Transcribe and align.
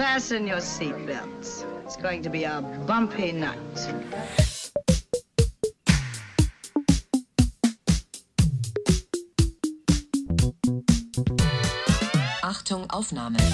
Fasten 0.00 0.46
your 0.46 0.62
seatbelts. 0.62 1.66
It's 1.84 1.96
going 1.96 2.22
to 2.22 2.30
be 2.30 2.44
a 2.44 2.62
bumpy 2.86 3.32
night. 3.32 3.58
Achtung, 12.42 12.86
Aufnahme. 12.88 13.44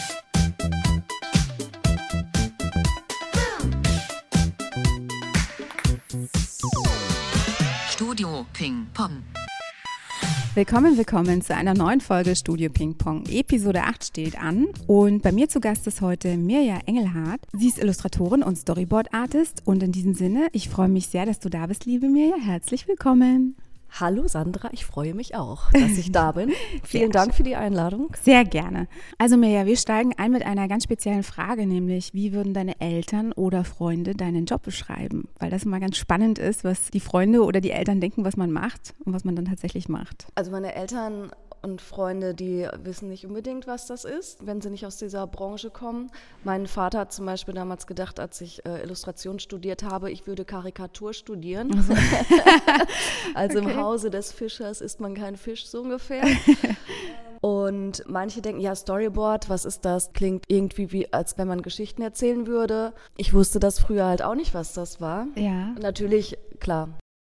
Studio 7.89 8.47
Ping 8.53 8.87
Pong. 8.95 9.25
Willkommen, 10.57 10.97
willkommen 10.97 11.43
zu 11.43 11.55
einer 11.55 11.75
neuen 11.75 12.01
Folge 12.01 12.35
Studio 12.35 12.71
Ping 12.71 12.97
Pong. 12.97 13.25
Episode 13.29 13.83
8 13.83 14.03
steht 14.03 14.43
an 14.43 14.69
und 14.87 15.23
bei 15.23 15.31
mir 15.31 15.51
zu 15.51 15.61
Gast 15.61 15.87
ist 15.87 16.01
heute 16.01 16.39
Mirja 16.39 16.79
Engelhardt. 16.87 17.43
Sie 17.53 17.69
ist 17.69 17.79
Illustratorin 17.79 18.43
und 18.43 18.57
Storyboard-Artist 18.57 19.61
und 19.67 19.83
in 19.83 19.93
diesem 19.93 20.15
Sinne, 20.15 20.49
ich 20.53 20.71
freue 20.71 20.89
mich 20.89 21.09
sehr, 21.09 21.27
dass 21.27 21.41
du 21.41 21.51
da 21.51 21.67
bist, 21.67 21.85
liebe 21.85 22.09
Mirja. 22.09 22.37
Herzlich 22.43 22.89
willkommen. 22.89 23.55
Hallo 23.91 24.29
Sandra, 24.29 24.69
ich 24.73 24.85
freue 24.85 25.15
mich 25.15 25.35
auch, 25.35 25.71
dass 25.73 25.97
ich 25.97 26.13
da 26.13 26.33
bin. 26.33 26.53
Vielen 26.83 27.11
Dank 27.11 27.35
für 27.35 27.43
die 27.43 27.57
Einladung. 27.57 28.15
Sehr 28.21 28.45
gerne. 28.45 28.89
Also 29.19 29.37
Mirja, 29.37 29.65
wir 29.65 29.77
steigen 29.77 30.13
ein 30.19 30.33
mit 30.33 30.45
einer 30.45 30.69
ganz 30.69 30.85
speziellen 30.85 31.23
Frage, 31.23 31.67
nämlich 31.67 32.13
wie 32.13 32.33
würden 32.33 32.53
deine 32.53 32.81
Eltern 32.81 33.33
oder 33.33 33.65
Freunde 33.65 34.15
deinen 34.15 34.45
Job 34.45 34.63
beschreiben? 34.63 35.29
Weil 35.39 35.51
das 35.51 35.65
immer 35.65 35.81
ganz 35.81 35.97
spannend 35.97 36.39
ist, 36.39 36.63
was 36.63 36.91
die 36.91 37.01
Freunde 37.01 37.43
oder 37.43 37.61
die 37.61 37.71
Eltern 37.71 38.01
denken, 38.01 38.25
was 38.25 38.37
man 38.37 38.53
macht 38.53 38.95
und 39.05 39.15
was 39.15 39.25
man 39.25 39.35
dann 39.35 39.47
tatsächlich 39.47 39.89
macht. 39.89 40.27
Also 40.35 40.51
meine 40.51 40.75
Eltern 40.75 41.31
und 41.67 41.81
Freunde, 41.81 42.33
die 42.33 42.69
wissen 42.83 43.09
nicht 43.09 43.27
unbedingt, 43.27 43.67
was 43.67 43.87
das 43.87 44.05
ist, 44.05 44.47
wenn 44.47 44.61
sie 44.61 44.71
nicht 44.71 44.87
aus 44.87 44.99
dieser 44.99 45.27
Branche 45.27 45.71
kommen. 45.71 46.11
Mein 46.45 46.67
Vater 46.67 47.01
hat 47.01 47.13
zum 47.13 47.27
Beispiel 47.27 47.55
damals 47.55 47.87
gedacht, 47.89 48.21
als 48.21 48.41
ich 48.41 48.65
äh, 48.65 48.83
Illustration 48.83 49.41
studiert 49.41 49.83
habe, 49.83 50.11
ich 50.11 50.27
würde 50.27 50.45
Karikatur 50.45 51.13
studieren. 51.13 51.85
Also, 53.35 53.59
also 53.59 53.61
okay. 53.61 53.71
im 53.71 53.77
Hause 53.83 54.11
des 54.11 54.33
Fischers 54.33 54.81
ist 54.81 55.01
man 55.01 55.15
kein 55.15 55.37
Fisch, 55.37 55.67
so 55.67 55.83
ungefähr. 55.83 56.25
Und 57.41 58.05
manche 58.07 58.41
denken, 58.41 58.61
ja, 58.61 58.75
Storyboard, 58.75 59.49
was 59.49 59.65
ist 59.65 59.85
das? 59.85 60.13
Klingt 60.13 60.45
irgendwie 60.49 60.93
wie, 60.93 61.13
als 61.13 61.37
wenn 61.39 61.49
man 61.49 61.63
Geschichten 61.63 62.03
erzählen 62.03 62.47
würde. 62.47 62.93
Ich 63.17 63.35
wusste 63.35 63.61
das 63.61 63.81
früher 63.81 64.07
halt 64.07 64.23
auch 64.23 64.35
nicht, 64.35 64.55
was 64.55 64.73
das 64.73 65.01
war. 65.01 65.27
Ja. 65.35 65.75
Natürlich, 65.81 66.39
klar, 66.61 66.89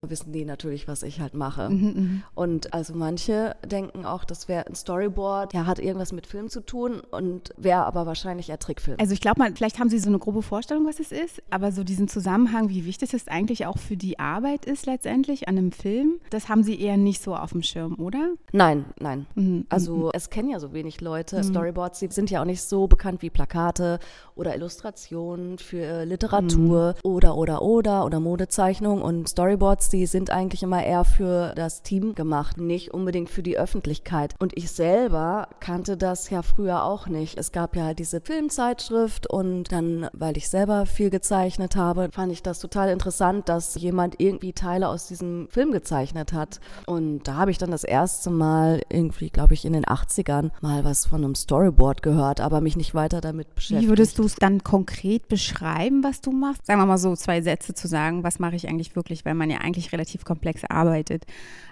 wissen 0.09 0.31
die 0.31 0.45
natürlich, 0.45 0.87
was 0.87 1.03
ich 1.03 1.19
halt 1.19 1.33
mache. 1.33 1.69
Mhm, 1.69 1.85
mhm, 1.85 2.23
und 2.35 2.73
also 2.73 2.93
manche 2.93 3.55
denken 3.65 4.05
auch, 4.05 4.23
das 4.23 4.47
wäre 4.47 4.67
ein 4.67 4.75
Storyboard, 4.75 5.53
ja, 5.53 5.65
hat 5.65 5.79
irgendwas 5.79 6.11
mit 6.11 6.27
Film 6.27 6.49
zu 6.49 6.61
tun 6.61 7.01
und 7.11 7.53
wäre 7.57 7.85
aber 7.85 8.05
wahrscheinlich 8.05 8.49
eher 8.49 8.59
Trickfilm. 8.59 8.97
Also 8.99 9.13
ich 9.13 9.21
glaube 9.21 9.39
mal, 9.39 9.53
vielleicht 9.55 9.79
haben 9.79 9.89
Sie 9.89 9.99
so 9.99 10.09
eine 10.09 10.19
grobe 10.19 10.41
Vorstellung, 10.41 10.85
was 10.85 10.99
es 10.99 11.11
ist, 11.11 11.41
aber 11.49 11.71
so 11.71 11.83
diesen 11.83 12.07
Zusammenhang, 12.07 12.69
wie 12.69 12.85
wichtig 12.85 13.13
es 13.13 13.27
eigentlich 13.27 13.65
auch 13.65 13.77
für 13.77 13.97
die 13.97 14.19
Arbeit 14.19 14.65
ist 14.65 14.85
letztendlich 14.85 15.47
an 15.47 15.57
einem 15.57 15.71
Film, 15.71 16.19
das 16.29 16.49
haben 16.49 16.63
Sie 16.63 16.79
eher 16.79 16.97
nicht 16.97 17.21
so 17.21 17.35
auf 17.35 17.51
dem 17.51 17.63
Schirm, 17.63 17.95
oder? 17.99 18.33
Nein, 18.51 18.85
nein. 18.99 19.25
Mhm, 19.35 19.65
also 19.69 19.95
mhm. 19.95 20.11
es 20.13 20.29
kennen 20.29 20.49
ja 20.49 20.59
so 20.59 20.73
wenig 20.73 21.01
Leute. 21.01 21.37
Mhm. 21.37 21.43
Storyboards, 21.43 21.99
die 21.99 22.07
sind 22.07 22.29
ja 22.29 22.41
auch 22.41 22.45
nicht 22.45 22.61
so 22.61 22.87
bekannt 22.87 23.21
wie 23.21 23.29
Plakate 23.29 23.99
oder 24.35 24.55
Illustrationen 24.55 25.57
für 25.57 26.05
Literatur 26.05 26.95
mhm. 27.03 27.09
oder 27.09 27.35
oder 27.35 27.61
oder 27.61 28.05
oder 28.05 28.19
Modezeichnung 28.19 29.01
und 29.01 29.29
Storyboards, 29.29 29.89
die 29.89 29.96
die 29.97 30.05
sind 30.05 30.29
eigentlich 30.29 30.61
immer 30.61 30.83
eher 30.83 31.03
für 31.03 31.53
das 31.55 31.81
Team 31.81 32.13
gemacht, 32.13 32.57
nicht 32.57 32.93
unbedingt 32.93 33.31
für 33.31 33.41
die 33.41 33.57
Öffentlichkeit. 33.57 34.35
Und 34.37 34.55
ich 34.55 34.69
selber 34.69 35.47
kannte 35.59 35.97
das 35.97 36.29
ja 36.29 36.43
früher 36.43 36.83
auch 36.83 37.07
nicht. 37.07 37.37
Es 37.37 37.51
gab 37.51 37.75
ja 37.75 37.85
halt 37.85 37.97
diese 37.97 38.21
Filmzeitschrift 38.21 39.27
und 39.27 39.71
dann, 39.71 40.07
weil 40.13 40.37
ich 40.37 40.49
selber 40.49 40.85
viel 40.85 41.09
gezeichnet 41.09 41.75
habe, 41.75 42.09
fand 42.11 42.31
ich 42.31 42.43
das 42.43 42.59
total 42.59 42.89
interessant, 42.89 43.49
dass 43.49 43.73
jemand 43.75 44.19
irgendwie 44.19 44.53
Teile 44.53 44.87
aus 44.87 45.07
diesem 45.07 45.47
Film 45.49 45.71
gezeichnet 45.71 46.31
hat. 46.31 46.59
Und 46.85 47.23
da 47.23 47.35
habe 47.35 47.49
ich 47.49 47.57
dann 47.57 47.71
das 47.71 47.83
erste 47.83 48.29
Mal 48.29 48.83
irgendwie, 48.89 49.31
glaube 49.31 49.55
ich, 49.55 49.65
in 49.65 49.73
den 49.73 49.85
80ern 49.85 50.51
mal 50.61 50.85
was 50.85 51.07
von 51.07 51.23
einem 51.23 51.33
Storyboard 51.33 52.03
gehört, 52.03 52.39
aber 52.39 52.61
mich 52.61 52.77
nicht 52.77 52.93
weiter 52.93 53.19
damit 53.19 53.55
beschäftigt. 53.55 53.85
Wie 53.85 53.89
würdest 53.89 54.19
du 54.19 54.25
es 54.25 54.35
dann 54.35 54.63
konkret 54.63 55.27
beschreiben, 55.27 56.03
was 56.03 56.21
du 56.21 56.31
machst? 56.31 56.67
Sagen 56.67 56.79
wir 56.79 56.85
mal 56.85 56.99
so 56.99 57.15
zwei 57.15 57.41
Sätze 57.41 57.73
zu 57.73 57.87
sagen, 57.87 58.23
was 58.23 58.37
mache 58.37 58.55
ich 58.55 58.69
eigentlich 58.69 58.95
wirklich, 58.95 59.25
weil 59.25 59.33
man 59.33 59.49
ja 59.49 59.57
eigentlich 59.57 59.76
eigentlich 59.77 59.91
relativ 59.91 60.25
komplex 60.25 60.63
arbeitet. 60.67 61.25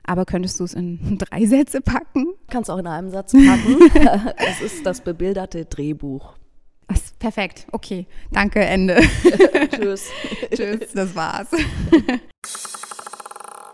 Aber 0.03 0.25
könntest 0.25 0.59
du 0.59 0.63
es 0.63 0.73
in 0.73 1.17
drei 1.17 1.45
Sätze 1.45 1.81
packen? 1.81 2.27
Kannst 2.49 2.69
auch 2.69 2.77
in 2.77 2.87
einem 2.87 3.09
Satz 3.09 3.33
packen. 3.33 3.77
es 4.37 4.61
ist 4.61 4.85
das 4.85 5.01
bebilderte 5.01 5.65
Drehbuch. 5.65 6.35
Was, 6.87 7.13
perfekt, 7.17 7.65
okay. 7.71 8.05
Danke, 8.31 8.59
Ende. 8.59 8.97
Tschüss. 9.71 10.11
Tschüss, 10.53 10.93
das 10.93 11.15
war's. 11.15 11.47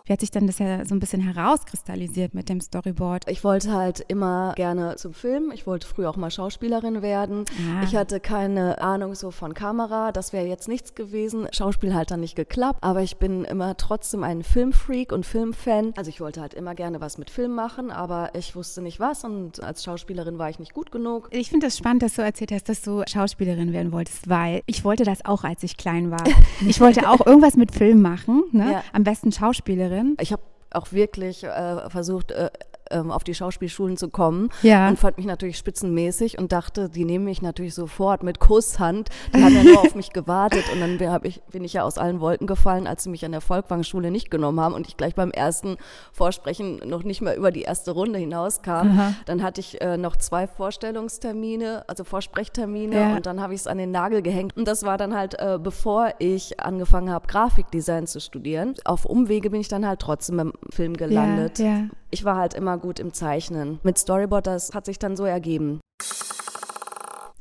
Wie 0.05 0.13
hat 0.13 0.19
sich 0.19 0.31
denn 0.31 0.47
das 0.47 0.59
ja 0.59 0.83
so 0.85 0.95
ein 0.95 0.99
bisschen 0.99 1.21
herauskristallisiert 1.21 2.33
mit 2.33 2.49
dem 2.49 2.59
Storyboard? 2.59 3.27
Ich 3.27 3.43
wollte 3.43 3.71
halt 3.71 4.03
immer 4.07 4.53
gerne 4.55 4.95
zum 4.95 5.13
Film. 5.13 5.51
Ich 5.53 5.67
wollte 5.67 5.87
früher 5.87 6.09
auch 6.09 6.17
mal 6.17 6.31
Schauspielerin 6.31 7.01
werden. 7.01 7.45
Ah. 7.49 7.83
Ich 7.83 7.95
hatte 7.95 8.19
keine 8.19 8.81
Ahnung 8.81 9.15
so 9.15 9.31
von 9.31 9.53
Kamera. 9.53 10.11
Das 10.11 10.33
wäre 10.33 10.45
jetzt 10.47 10.67
nichts 10.67 10.95
gewesen. 10.95 11.47
Schauspiel 11.51 11.93
hat 11.93 12.11
dann 12.11 12.21
nicht 12.21 12.35
geklappt. 12.35 12.79
Aber 12.81 13.01
ich 13.01 13.17
bin 13.17 13.43
immer 13.43 13.77
trotzdem 13.77 14.23
ein 14.23 14.43
Filmfreak 14.43 15.11
und 15.11 15.25
Filmfan. 15.25 15.93
Also 15.95 16.09
ich 16.09 16.19
wollte 16.19 16.41
halt 16.41 16.53
immer 16.53 16.75
gerne 16.75 16.99
was 16.99 17.17
mit 17.17 17.29
Film 17.29 17.53
machen, 17.53 17.91
aber 17.91 18.31
ich 18.33 18.55
wusste 18.55 18.81
nicht 18.81 18.99
was. 18.99 19.23
Und 19.23 19.61
als 19.63 19.83
Schauspielerin 19.83 20.37
war 20.39 20.49
ich 20.49 20.59
nicht 20.59 20.73
gut 20.73 20.91
genug. 20.91 21.29
Ich 21.31 21.49
finde 21.49 21.67
das 21.67 21.77
spannend, 21.77 22.01
dass 22.03 22.15
du 22.15 22.23
erzählt 22.23 22.51
hast, 22.51 22.69
dass 22.69 22.81
du 22.81 23.03
Schauspielerin 23.07 23.71
werden 23.71 23.91
wolltest, 23.91 24.29
weil 24.29 24.61
ich 24.65 24.83
wollte 24.83 25.03
das 25.03 25.25
auch, 25.25 25.43
als 25.43 25.63
ich 25.63 25.77
klein 25.77 26.11
war. 26.11 26.23
Ich 26.67 26.79
wollte 26.79 27.09
auch 27.09 27.25
irgendwas 27.25 27.55
mit 27.55 27.71
Film 27.71 28.01
machen. 28.01 28.43
Ne? 28.51 28.73
Ja. 28.73 28.83
Am 28.93 29.03
besten 29.03 29.31
Schauspielerin 29.31 29.90
Schauspielerin. 29.91 30.17
Ich 30.19 30.31
habe 30.31 30.41
auch 30.71 30.91
wirklich 30.91 31.43
äh, 31.43 31.89
versucht, 31.89 32.31
äh, 32.31 32.49
ähm, 32.91 33.11
auf 33.11 33.23
die 33.23 33.33
Schauspielschulen 33.33 33.97
zu 33.97 34.09
kommen 34.09 34.49
ja. 34.61 34.89
und 34.89 34.99
fand 34.99 35.17
mich 35.17 35.25
natürlich 35.25 35.57
spitzenmäßig 35.57 36.37
und 36.37 36.51
dachte, 36.51 36.89
die 36.89 37.05
nehmen 37.05 37.25
mich 37.25 37.41
natürlich 37.41 37.73
sofort 37.73 38.23
mit 38.23 38.39
Kusshand. 38.39 39.09
Die 39.35 39.43
haben 39.43 39.55
ja 39.55 39.63
nur 39.63 39.79
auf 39.81 39.95
mich 39.95 40.11
gewartet 40.13 40.63
und 40.73 40.79
dann 40.79 40.97
bin 40.97 41.09
ich, 41.23 41.41
bin 41.51 41.63
ich 41.63 41.73
ja 41.73 41.83
aus 41.83 41.97
allen 41.97 42.19
Wolken 42.19 42.47
gefallen, 42.47 42.87
als 42.87 43.03
sie 43.03 43.09
mich 43.09 43.25
an 43.25 43.31
der 43.31 43.41
Volkwang-Schule 43.41 44.11
nicht 44.11 44.31
genommen 44.31 44.59
haben 44.59 44.73
und 44.73 44.87
ich 44.87 44.97
gleich 44.97 45.15
beim 45.15 45.31
ersten 45.31 45.77
Vorsprechen 46.11 46.81
noch 46.85 47.03
nicht 47.03 47.21
mehr 47.21 47.35
über 47.35 47.51
die 47.51 47.61
erste 47.61 47.91
Runde 47.91 48.19
hinauskam. 48.19 48.71
Aha. 48.71 49.13
Dann 49.25 49.43
hatte 49.43 49.61
ich 49.61 49.81
äh, 49.81 49.97
noch 49.97 50.15
zwei 50.17 50.47
Vorstellungstermine, 50.47 51.85
also 51.87 52.03
Vorsprechtermine 52.03 52.95
ja. 52.95 53.15
und 53.15 53.25
dann 53.25 53.41
habe 53.41 53.53
ich 53.53 53.61
es 53.61 53.67
an 53.67 53.77
den 53.77 53.91
Nagel 53.91 54.21
gehängt 54.21 54.55
und 54.57 54.67
das 54.67 54.83
war 54.83 54.97
dann 54.97 55.15
halt, 55.15 55.39
äh, 55.39 55.57
bevor 55.61 56.13
ich 56.19 56.59
angefangen 56.59 57.09
habe, 57.09 57.27
Grafikdesign 57.27 58.07
zu 58.07 58.19
studieren. 58.19 58.75
Auf 58.85 59.05
Umwege 59.05 59.49
bin 59.49 59.61
ich 59.61 59.67
dann 59.67 59.87
halt 59.87 59.99
trotzdem 59.99 60.39
im 60.39 60.53
Film 60.69 60.97
gelandet. 60.97 61.59
Ja, 61.59 61.85
ich 62.11 62.23
war 62.25 62.35
halt 62.35 62.53
immer 62.53 62.77
gut 62.77 62.99
im 62.99 63.13
Zeichnen. 63.13 63.79
Mit 63.83 63.97
Storyboard, 63.97 64.47
das 64.47 64.73
hat 64.73 64.85
sich 64.85 64.99
dann 64.99 65.17
so 65.17 65.25
ergeben. 65.25 65.79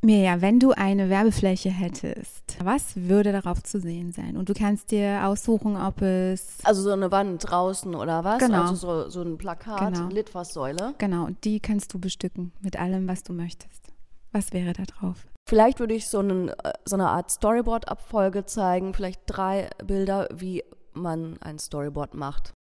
Mirja, 0.02 0.40
wenn 0.40 0.58
du 0.58 0.72
eine 0.72 1.10
Werbefläche 1.10 1.68
hättest, 1.68 2.56
was 2.64 2.96
würde 2.96 3.32
darauf 3.32 3.62
zu 3.62 3.80
sehen 3.80 4.12
sein? 4.12 4.38
Und 4.38 4.48
du 4.48 4.54
kannst 4.54 4.92
dir 4.92 5.26
aussuchen, 5.26 5.76
ob 5.76 6.00
es. 6.00 6.56
Also 6.64 6.80
so 6.82 6.92
eine 6.92 7.10
Wand 7.10 7.50
draußen 7.50 7.94
oder 7.94 8.24
was? 8.24 8.38
Genau. 8.38 8.62
Also 8.62 8.74
so, 8.74 9.10
so 9.10 9.22
ein 9.22 9.36
Plakat, 9.36 9.92
genau. 9.92 10.08
Litfaßsäule. 10.08 10.94
Genau, 10.96 11.26
und 11.26 11.44
die 11.44 11.60
kannst 11.60 11.92
du 11.92 11.98
bestücken 11.98 12.52
mit 12.62 12.80
allem, 12.80 13.08
was 13.08 13.24
du 13.24 13.34
möchtest. 13.34 13.88
Was 14.32 14.54
wäre 14.54 14.72
da 14.72 14.84
drauf? 14.84 15.26
Vielleicht 15.46 15.80
würde 15.80 15.94
ich 15.94 16.06
so, 16.08 16.20
einen, 16.20 16.48
äh, 16.48 16.72
so 16.86 16.96
eine 16.96 17.08
Art 17.08 17.30
Storyboard-Abfolge 17.30 18.46
zeigen, 18.46 18.94
vielleicht 18.94 19.22
drei 19.26 19.68
Bilder, 19.84 20.28
wie 20.32 20.64
man 20.94 21.36
ein 21.42 21.58
Storyboard 21.58 22.14
macht. 22.14 22.54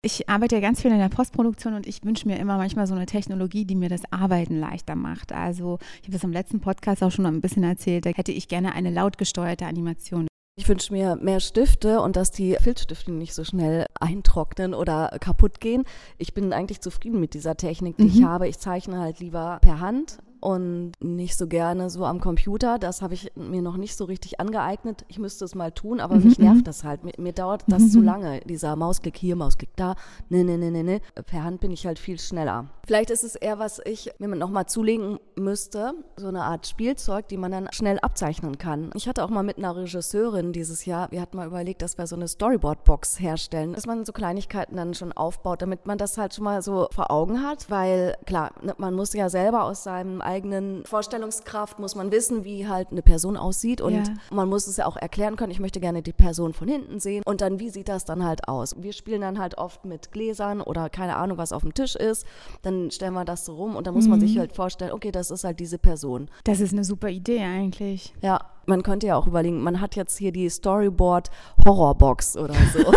Ich 0.00 0.28
arbeite 0.28 0.54
ja 0.54 0.60
ganz 0.60 0.80
viel 0.80 0.92
in 0.92 0.98
der 0.98 1.08
Postproduktion 1.08 1.74
und 1.74 1.84
ich 1.84 2.04
wünsche 2.04 2.28
mir 2.28 2.38
immer 2.38 2.56
manchmal 2.56 2.86
so 2.86 2.94
eine 2.94 3.06
Technologie, 3.06 3.64
die 3.64 3.74
mir 3.74 3.88
das 3.88 4.02
Arbeiten 4.12 4.60
leichter 4.60 4.94
macht. 4.94 5.32
Also 5.32 5.78
ich 5.96 6.04
habe 6.04 6.12
das 6.12 6.22
im 6.22 6.32
letzten 6.32 6.60
Podcast 6.60 7.02
auch 7.02 7.10
schon 7.10 7.26
ein 7.26 7.40
bisschen 7.40 7.64
erzählt, 7.64 8.06
da 8.06 8.10
hätte 8.10 8.30
ich 8.30 8.46
gerne 8.46 8.74
eine 8.74 8.90
lautgesteuerte 8.90 9.66
Animation. 9.66 10.28
Ich 10.56 10.68
wünsche 10.68 10.92
mir 10.92 11.16
mehr 11.16 11.40
Stifte 11.40 12.00
und 12.00 12.14
dass 12.14 12.30
die 12.30 12.56
Filzstifte 12.60 13.10
nicht 13.10 13.34
so 13.34 13.42
schnell 13.42 13.86
eintrocknen 13.98 14.72
oder 14.72 15.16
kaputt 15.20 15.60
gehen. 15.60 15.84
Ich 16.16 16.32
bin 16.32 16.52
eigentlich 16.52 16.80
zufrieden 16.80 17.18
mit 17.18 17.34
dieser 17.34 17.56
Technik, 17.56 17.96
die 17.96 18.04
mhm. 18.04 18.08
ich 18.08 18.22
habe. 18.22 18.48
Ich 18.48 18.58
zeichne 18.58 19.00
halt 19.00 19.18
lieber 19.18 19.58
per 19.62 19.80
Hand 19.80 20.18
und 20.40 20.92
nicht 21.00 21.36
so 21.36 21.46
gerne 21.46 21.90
so 21.90 22.04
am 22.04 22.20
Computer. 22.20 22.78
Das 22.78 23.02
habe 23.02 23.14
ich 23.14 23.32
mir 23.34 23.62
noch 23.62 23.76
nicht 23.76 23.96
so 23.96 24.04
richtig 24.04 24.40
angeeignet. 24.40 25.04
Ich 25.08 25.18
müsste 25.18 25.44
es 25.44 25.54
mal 25.54 25.72
tun, 25.72 26.00
aber 26.00 26.16
mhm. 26.16 26.24
mich 26.24 26.38
nervt 26.38 26.66
das 26.66 26.84
halt. 26.84 27.04
Mir, 27.04 27.12
mir 27.18 27.32
dauert 27.32 27.64
das 27.66 27.82
mhm. 27.82 27.90
zu 27.90 28.00
lange. 28.00 28.40
Dieser 28.40 28.76
Mausklick 28.76 29.16
hier, 29.16 29.36
Mausklick 29.36 29.74
da. 29.76 29.94
Nee, 30.28 30.44
nee, 30.44 30.56
nee, 30.56 30.70
nee, 30.70 30.82
nee. 30.82 31.00
Per 31.26 31.44
Hand 31.44 31.60
bin 31.60 31.70
ich 31.70 31.86
halt 31.86 31.98
viel 31.98 32.18
schneller. 32.18 32.66
Vielleicht 32.86 33.10
ist 33.10 33.24
es 33.24 33.34
eher, 33.34 33.58
was 33.58 33.80
ich 33.84 34.10
mir 34.18 34.28
nochmal 34.28 34.66
zulegen 34.66 35.18
müsste. 35.36 35.92
So 36.16 36.28
eine 36.28 36.44
Art 36.44 36.66
Spielzeug, 36.66 37.28
die 37.28 37.36
man 37.36 37.52
dann 37.52 37.68
schnell 37.72 37.98
abzeichnen 37.98 38.58
kann. 38.58 38.90
Ich 38.94 39.08
hatte 39.08 39.24
auch 39.24 39.30
mal 39.30 39.42
mit 39.42 39.58
einer 39.58 39.76
Regisseurin 39.76 40.52
dieses 40.52 40.84
Jahr, 40.86 41.10
wir 41.10 41.20
hatten 41.20 41.36
mal 41.36 41.46
überlegt, 41.46 41.82
dass 41.82 41.98
wir 41.98 42.06
so 42.06 42.16
eine 42.16 42.28
Storyboard-Box 42.28 43.20
herstellen, 43.20 43.74
dass 43.74 43.86
man 43.86 44.04
so 44.04 44.12
Kleinigkeiten 44.12 44.76
dann 44.76 44.94
schon 44.94 45.12
aufbaut, 45.12 45.62
damit 45.62 45.86
man 45.86 45.98
das 45.98 46.16
halt 46.16 46.34
schon 46.34 46.44
mal 46.44 46.62
so 46.62 46.88
vor 46.92 47.10
Augen 47.10 47.42
hat. 47.42 47.70
Weil 47.70 48.16
klar, 48.24 48.52
ne, 48.62 48.74
man 48.78 48.94
muss 48.94 49.12
ja 49.12 49.28
selber 49.28 49.64
aus 49.64 49.82
seinem 49.84 50.20
eigenen 50.28 50.84
Vorstellungskraft 50.84 51.78
muss 51.80 51.94
man 51.94 52.12
wissen, 52.12 52.44
wie 52.44 52.68
halt 52.68 52.88
eine 52.92 53.02
Person 53.02 53.36
aussieht 53.36 53.80
und 53.80 53.94
Ja. 53.94 54.02
man 54.30 54.48
muss 54.48 54.66
es 54.66 54.76
ja 54.76 54.86
auch 54.86 54.96
erklären 54.96 55.36
können. 55.36 55.50
Ich 55.50 55.58
möchte 55.58 55.80
gerne 55.80 56.02
die 56.02 56.12
Person 56.12 56.52
von 56.52 56.68
hinten 56.68 57.00
sehen 57.00 57.22
und 57.26 57.40
dann, 57.40 57.58
wie 57.58 57.70
sieht 57.70 57.88
das 57.88 58.04
dann 58.04 58.24
halt 58.24 58.46
aus? 58.46 58.76
Wir 58.78 58.92
spielen 58.92 59.22
dann 59.22 59.38
halt 59.38 59.58
oft 59.58 59.84
mit 59.84 60.12
Gläsern 60.12 60.60
oder 60.60 60.90
keine 60.90 61.16
Ahnung, 61.16 61.38
was 61.38 61.52
auf 61.52 61.62
dem 61.62 61.74
Tisch 61.74 61.96
ist. 61.96 62.26
Dann 62.62 62.90
stellen 62.90 63.14
wir 63.14 63.24
das 63.24 63.44
so 63.46 63.54
rum 63.56 63.74
und 63.74 63.86
dann 63.86 63.94
muss 63.94 64.06
man 64.06 64.20
sich 64.20 64.38
halt 64.38 64.54
vorstellen, 64.54 64.92
okay, 64.92 65.10
das 65.10 65.30
ist 65.30 65.44
halt 65.44 65.58
diese 65.58 65.78
Person. 65.78 66.28
Das 66.44 66.60
ist 66.60 66.72
eine 66.72 66.84
super 66.84 67.08
Idee 67.08 67.40
eigentlich. 67.40 68.12
Ja, 68.20 68.40
man 68.66 68.82
könnte 68.82 69.06
ja 69.06 69.16
auch 69.16 69.26
überlegen, 69.26 69.62
man 69.62 69.80
hat 69.80 69.96
jetzt 69.96 70.18
hier 70.18 70.30
die 70.30 70.48
Storyboard 70.50 71.30
Horrorbox 71.64 72.36
oder 72.36 72.54
so. 72.74 72.92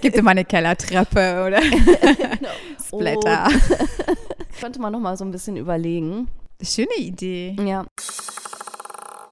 Gibt 0.00 0.16
dir 0.16 0.22
mal 0.22 0.30
eine 0.30 0.44
Kellertreppe 0.46 1.44
oder 1.46 1.60
Splatter. 2.86 3.48
Könnte 4.60 4.80
man 4.80 4.92
noch 4.92 5.00
mal 5.00 5.16
so 5.16 5.24
ein 5.24 5.30
bisschen 5.30 5.56
überlegen. 5.56 6.28
Schöne 6.62 6.94
Idee. 6.98 7.56
Ja. 7.58 7.86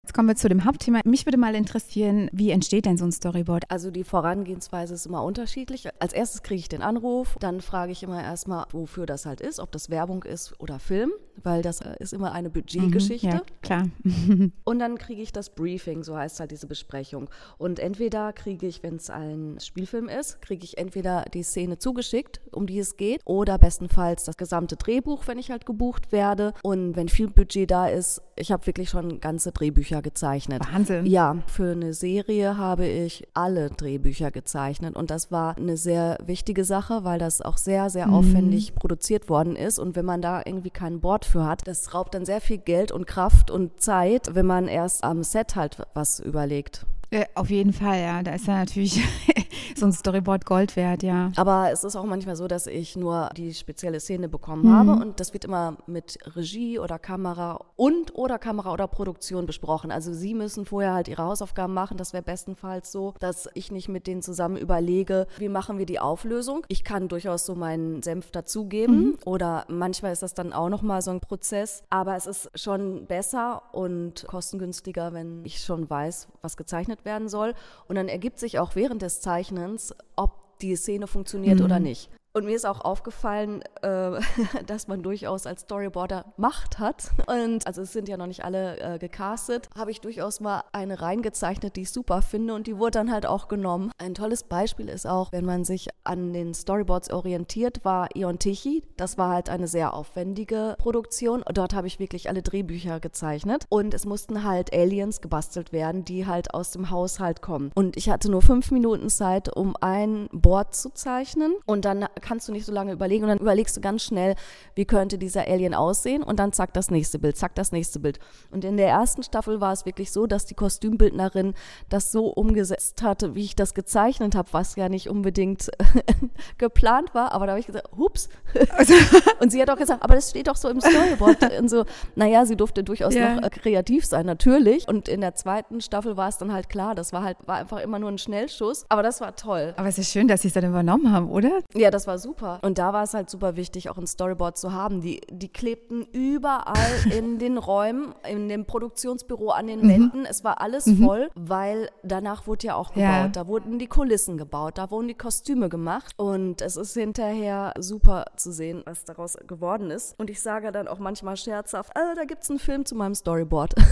Jetzt 0.09 0.15
kommen 0.15 0.29
wir 0.29 0.37
zu 0.37 0.49
dem 0.49 0.65
Hauptthema. 0.65 1.03
Mich 1.05 1.27
würde 1.27 1.37
mal 1.37 1.55
interessieren, 1.55 2.31
wie 2.33 2.51
entsteht 2.51 2.87
denn 2.87 2.97
so 2.97 3.05
ein 3.05 3.13
Storyboard? 3.13 3.71
Also 3.71 3.91
die 3.91 4.05
Vorangehensweise 4.05 4.95
ist 4.95 5.05
immer 5.05 5.23
unterschiedlich. 5.23 5.87
Als 5.99 6.15
erstes 6.15 6.43
kriege 6.43 6.61
ich 6.61 6.69
den 6.71 6.81
Anruf, 6.81 7.37
dann 7.41 7.61
frage 7.61 7.93
ich 7.93 8.03
immer 8.03 8.23
erstmal, 8.25 8.65
wofür 8.71 9.05
das 9.05 9.27
halt 9.27 9.43
ist, 9.43 9.61
ob 9.61 9.71
das 9.71 9.91
Werbung 9.91 10.23
ist 10.23 10.59
oder 10.61 10.79
Film, 10.79 11.11
weil 11.43 11.61
das 11.61 11.83
äh, 11.83 11.95
ist 11.99 12.15
immer 12.15 12.33
eine 12.33 12.49
Budgetgeschichte. 12.49 13.27
Ja, 13.27 13.43
klar. 13.61 13.89
Und 14.65 14.79
dann 14.79 14.97
kriege 14.97 15.21
ich 15.21 15.31
das 15.31 15.51
Briefing, 15.51 16.03
so 16.03 16.17
heißt 16.17 16.41
halt 16.41 16.53
diese 16.53 16.67
Besprechung. 16.67 17.29
Und 17.59 17.79
entweder 17.79 18.33
kriege 18.33 18.67
ich, 18.67 18.83
wenn 18.83 18.97
es 18.97 19.11
ein 19.11 19.59
Spielfilm 19.61 20.09
ist, 20.09 20.41
kriege 20.41 20.65
ich 20.65 20.79
entweder 20.79 21.27
die 21.35 21.43
Szene 21.43 21.77
zugeschickt, 21.77 22.41
um 22.53 22.67
die 22.67 22.79
es 22.79 22.97
geht, 22.97 23.21
oder 23.27 23.59
bestenfalls 23.59 24.25
das 24.25 24.39
gesamte 24.39 24.77
Drehbuch, 24.77 25.27
wenn 25.27 25.39
ich 25.39 25.51
halt 25.51 25.67
gebucht 25.67 26.13
werde. 26.13 26.55
Und 26.63 26.97
wenn 26.97 27.11
viel 27.11 27.29
Budget 27.29 27.71
da 27.71 27.89
ist, 27.89 28.23
ich 28.39 28.53
habe 28.53 28.67
wirklich 28.67 28.89
schon 28.91 29.21
ganze 29.21 29.53
Drehbücher 29.53 30.03
gezeichnet. 30.03 30.63
Wahnsinn. 30.73 31.07
Ja, 31.07 31.37
für 31.47 31.73
eine 31.73 31.95
Serie 31.95 32.57
habe 32.57 32.87
ich 32.87 33.27
alle 33.35 33.71
Drehbücher 33.71 34.31
gezeichnet 34.31 34.97
und 34.97 35.11
das 35.11 35.31
war 35.31 35.57
eine 35.57 35.77
sehr 35.77 36.19
wichtige 36.25 36.65
Sache, 36.65 37.05
weil 37.05 37.19
das 37.19 37.41
auch 37.43 37.57
sehr, 37.57 37.91
sehr 37.91 38.11
aufwendig 38.13 38.75
produziert 38.75 39.29
worden 39.29 39.57
ist 39.57 39.79
und 39.79 39.97
wenn 39.97 40.05
man 40.05 40.23
da 40.23 40.43
irgendwie 40.45 40.71
kein 40.71 41.01
Board 41.01 41.25
für 41.25 41.45
hat, 41.45 41.67
das 41.67 41.95
raubt 41.95 42.15
dann 42.15 42.25
sehr 42.25 42.41
viel 42.41 42.59
Geld 42.59 42.93
und 42.93 43.07
Kraft 43.07 43.51
und 43.51 43.81
Zeit, 43.81 44.35
wenn 44.35 44.47
man 44.47 44.69
erst 44.69 45.05
am 45.05 45.23
Set 45.23 45.57
halt 45.57 45.83
was 45.95 46.21
überlegt. 46.21 46.87
Äh, 47.11 47.25
auf 47.35 47.51
jeden 47.51 47.73
Fall, 47.73 48.01
ja. 48.01 48.23
Da 48.23 48.35
ist 48.35 48.47
ja 48.47 48.59
natürlich 48.59 49.01
so 49.77 49.87
ein 49.87 49.93
Storyboard 49.93 50.45
Gold 50.45 50.77
wert, 50.77 51.03
ja. 51.03 51.33
Aber 51.37 51.71
es 51.73 51.85
ist 51.85 51.97
auch 51.97 52.05
manchmal 52.05 52.37
so, 52.37 52.49
dass 52.49 52.67
ich 52.67 52.97
nur 52.97 53.31
die 53.37 53.55
spezielle 53.55 54.01
Szene 54.01 54.29
bekommen 54.29 54.75
habe 54.75 54.93
und 54.93 55.21
das 55.21 55.33
wird 55.33 55.45
immer 55.45 55.77
mit 55.87 56.19
Regie 56.37 56.79
oder 56.79 56.99
Kamera 56.99 57.61
und 57.77 58.15
oder 58.15 58.39
Kamera 58.39 58.73
oder 58.73 58.89
Produktion 58.89 59.47
besprochen. 59.47 59.91
Also 59.91 60.13
sie 60.13 60.35
müssen 60.35 60.67
vorher 60.67 60.93
halt 60.93 61.09
ihre 61.09 61.23
Hausaufgaben 61.23 61.73
machen. 61.73 61.97
Das 61.97 62.13
wäre 62.13 62.23
bestenfalls 62.23 62.93
so, 62.93 63.15
dass 63.21 63.49
ich 63.55 63.71
nicht 63.71 63.89
mit 63.89 64.07
denen 64.07 64.23
zusammen 64.23 64.57
überlege, 64.57 65.27
wie 65.39 65.49
machen 65.49 65.79
wir 65.79 65.87
die 65.87 66.01
Auflösung. 66.01 66.67
Ich 66.69 66.85
kann 66.85 67.09
durchaus 67.09 67.47
so 67.47 67.55
meinen 67.55 68.03
Senf 68.03 68.31
dazugeben 68.31 69.17
oder 69.25 69.65
manchmal 69.69 70.13
ist 70.13 70.23
das 70.23 70.35
dann 70.35 70.53
auch 70.53 70.69
nochmal 70.69 71.03
so 71.03 71.11
ein 71.11 71.21
Prozess. 71.21 71.83
Aber 71.91 72.17
es 72.17 72.27
ist 72.27 72.51
schon 72.55 73.07
besser 73.07 73.63
und 73.73 74.27
kostengünstiger, 74.27 75.13
wenn 75.13 75.45
ich 75.45 75.61
schon 75.61 75.89
weiß, 75.89 76.29
was 76.43 76.57
gezeichnet 76.57 76.98
werden 77.05 77.29
soll. 77.29 77.55
Und 77.87 77.97
dann 77.97 78.09
ergibt 78.09 78.39
sich 78.39 78.59
auch 78.59 78.77
während 78.77 79.03
des 79.03 79.21
Zeichnens, 79.21 79.95
ob 80.17 80.59
die 80.61 80.75
Szene 80.77 81.07
funktioniert 81.07 81.61
oder 81.61 81.79
nicht. 81.79 82.11
Und 82.33 82.45
mir 82.45 82.55
ist 82.55 82.67
auch 82.67 82.81
aufgefallen, 82.81 83.63
äh, 83.83 84.21
dass 84.67 84.89
man 84.89 85.03
durchaus 85.03 85.47
als 85.47 85.63
Storyboarder 85.63 86.33
Macht 86.37 86.79
hat. 86.79 87.11
Und 87.27 87.67
also 87.67 87.83
es 87.83 87.93
sind 87.93 88.09
ja 88.09 88.17
noch 88.17 88.27
nicht 88.27 88.45
alle 88.45 88.79
äh, 88.79 88.99
gecastet. 88.99 89.69
Habe 89.77 89.91
ich 89.91 90.01
durchaus 90.01 90.41
mal 90.41 90.63
eine 90.73 91.01
reingezeichnet, 91.01 91.77
die 91.77 91.83
ich 91.83 91.91
super 91.91 92.23
finde 92.23 92.55
und 92.55 92.67
die 92.67 92.79
wurde 92.79 92.93
dann 92.93 93.13
halt 93.13 93.27
auch 93.27 93.49
genommen. 93.49 93.91
Ein 93.99 94.15
tolles 94.15 94.45
Beispiel 94.45 94.89
ist 94.89 95.07
auch, 95.07 95.33
wenn 95.33 95.45
man 95.45 95.65
sich 95.65 95.89
an 96.05 96.33
den 96.33 96.55
Storyboards 96.55 97.11
orientiert, 97.11 97.85
war 97.85 98.09
Ion 98.15 98.39
Tichy. 98.39 98.83
Das 98.97 99.19
war 99.19 99.31
halt 99.31 99.49
eine 99.51 99.69
sehr 99.69 99.95
aufwendige 99.95 100.77
Produktion. 100.79 101.43
Dort 101.53 101.75
habe 101.75 101.87
ich 101.87 101.99
wirklich 101.99 102.29
alle 102.29 102.43
Drehbücher 102.43 103.01
gezeichnet. 103.01 103.65
Und 103.69 103.95
es 103.95 104.05
mussten 104.05 104.45
halt 104.45 104.73
Aliens 104.73 105.21
gebastelt 105.21 105.73
werden, 105.73 106.05
die 106.05 106.27
halt 106.27 106.55
aus 106.55 106.71
dem 106.71 106.91
Haushalt 106.91 107.43
kommen. 107.43 107.71
Und 107.75 107.97
ich 107.97 108.11
hatte 108.11 108.31
nur 108.31 108.43
fünf 108.43 108.71
Minuten 108.71 109.09
Zeit, 109.09 109.55
um 109.55 109.77
ein 109.81 110.29
Board 110.33 110.75
zu 110.75 110.91
zeichnen. 110.91 111.55
Und 111.67 111.85
dann 111.85 112.07
kannst 112.21 112.49
du 112.49 112.53
nicht 112.53 112.65
so 112.67 112.73
lange 112.73 112.93
überlegen 112.93 113.25
und 113.25 113.29
dann 113.31 113.39
überlegst 113.39 113.77
du 113.77 113.81
ganz 113.81 114.03
schnell, 114.03 114.35
wie 114.75 114.85
könnte 114.85 115.19
dieser 115.19 115.47
Alien 115.47 115.75
aussehen 115.75 116.23
und 116.23 116.39
dann 116.39 116.53
zack 116.53 116.73
das 116.73 116.91
nächste 116.91 117.19
Bild, 117.19 117.37
zack 117.37 117.55
das 117.55 117.73
nächste 117.73 118.01
Bild. 118.01 118.19
Und 118.51 118.65
in 118.65 118.77
der 118.77 118.89
ersten 118.89 119.23
Staffel 119.23 119.61
war 119.61 119.73
es 119.73 119.87
wirklich 119.87 120.13
so, 120.13 120.27
dass 120.27 120.47
die 120.47 120.55
Kostümbildnerin 120.55 121.55
das 121.89 122.13
so 122.13 122.27
umgesetzt 122.27 123.03
hatte, 123.03 123.35
wie 123.35 123.45
ich 123.45 123.57
das 123.57 123.75
gezeichnet 123.75 124.35
habe, 124.35 124.49
was 124.53 124.77
ja 124.77 124.89
nicht 124.89 125.09
unbedingt 125.09 125.71
geplant 126.59 127.15
war, 127.15 127.33
aber 127.33 127.47
da 127.47 127.53
habe 127.53 127.61
ich 127.61 127.67
gesagt, 127.67 127.89
hups. 127.97 128.29
und 129.41 129.51
sie 129.53 129.61
hat 129.61 129.71
auch 129.71 129.77
gesagt, 129.77 130.03
aber 130.03 130.15
das 130.15 130.31
steht 130.31 130.49
doch 130.49 130.57
so 130.57 130.69
im 130.69 130.81
Storyboard. 130.81 131.59
Und 131.59 131.69
so, 131.69 131.85
naja, 132.17 132.45
sie 132.47 132.57
durfte 132.57 132.83
durchaus 132.85 133.15
Ja. 133.15 133.35
noch 133.37 133.43
äh, 133.43 133.51
kreativ 133.51 134.05
sein, 134.05 134.27
natürlich. 134.27 134.89
Und 134.89 135.09
in 135.09 135.21
der 135.21 135.35
zweiten 135.35 135.81
Staffel 135.81 136.17
war 136.17 136.29
es 136.29 136.39
dann 136.39 136.53
halt 136.53 136.69
klar, 136.69 136.95
das 136.95 137.13
war 137.13 137.23
halt, 137.23 137.37
war 137.47 137.57
einfach 137.57 137.79
immer 137.81 137.99
nur 137.99 138.11
ein 138.11 138.19
Schnellschuss. 138.19 138.87
Aber 138.89 139.03
das 139.03 139.21
war 139.21 139.37
toll. 139.37 139.75
Aber 139.77 139.89
es 139.89 139.99
ist 139.99 140.11
schön, 140.11 140.29
dass 140.29 140.43
sie 140.43 140.49
es 140.49 140.55
dann 140.55 140.65
übernommen 140.65 141.13
haben, 141.13 141.31
oder? 141.31 141.61
Ja, 141.75 141.91
das 141.91 142.07
war 142.09 142.19
super. 142.19 142.59
Und 142.63 142.79
da 142.79 142.93
war 142.93 143.05
es 143.05 143.15
halt 143.15 143.31
super 143.31 143.55
wichtig, 143.55 143.89
auch 143.89 143.99
ein 143.99 144.09
Storyboard 144.09 144.59
zu 144.59 144.73
haben. 144.73 145.01
Die, 145.01 145.21
die 145.31 145.49
klebten 145.49 146.05
überall 146.13 146.77
in 147.17 147.39
den 147.39 147.59
Räumen, 147.59 148.15
in 148.29 148.49
dem 148.49 148.65
Produktionsbüro, 148.65 149.51
an 149.51 149.69
den 149.69 149.87
Wänden. 149.89 150.25
Es 150.25 150.43
war 150.43 150.61
alles 150.61 150.91
voll, 151.01 151.31
weil 151.37 151.91
danach 152.03 152.49
wurde 152.49 152.67
ja 152.67 152.75
auch 152.75 152.89
gebaut. 152.89 153.05
Ja. 153.05 153.29
Da 153.29 153.47
wurden 153.47 153.79
die 153.79 153.87
Kulissen 153.87 154.37
gebaut, 154.37 154.79
da 154.79 154.91
wurden 154.91 155.07
die 155.07 155.15
Kostüme 155.15 155.69
gemacht. 155.69 156.15
Und 156.17 156.63
es 156.63 156.77
ist 156.77 156.95
hinterher 156.95 157.75
super 157.79 158.25
zu 158.37 158.51
sehen, 158.51 158.83
was 158.87 159.05
daraus 159.05 159.37
geworden 159.47 159.93
ist. 159.93 160.19
Und 160.19 160.31
ich 160.31 160.41
sage 160.41 160.73
dann 160.73 160.89
auch 160.89 160.99
manchmal 160.99 161.37
scherzhaft, 161.37 161.97
ah, 161.97 162.15
da 162.17 162.25
gibt 162.25 162.43
es 162.43 162.51
einen 162.51 162.59
Film 162.59 162.85
zu 162.85 162.97
meinem 162.97 163.15
Storyboard. 163.15 163.75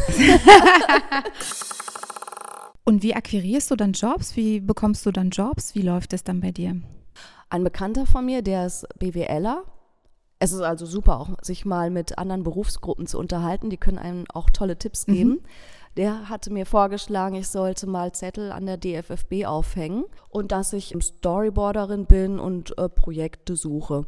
Und 2.88 3.02
wie 3.02 3.14
akquirierst 3.14 3.70
du 3.72 3.76
dann 3.76 3.92
Jobs? 3.92 4.36
Wie 4.36 4.60
bekommst 4.60 5.04
du 5.06 5.10
dann 5.10 5.30
Jobs? 5.30 5.74
Wie 5.74 5.82
läuft 5.82 6.12
es 6.12 6.22
dann 6.22 6.40
bei 6.40 6.52
dir? 6.52 6.80
Ein 7.48 7.64
Bekannter 7.64 8.06
von 8.06 8.24
mir, 8.24 8.42
der 8.42 8.66
ist 8.66 8.86
BWLer. 8.98 9.64
Es 10.38 10.52
ist 10.52 10.60
also 10.60 10.84
super, 10.84 11.20
auch 11.20 11.30
sich 11.42 11.64
mal 11.64 11.90
mit 11.90 12.18
anderen 12.18 12.42
Berufsgruppen 12.42 13.06
zu 13.06 13.18
unterhalten. 13.18 13.70
Die 13.70 13.78
können 13.78 13.98
einem 13.98 14.24
auch 14.32 14.50
tolle 14.50 14.76
Tipps 14.78 15.06
geben. 15.06 15.40
Der 15.96 16.28
hatte 16.28 16.52
mir 16.52 16.66
vorgeschlagen, 16.66 17.36
ich 17.36 17.48
sollte 17.48 17.86
mal 17.86 18.12
Zettel 18.12 18.52
an 18.52 18.66
der 18.66 18.76
DFFB 18.76 19.46
aufhängen 19.46 20.04
und 20.28 20.52
dass 20.52 20.74
ich 20.74 20.94
Storyboarderin 21.00 22.04
bin 22.04 22.38
und 22.38 22.76
äh, 22.76 22.90
Projekte 22.90 23.56
suche. 23.56 24.04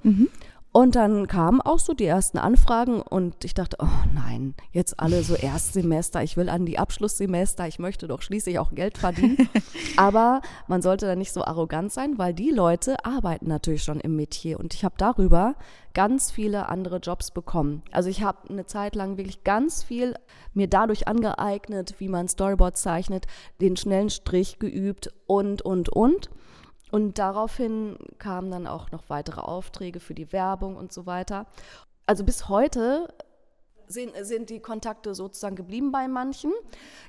Und 0.71 0.97
dann 0.97 1.27
kamen 1.27 1.63
auch 1.63 1.79
so 1.79 1.95
die 1.95 2.05
ersten 2.05 2.37
Anfragen 2.37 3.01
und 3.01 3.43
ich 3.45 3.55
dachte, 3.55 3.79
oh 3.81 4.07
nein, 4.15 4.55
jetzt 4.71 5.01
alle 5.01 5.23
so 5.23 5.35
Erstsemester, 5.37 6.23
ich 6.23 6.37
will 6.37 6.49
an 6.51 6.67
die 6.67 6.79
Abschlusssemester, 6.79 7.67
ich 7.67 7.79
möchte 7.79 8.07
doch 8.07 8.21
schließlich 8.21 8.59
auch 8.59 8.75
Geld 8.75 8.99
verdienen. 8.99 9.49
Aber 9.97 10.43
man 10.67 10.83
sollte 10.83 11.07
da 11.07 11.17
nicht 11.17 11.33
so 11.33 11.43
arrogant 11.43 11.93
sein, 11.93 12.19
weil 12.19 12.35
die 12.35 12.51
Leute 12.51 13.03
arbeiten 13.05 13.49
natürlich 13.49 13.83
schon 13.83 13.99
im 14.01 14.15
Metier 14.17 14.61
und 14.61 14.75
ich 14.75 14.85
habe 14.85 14.95
darüber 14.99 15.55
ganz 15.95 16.31
viele 16.31 16.69
andere 16.69 16.99
Jobs 16.99 17.31
bekommen. 17.31 17.83
Also 17.91 18.11
ich 18.11 18.23
habe 18.23 18.49
eine 18.51 18.67
Zeit 18.67 18.95
lang 18.95 19.17
wirklich 19.17 19.45
ganz 19.45 19.83
viel 19.83 20.15
mir 20.53 20.69
dadurch 20.69 21.09
angeeignet, 21.09 21.95
wie 21.99 22.09
man 22.09 22.29
Storyboard 22.29 22.77
zeichnet, 22.77 23.27
den 23.61 23.77
schnellen 23.77 24.11
Strich 24.11 24.59
geübt 24.59 25.13
und, 25.27 25.63
und, 25.63 25.89
und. 25.89 26.29
Und 26.91 27.19
daraufhin 27.19 27.99
kamen 28.19 28.51
dann 28.51 28.67
auch 28.67 28.91
noch 28.91 29.09
weitere 29.09 29.41
Aufträge 29.41 30.01
für 30.01 30.15
die 30.15 30.33
Werbung 30.33 30.77
und 30.77 30.93
so 30.93 31.07
weiter. 31.07 31.47
Also 32.07 32.25
bis 32.25 32.49
heute 32.49 33.09
sind, 33.89 34.13
sind 34.23 34.51
die 34.51 34.61
Kontakte 34.61 35.15
sozusagen 35.15 35.57
geblieben 35.57 35.93
bei 35.93 36.09
manchen. 36.09 36.53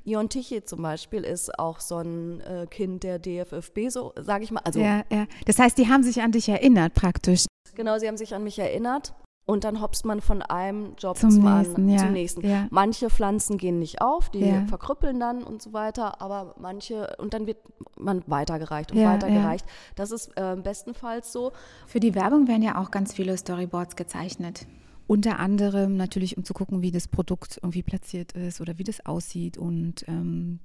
Ion 0.04 0.30
Tichy 0.30 0.64
zum 0.64 0.82
Beispiel 0.82 1.24
ist 1.24 1.58
auch 1.60 1.80
so 1.80 1.98
ein 1.98 2.42
äh, 2.42 2.68
Kind 2.70 3.04
der 3.04 3.20
DFFB, 3.20 3.90
so 3.90 4.14
sage 4.20 4.44
ich 4.44 4.52
mal. 4.52 4.62
Also 4.64 4.80
Ja, 4.80 5.04
ja. 5.12 5.26
Das 5.46 5.60
heißt, 5.60 5.78
die 5.78 5.88
haben 5.88 6.04
sich 6.04 6.22
an 6.22 6.32
dich 6.32 6.50
erinnert 6.50 6.94
praktisch. 6.94 7.46
genau, 7.76 7.98
sie 8.00 8.08
haben 8.08 8.18
sich 8.18 8.34
an 8.34 8.44
mich 8.44 8.60
erinnert. 8.60 9.14
Und 9.50 9.64
dann 9.64 9.82
hopst 9.82 10.06
man 10.06 10.22
von 10.22 10.44
einem 10.44 10.94
Job 11.00 11.18
Zum 11.18 11.32
zum, 11.32 11.44
nächsten, 11.44 11.82
an, 11.82 11.90
ja, 11.90 11.98
zum 11.98 12.12
nächsten. 12.14 12.42
ja. 12.48 12.68
Manche 12.70 13.10
Pflanzen 13.10 13.58
gehen 13.58 13.80
nicht 13.80 14.00
auf, 14.00 14.30
die 14.30 14.42
Ja. 14.42 14.66
verkrüppeln 14.68 15.20
dann 15.20 15.42
und 15.44 15.60
so 15.64 15.74
weiter, 15.74 16.22
aber 16.22 16.54
manche, 16.60 17.16
und 17.18 17.34
dann 17.34 17.48
wird 17.48 17.58
man 17.98 18.22
weitergereicht 18.28 18.92
und 18.92 19.04
weitergereicht. 19.04 19.66
Das 19.96 20.12
ist 20.12 20.32
äh, 20.38 20.56
bestenfalls 20.56 21.32
so. 21.32 21.52
Für 21.88 22.00
die 22.00 22.14
Werbung 22.14 22.48
werden 22.48 22.62
ja 22.62 22.78
auch 22.80 22.92
ganz 22.92 23.12
viele 23.14 23.36
Storyboards 23.36 23.96
gezeichnet. 23.96 24.68
Unter 25.08 25.40
anderem 25.40 25.98
natürlich, 25.98 26.38
um 26.38 26.44
zu 26.46 26.54
gucken, 26.54 26.84
wie 26.84 26.92
das 26.92 27.08
Produkt 27.08 27.58
irgendwie 27.64 27.82
platziert 27.82 28.34
ist 28.34 28.62
oder 28.62 28.78
wie 28.78 28.84
das 28.84 29.04
aussieht. 29.08 29.58
Und 29.58 30.08
ähm, 30.08 30.60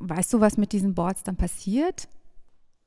weißt 0.00 0.32
du, 0.32 0.40
was 0.40 0.56
mit 0.56 0.72
diesen 0.72 0.94
Boards 0.96 1.22
dann 1.22 1.36
passiert? 1.36 2.08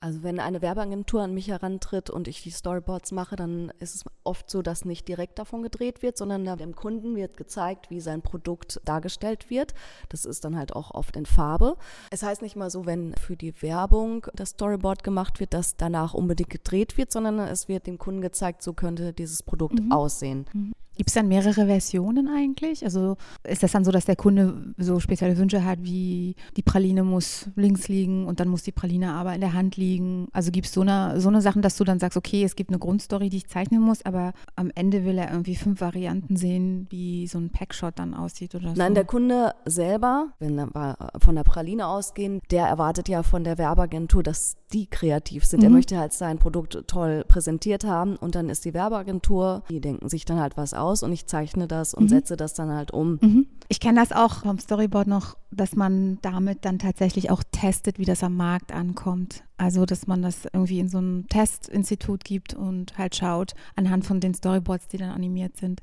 Also 0.02 0.24
wenn 0.24 0.40
eine 0.40 0.62
Werbeagentur 0.62 1.22
an 1.22 1.34
mich 1.34 1.50
herantritt 1.50 2.10
und 2.10 2.30
ich 2.30 2.42
die 2.42 2.52
Storyboards 2.52 3.12
mache, 3.12 3.36
dann 3.36 3.70
ist 3.80 3.96
es 3.96 4.06
oft 4.24 4.50
so, 4.50 4.62
dass 4.62 4.86
nicht 4.86 5.10
direkt 5.10 5.38
davon 5.40 5.62
gedreht 5.62 6.02
wird, 6.02 6.18
sondern 6.18 6.46
dem 6.58 6.74
Kunden 6.74 7.18
wird 7.18 7.36
gezeigt, 7.36 7.90
wie 7.90 8.00
sein 8.00 8.22
Produkt 8.22 8.80
dargestellt 8.86 9.50
wird. 9.50 9.74
Das 10.08 10.24
ist 10.24 10.46
dann 10.46 10.58
halt 10.58 10.74
auch 10.74 10.92
oft 10.92 11.18
in 11.18 11.26
Farbe. 11.26 11.76
Es 12.12 12.24
heißt 12.24 12.42
nicht 12.42 12.56
mal 12.56 12.70
so, 12.70 12.86
wenn 12.86 13.14
für 13.16 13.36
die 13.36 13.62
Werbung 13.62 14.26
das 14.34 14.52
Storyboard 14.52 15.04
gemacht 15.04 15.42
wird, 15.42 15.54
dass 15.54 15.76
danach 15.76 16.14
unbedingt 16.14 16.50
gedreht 16.50 16.98
wird, 16.98 17.12
sondern 17.12 17.38
es 17.40 17.68
wird 17.68 17.86
dem 17.86 17.98
Kunden 17.98 18.22
gezeigt, 18.22 18.64
so 18.64 18.72
könnte 18.72 19.12
dieses 19.12 19.44
Produkt 19.44 19.82
mhm. 19.82 19.92
aussehen. 19.92 20.46
Mhm. 20.54 20.72
Gibt 21.00 21.12
es 21.12 21.14
dann 21.14 21.30
mehrere 21.30 21.66
Versionen 21.68 22.28
eigentlich? 22.28 22.84
Also 22.84 23.16
ist 23.48 23.64
das 23.64 23.72
dann 23.72 23.86
so, 23.86 23.92
dass 23.92 24.04
der 24.04 24.18
Kunde 24.18 24.74
so 24.78 25.00
spezielle 25.00 25.38
Wünsche 25.38 25.64
hat, 25.64 25.80
wie 25.82 26.36
die 26.58 26.62
Praline 26.62 27.06
muss 27.06 27.48
links 27.56 27.88
liegen 27.88 28.26
und 28.26 28.42
dann 28.42 28.50
muss 28.50 28.64
die 28.64 28.74
Praline 28.74 29.14
aber 29.14 29.34
in 29.34 29.40
der 29.40 29.54
Hand 29.54 29.78
liegen? 29.78 30.28
Also 30.34 30.52
gibt 30.52 30.68
es 30.68 30.74
so 30.74 30.82
eine, 30.82 31.22
so 31.22 31.30
eine 31.30 31.42
Sachen, 31.42 31.62
dass 31.62 31.78
du 31.78 31.86
dann 31.86 32.00
sagst, 32.00 32.18
okay, 32.18 32.44
es 32.44 32.58
gibt 32.58 32.70
eine 32.70 32.80
Grundstory, 32.80 33.30
die 33.30 33.38
ich 33.38 33.48
zeichnen 33.48 33.80
muss, 33.80 34.04
aber 34.06 34.34
am 34.58 34.74
Ende 34.76 35.06
will 35.06 35.18
er 35.18 35.32
irgendwie 35.32 35.56
fünf 35.56 35.80
Varianten 35.80 36.36
sehen, 36.36 36.86
wie 36.90 37.28
so 37.28 37.38
ein 37.38 37.50
Packshot 37.50 37.98
dann 37.98 38.14
aussieht 38.14 38.54
oder 38.54 38.72
so? 38.72 38.76
Nein, 38.76 38.94
der 38.94 39.06
Kunde 39.06 39.54
selber, 39.64 40.34
wenn 40.40 40.56
wir 40.56 40.98
von 41.22 41.34
der 41.34 41.46
Praline 41.46 41.88
ausgehen, 41.88 42.42
der 42.52 42.66
erwartet 42.66 43.08
ja 43.08 43.24
von 43.24 43.46
der 43.46 43.58
Werbeagentur, 43.58 44.22
dass 44.22 44.58
die 44.74 44.88
kreativ 44.88 45.46
sind. 45.46 45.60
Mhm. 45.60 45.66
Er 45.66 45.70
möchte 45.72 45.98
halt 45.98 46.14
sein 46.14 46.38
Produkt 46.38 46.88
toll 46.88 47.26
präsentiert 47.28 47.84
haben 47.84 48.16
und 48.16 48.36
dann 48.36 48.50
ist 48.50 48.66
die 48.66 48.74
Werbeagentur, 48.74 49.64
die 49.70 49.82
denken 49.82 50.10
sich 50.10 50.26
dann 50.26 50.40
halt 50.40 50.58
was 50.58 50.74
aus 50.74 51.04
und 51.04 51.12
ich 51.12 51.26
zeichne 51.26 51.68
das 51.68 51.94
und 51.94 52.04
mhm. 52.04 52.10
setze 52.10 52.38
das 52.38 52.54
dann 52.54 52.72
halt 52.72 52.92
um. 52.92 53.20
Mhm. 53.22 53.48
Ich 53.68 53.80
kenne 53.80 54.00
das 54.00 54.12
auch 54.12 54.42
vom 54.44 54.60
Storyboard 54.60 55.08
noch, 55.08 55.38
dass 55.52 55.76
man 55.76 56.20
damit 56.22 56.66
dann 56.66 56.80
tatsächlich 56.80 57.32
auch 57.32 57.44
testet, 57.52 58.00
wie 58.00 58.06
das 58.06 58.24
am 58.24 58.36
Markt 58.36 58.72
ankommt. 58.72 59.44
Also, 59.58 59.86
dass 59.86 60.08
man 60.08 60.22
das 60.22 60.46
irgendwie 60.46 60.80
in 60.80 60.88
so 60.88 61.00
ein 61.00 61.28
Testinstitut 61.28 62.24
gibt 62.24 62.54
und 62.54 62.98
halt 62.98 63.16
schaut 63.16 63.54
anhand 63.76 64.06
von 64.06 64.20
den 64.20 64.34
Storyboards, 64.34 64.88
die 64.88 64.98
dann 64.98 65.12
animiert 65.12 65.58
sind. 65.58 65.82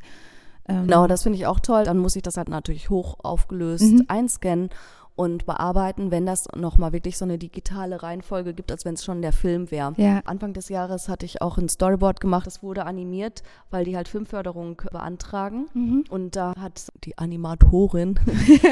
Ähm, 0.69 0.85
genau, 0.85 1.07
das 1.07 1.23
finde 1.23 1.39
ich 1.39 1.47
auch 1.47 1.61
toll. 1.61 1.85
Dann 1.85 1.99
muss 1.99 2.17
ich 2.17 2.23
das 2.23 2.37
halt 2.37 2.49
natürlich 2.49 2.91
hoch 2.91 3.19
aufgelöst 3.23 3.93
mhm. 3.93 4.05
einscannen 4.09 4.71
und 5.17 5.47
bearbeiten, 5.47 6.11
wenn 6.11 6.27
das 6.27 6.47
nochmal 6.55 6.93
wirklich 6.93 7.19
so 7.19 7.25
eine 7.25 7.39
digitale 7.39 8.03
Reihenfolge 8.03 8.55
gibt, 8.55 8.71
als 8.71 8.85
wenn 8.85 8.95
es 8.95 9.05
schon 9.05 9.23
der 9.23 9.33
Film 9.33 9.71
wäre. 9.71 9.95
Ja. 9.97 10.21
Anfang 10.25 10.53
des 10.53 10.69
Jahres 10.69 11.09
hatte 11.09 11.27
ich 11.27 11.43
auch 11.43 11.59
ein 11.59 11.69
Storyboard 11.69 12.21
gemacht, 12.21 12.47
das 12.47 12.63
wurde 12.63 12.85
animiert, 12.85 13.43
weil 13.71 13.85
die 13.85 13.97
halt 13.97 14.09
Filmförderung 14.09 14.83
beantragen. 14.93 15.67
Mhm. 15.75 16.05
Und 16.11 16.37
da 16.37 16.55
hat 16.59 16.93
die 17.05 17.19
Animatorin 17.19 18.19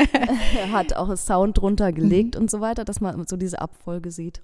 hat 0.72 0.94
auch 0.94 1.14
Sound 1.16 1.58
drunter 1.58 1.92
gelegt 1.92 2.34
mhm. 2.34 2.42
und 2.42 2.50
so 2.50 2.60
weiter, 2.60 2.84
dass 2.84 3.00
man 3.00 3.26
so 3.26 3.36
diese 3.36 3.60
Abfolge 3.60 4.10
sieht 4.10 4.42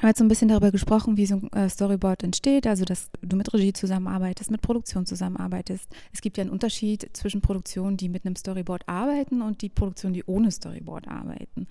haben 0.00 0.08
jetzt 0.08 0.18
so 0.18 0.24
ein 0.24 0.28
bisschen 0.28 0.48
darüber 0.48 0.70
gesprochen, 0.70 1.16
wie 1.16 1.26
so 1.26 1.36
ein 1.36 1.52
äh, 1.52 1.68
Storyboard 1.68 2.22
entsteht, 2.22 2.66
also 2.66 2.84
dass 2.84 3.10
du 3.20 3.36
mit 3.36 3.52
Regie 3.52 3.72
zusammenarbeitest, 3.72 4.50
mit 4.50 4.62
Produktion 4.62 5.06
zusammenarbeitest. 5.06 5.88
Es 6.12 6.20
gibt 6.20 6.36
ja 6.36 6.42
einen 6.42 6.52
Unterschied 6.52 7.10
zwischen 7.14 7.40
Produktionen, 7.40 7.96
die 7.96 8.08
mit 8.08 8.24
einem 8.24 8.36
Storyboard 8.36 8.88
arbeiten 8.88 9.42
und 9.42 9.60
die 9.60 9.68
Produktionen, 9.68 10.14
die 10.14 10.24
ohne 10.24 10.52
Storyboard 10.52 11.08
arbeiten. 11.08 11.66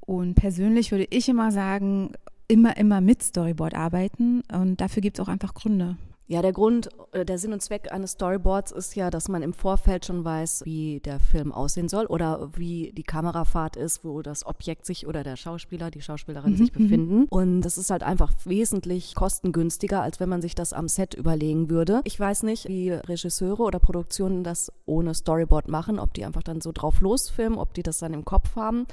Und 0.00 0.34
persönlich 0.34 0.90
würde 0.90 1.06
ich 1.08 1.28
immer 1.28 1.50
sagen, 1.50 2.12
immer, 2.46 2.76
immer 2.76 3.00
mit 3.00 3.22
Storyboard 3.22 3.74
arbeiten 3.74 4.42
und 4.52 4.80
dafür 4.80 5.00
gibt 5.00 5.18
es 5.18 5.24
auch 5.24 5.28
einfach 5.28 5.54
Gründe. 5.54 5.96
Ja, 6.26 6.40
der 6.40 6.52
Grund, 6.52 6.88
äh, 7.12 7.24
der 7.24 7.38
Sinn 7.38 7.52
und 7.52 7.62
Zweck 7.62 7.92
eines 7.92 8.12
Storyboards 8.12 8.72
ist 8.72 8.94
ja, 8.94 9.10
dass 9.10 9.28
man 9.28 9.42
im 9.42 9.52
Vorfeld 9.52 10.06
schon 10.06 10.24
weiß, 10.24 10.62
wie 10.64 11.00
der 11.00 11.20
Film 11.20 11.52
aussehen 11.52 11.88
soll 11.88 12.06
oder 12.06 12.50
wie 12.54 12.92
die 12.92 13.02
Kamerafahrt 13.02 13.76
ist, 13.76 14.04
wo 14.04 14.22
das 14.22 14.46
Objekt 14.46 14.86
sich 14.86 15.06
oder 15.06 15.24
der 15.24 15.36
Schauspieler, 15.36 15.90
die 15.90 16.00
Schauspielerin 16.00 16.52
mhm. 16.52 16.56
sich 16.56 16.72
mhm. 16.74 16.82
befinden. 16.82 17.26
Und 17.28 17.62
das 17.62 17.76
ist 17.76 17.90
halt 17.90 18.02
einfach 18.02 18.32
wesentlich 18.44 19.14
kostengünstiger, 19.14 20.00
als 20.00 20.20
wenn 20.20 20.28
man 20.28 20.42
sich 20.42 20.54
das 20.54 20.72
am 20.72 20.88
Set 20.88 21.14
überlegen 21.14 21.68
würde. 21.68 22.00
Ich 22.04 22.18
weiß 22.18 22.44
nicht, 22.44 22.68
wie 22.68 22.90
Regisseure 22.90 23.62
oder 23.62 23.78
Produktionen 23.78 24.44
das 24.44 24.72
ohne 24.86 25.14
Storyboard 25.14 25.68
machen, 25.68 25.98
ob 25.98 26.14
die 26.14 26.24
einfach 26.24 26.42
dann 26.42 26.60
so 26.60 26.72
drauf 26.72 27.00
losfilmen, 27.00 27.58
ob 27.58 27.74
die 27.74 27.82
das 27.82 27.98
dann 27.98 28.14
im 28.14 28.24
Kopf 28.24 28.56
haben. 28.56 28.86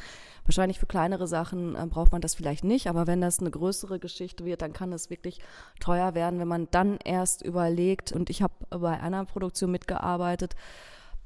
Wahrscheinlich 0.50 0.80
für 0.80 0.88
kleinere 0.88 1.28
Sachen 1.28 1.76
äh, 1.76 1.86
braucht 1.86 2.12
man 2.12 2.22
das 2.22 2.34
vielleicht 2.34 2.64
nicht, 2.64 2.88
aber 2.88 3.06
wenn 3.06 3.22
das 3.22 3.40
eine 3.40 3.52
größere 3.52 4.00
Geschichte 4.00 4.46
wird, 4.46 4.64
dann 4.64 4.74
kann 4.74 4.92
es 4.92 5.12
wirklich 5.12 5.42
teuer 5.80 6.16
werden, 6.16 6.40
wenn 6.40 6.48
man 6.48 6.68
dann 6.72 6.98
erst 7.06 7.44
überlegt. 7.44 8.12
Und 8.12 8.32
ich 8.32 8.42
habe 8.42 8.56
bei 8.72 9.00
einer 9.00 9.26
Produktion 9.26 9.70
mitgearbeitet, 9.70 10.56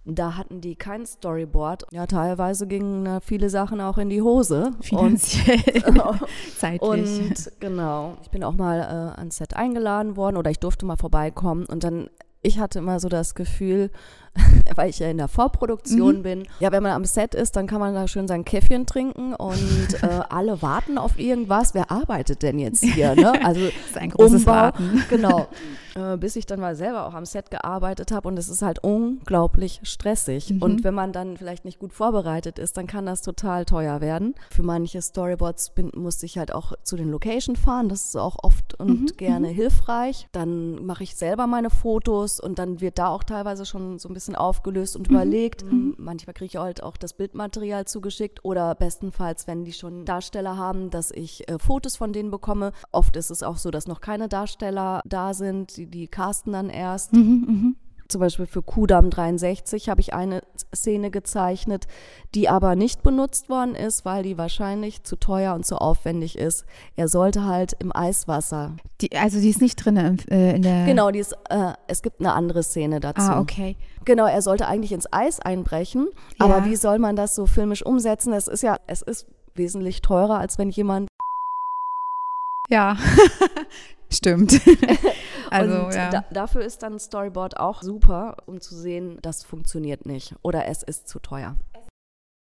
da 0.03 0.35
hatten 0.35 0.59
die 0.59 0.75
kein 0.75 1.05
Storyboard. 1.05 1.85
Ja, 1.91 2.05
teilweise 2.05 2.67
gingen 2.67 3.05
äh, 3.05 3.21
viele 3.21 3.49
Sachen 3.49 3.79
auch 3.79 3.97
in 3.97 4.09
die 4.09 4.21
Hose. 4.21 4.73
Finanziell. 4.81 5.85
Und, 5.87 6.01
Zeitlich. 6.57 6.81
Und 6.81 7.51
genau, 7.61 8.17
ich 8.23 8.29
bin 8.29 8.43
auch 8.43 8.55
mal 8.55 8.79
äh, 8.79 9.19
ans 9.19 9.37
Set 9.37 9.55
eingeladen 9.55 10.17
worden 10.17 10.35
oder 10.35 10.51
ich 10.51 10.59
durfte 10.59 10.85
mal 10.85 10.97
vorbeikommen 10.97 11.65
und 11.65 11.85
dann 11.85 12.09
ich 12.45 12.59
hatte 12.59 12.79
immer 12.79 12.99
so 12.99 13.07
das 13.07 13.35
Gefühl, 13.35 13.89
weil 14.75 14.89
ich 14.89 14.99
ja 14.99 15.09
in 15.09 15.17
der 15.17 15.27
Vorproduktion 15.27 16.17
mhm. 16.17 16.23
bin. 16.23 16.47
Ja, 16.59 16.71
wenn 16.71 16.83
man 16.83 16.93
am 16.93 17.05
Set 17.05 17.35
ist, 17.35 17.55
dann 17.55 17.67
kann 17.67 17.79
man 17.79 17.93
da 17.93 18.07
schön 18.07 18.27
sein 18.27 18.45
Käffchen 18.45 18.85
trinken 18.85 19.33
und 19.33 20.01
äh, 20.01 20.21
alle 20.29 20.61
warten 20.61 20.97
auf 20.97 21.19
irgendwas. 21.19 21.73
Wer 21.73 21.91
arbeitet 21.91 22.41
denn 22.41 22.59
jetzt 22.59 22.83
hier? 22.83 23.15
Ne? 23.15 23.43
Also 23.43 23.65
das 23.65 23.73
ist 23.89 23.97
ein 23.97 24.09
großes 24.09 24.41
Umbau, 24.41 24.51
Warten. 24.51 25.03
Genau. 25.09 25.47
Äh, 25.95 26.17
bis 26.17 26.35
ich 26.35 26.45
dann 26.45 26.59
mal 26.59 26.75
selber 26.75 27.05
auch 27.05 27.13
am 27.13 27.25
Set 27.25 27.51
gearbeitet 27.51 28.11
habe 28.11 28.27
und 28.27 28.37
es 28.37 28.49
ist 28.49 28.61
halt 28.61 28.83
unglaublich 28.83 29.79
stressig. 29.83 30.49
Mhm. 30.49 30.61
Und 30.61 30.83
wenn 30.83 30.93
man 30.93 31.11
dann 31.11 31.37
vielleicht 31.37 31.65
nicht 31.65 31.79
gut 31.79 31.93
vorbereitet 31.93 32.57
ist, 32.57 32.77
dann 32.77 32.87
kann 32.87 33.05
das 33.05 33.21
total 33.21 33.65
teuer 33.65 34.01
werden. 34.01 34.33
Für 34.49 34.63
manche 34.63 35.01
Storyboards 35.01 35.71
bin, 35.71 35.91
musste 35.95 36.25
ich 36.25 36.37
halt 36.37 36.53
auch 36.53 36.73
zu 36.83 36.95
den 36.95 37.11
Location 37.11 37.55
fahren. 37.55 37.89
Das 37.89 38.05
ist 38.05 38.17
auch 38.17 38.37
oft 38.41 38.79
und 38.79 39.01
mhm. 39.01 39.17
gerne 39.17 39.49
mhm. 39.49 39.53
hilfreich. 39.53 40.27
Dann 40.31 40.83
mache 40.85 41.03
ich 41.03 41.15
selber 41.15 41.45
meine 41.45 41.69
Fotos 41.69 42.39
und 42.39 42.57
dann 42.57 42.81
wird 42.81 42.97
da 42.97 43.09
auch 43.09 43.23
teilweise 43.23 43.65
schon 43.65 43.99
so 43.99 44.09
ein 44.09 44.13
bisschen 44.13 44.22
bisschen 44.23 44.35
aufgelöst 44.35 44.95
und 44.95 45.09
mhm. 45.09 45.15
überlegt. 45.15 45.63
Mhm. 45.63 45.95
Manchmal 45.97 46.33
kriege 46.33 46.45
ich 46.45 46.55
halt 46.57 46.81
auch 46.81 46.97
das 46.97 47.13
Bildmaterial 47.13 47.85
zugeschickt 47.85 48.43
oder 48.43 48.73
bestenfalls, 48.75 49.47
wenn 49.47 49.65
die 49.65 49.73
schon 49.73 50.05
Darsteller 50.05 50.57
haben, 50.57 50.89
dass 50.89 51.11
ich 51.11 51.49
äh, 51.49 51.59
Fotos 51.59 51.97
von 51.97 52.13
denen 52.13 52.31
bekomme. 52.31 52.71
Oft 52.91 53.17
ist 53.17 53.29
es 53.29 53.43
auch 53.43 53.57
so, 53.57 53.69
dass 53.71 53.87
noch 53.87 54.01
keine 54.01 54.29
Darsteller 54.29 55.01
da 55.05 55.33
sind, 55.33 55.75
die, 55.77 55.87
die 55.87 56.07
casten 56.07 56.53
dann 56.53 56.69
erst. 56.69 57.13
Mhm, 57.13 57.45
mh 57.47 57.73
zum 58.07 58.21
Beispiel 58.21 58.45
für 58.45 58.61
Kudam 58.61 59.09
63 59.09 59.89
habe 59.89 60.01
ich 60.01 60.13
eine 60.13 60.41
Szene 60.75 61.11
gezeichnet, 61.11 61.87
die 62.35 62.49
aber 62.49 62.75
nicht 62.75 63.03
benutzt 63.03 63.49
worden 63.49 63.75
ist, 63.75 64.05
weil 64.05 64.23
die 64.23 64.37
wahrscheinlich 64.37 65.03
zu 65.03 65.15
teuer 65.15 65.53
und 65.55 65.65
zu 65.65 65.77
aufwendig 65.77 66.37
ist. 66.37 66.65
Er 66.95 67.07
sollte 67.07 67.45
halt 67.45 67.73
im 67.79 67.95
Eiswasser. 67.95 68.75
Die, 69.01 69.15
also 69.15 69.39
die 69.39 69.49
ist 69.49 69.61
nicht 69.61 69.75
drin 69.77 69.97
äh, 69.97 70.55
in 70.55 70.61
der. 70.61 70.85
Genau, 70.85 71.11
die 71.11 71.19
ist, 71.19 71.33
äh, 71.49 71.73
es 71.87 72.01
gibt 72.01 72.19
eine 72.19 72.33
andere 72.33 72.63
Szene 72.63 72.99
dazu. 72.99 73.21
Ah, 73.21 73.39
okay. 73.39 73.75
Genau, 74.05 74.25
er 74.25 74.41
sollte 74.41 74.67
eigentlich 74.67 74.91
ins 74.91 75.11
Eis 75.11 75.39
einbrechen, 75.39 76.09
ja. 76.39 76.45
aber 76.45 76.65
wie 76.65 76.75
soll 76.75 76.99
man 76.99 77.15
das 77.15 77.35
so 77.35 77.45
filmisch 77.45 77.85
umsetzen? 77.85 78.33
Es 78.33 78.47
ist 78.47 78.63
ja, 78.63 78.77
es 78.87 79.01
ist 79.01 79.27
wesentlich 79.55 80.01
teurer, 80.01 80.39
als 80.39 80.57
wenn 80.57 80.69
jemand 80.69 81.07
ja, 82.69 82.97
Stimmt. 84.13 84.61
also, 85.49 85.85
und 85.85 85.93
ja. 85.93 86.09
da, 86.09 86.25
dafür 86.31 86.61
ist 86.61 86.83
dann 86.83 86.99
Storyboard 86.99 87.57
auch 87.57 87.81
super, 87.81 88.37
um 88.45 88.61
zu 88.61 88.75
sehen, 88.75 89.17
das 89.21 89.43
funktioniert 89.43 90.05
nicht 90.05 90.35
oder 90.41 90.67
es 90.67 90.83
ist 90.83 91.07
zu 91.07 91.19
teuer. 91.19 91.55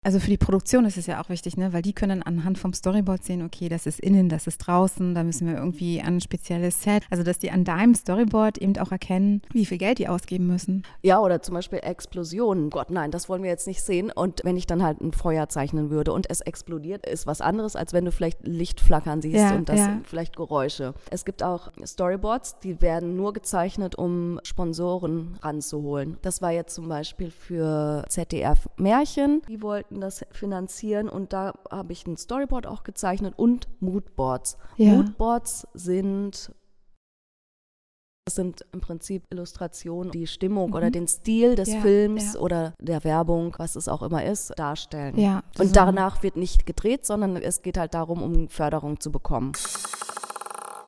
Also 0.03 0.19
für 0.19 0.29
die 0.29 0.37
Produktion 0.37 0.85
ist 0.85 0.95
es 0.95 1.07
ja 1.07 1.21
auch 1.21 1.29
wichtig, 1.29 1.57
ne? 1.57 1.73
weil 1.73 1.81
die 1.81 1.91
können 1.91 2.23
anhand 2.23 2.57
vom 2.57 2.71
Storyboard 2.71 3.23
sehen, 3.23 3.41
okay, 3.41 3.67
das 3.67 3.85
ist 3.85 3.99
innen, 3.99 4.29
das 4.29 4.47
ist 4.47 4.59
draußen, 4.59 5.13
da 5.13 5.23
müssen 5.23 5.47
wir 5.47 5.55
irgendwie 5.55 5.99
an 6.01 6.15
ein 6.15 6.21
spezielles 6.21 6.81
Set. 6.81 7.03
Also 7.09 7.23
dass 7.23 7.39
die 7.39 7.51
an 7.51 7.65
deinem 7.65 7.93
Storyboard 7.93 8.57
eben 8.57 8.77
auch 8.77 8.91
erkennen, 8.91 9.41
wie 9.51 9.65
viel 9.65 9.77
Geld 9.77 9.99
die 9.99 10.07
ausgeben 10.07 10.47
müssen. 10.47 10.83
Ja, 11.01 11.19
oder 11.19 11.41
zum 11.41 11.55
Beispiel 11.55 11.79
Explosionen. 11.79 12.69
Gott, 12.69 12.89
nein, 12.89 13.11
das 13.11 13.27
wollen 13.27 13.43
wir 13.43 13.49
jetzt 13.49 13.67
nicht 13.67 13.81
sehen. 13.81 14.09
Und 14.09 14.41
wenn 14.45 14.55
ich 14.55 14.65
dann 14.65 14.81
halt 14.81 15.01
ein 15.01 15.11
Feuer 15.11 15.49
zeichnen 15.49 15.89
würde 15.89 16.13
und 16.13 16.29
es 16.29 16.39
explodiert, 16.39 17.05
ist 17.05 17.27
was 17.27 17.41
anderes, 17.41 17.75
als 17.75 17.91
wenn 17.91 18.05
du 18.05 18.11
vielleicht 18.11 18.47
Licht 18.47 18.79
flackern 18.79 19.21
siehst 19.21 19.35
ja, 19.35 19.55
und 19.55 19.67
das 19.67 19.79
ja. 19.79 19.99
vielleicht 20.05 20.37
Geräusche. 20.37 20.93
Es 21.11 21.25
gibt 21.25 21.43
auch 21.43 21.71
Storyboards, 21.85 22.59
die 22.59 22.81
werden 22.81 23.17
nur 23.17 23.33
gezeichnet, 23.33 23.95
um 23.95 24.39
Sponsoren 24.43 25.37
ranzuholen. 25.41 26.17
Das 26.21 26.41
war 26.41 26.51
jetzt 26.51 26.75
zum 26.75 26.87
Beispiel 26.87 27.31
für 27.31 28.05
ZDF 28.07 28.69
Märchen. 28.77 29.41
Die 29.49 29.61
wollten 29.61 29.86
wollten 29.87 30.01
das 30.01 30.25
finanzieren 30.31 31.09
und 31.09 31.33
da 31.33 31.53
habe 31.71 31.93
ich 31.93 32.05
ein 32.07 32.17
Storyboard 32.17 32.67
auch 32.67 32.83
gezeichnet 32.83 33.33
und 33.37 33.67
Moodboards. 33.79 34.57
Ja. 34.77 34.93
Moodboards 34.93 35.67
sind 35.73 36.51
das 38.25 38.35
sind 38.35 38.65
im 38.73 38.81
Prinzip 38.81 39.23
Illustrationen, 39.31 40.11
die 40.11 40.27
Stimmung 40.27 40.71
mhm. 40.71 40.75
oder 40.75 40.91
den 40.91 41.07
Stil 41.07 41.55
des 41.55 41.71
ja, 41.71 41.79
Films 41.79 42.33
ja. 42.33 42.39
oder 42.41 42.73
der 42.81 43.05
Werbung, 43.05 43.55
was 43.57 43.77
es 43.77 43.87
auch 43.87 44.03
immer 44.03 44.25
ist, 44.25 44.51
darstellen. 44.59 45.17
Ja, 45.17 45.43
und 45.57 45.73
danach 45.77 46.23
wird 46.23 46.35
nicht 46.35 46.65
gedreht, 46.65 47.05
sondern 47.05 47.37
es 47.37 47.61
geht 47.61 47.77
halt 47.77 47.93
darum, 47.93 48.21
um 48.21 48.49
Förderung 48.49 48.99
zu 48.99 49.13
bekommen. 49.13 49.53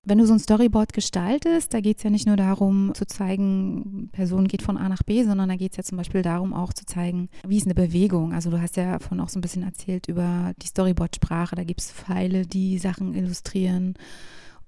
Wenn 0.10 0.18
du 0.18 0.26
so 0.26 0.34
ein 0.34 0.40
Storyboard 0.40 0.92
gestaltest, 0.92 1.74
da 1.74 1.82
geht 1.82 1.98
es 1.98 2.04
ja 2.04 2.10
nicht 2.10 2.26
nur 2.26 2.36
darum 2.36 2.94
zu 2.96 3.06
zeigen, 3.06 4.10
Person 4.12 4.48
geht 4.48 4.64
von 4.64 4.76
A 4.76 4.90
nach 4.90 5.04
B, 5.04 5.24
sondern 5.24 5.50
da 5.50 5.56
geht 5.56 5.72
es 5.72 5.78
ja 5.78 5.84
zum 5.84 5.98
Beispiel 5.98 6.24
darum 6.24 6.54
auch 6.54 6.74
zu 6.74 6.86
zeigen, 6.86 7.30
wie 7.48 7.58
ist 7.58 7.68
eine 7.68 7.76
Bewegung. 7.76 8.34
Also 8.34 8.50
du 8.50 8.60
hast 8.60 8.76
ja 8.76 9.00
von 9.00 9.20
auch 9.20 9.30
so 9.30 9.38
ein 9.38 9.42
bisschen 9.42 9.64
erzählt 9.64 10.08
über 10.08 10.54
die 10.62 10.68
Storyboard-Sprache, 10.68 11.56
da 11.56 11.64
gibt 11.64 11.82
es 11.82 11.92
Pfeile, 11.92 12.48
die 12.48 12.80
Sachen 12.80 13.14
illustrieren. 13.14 13.94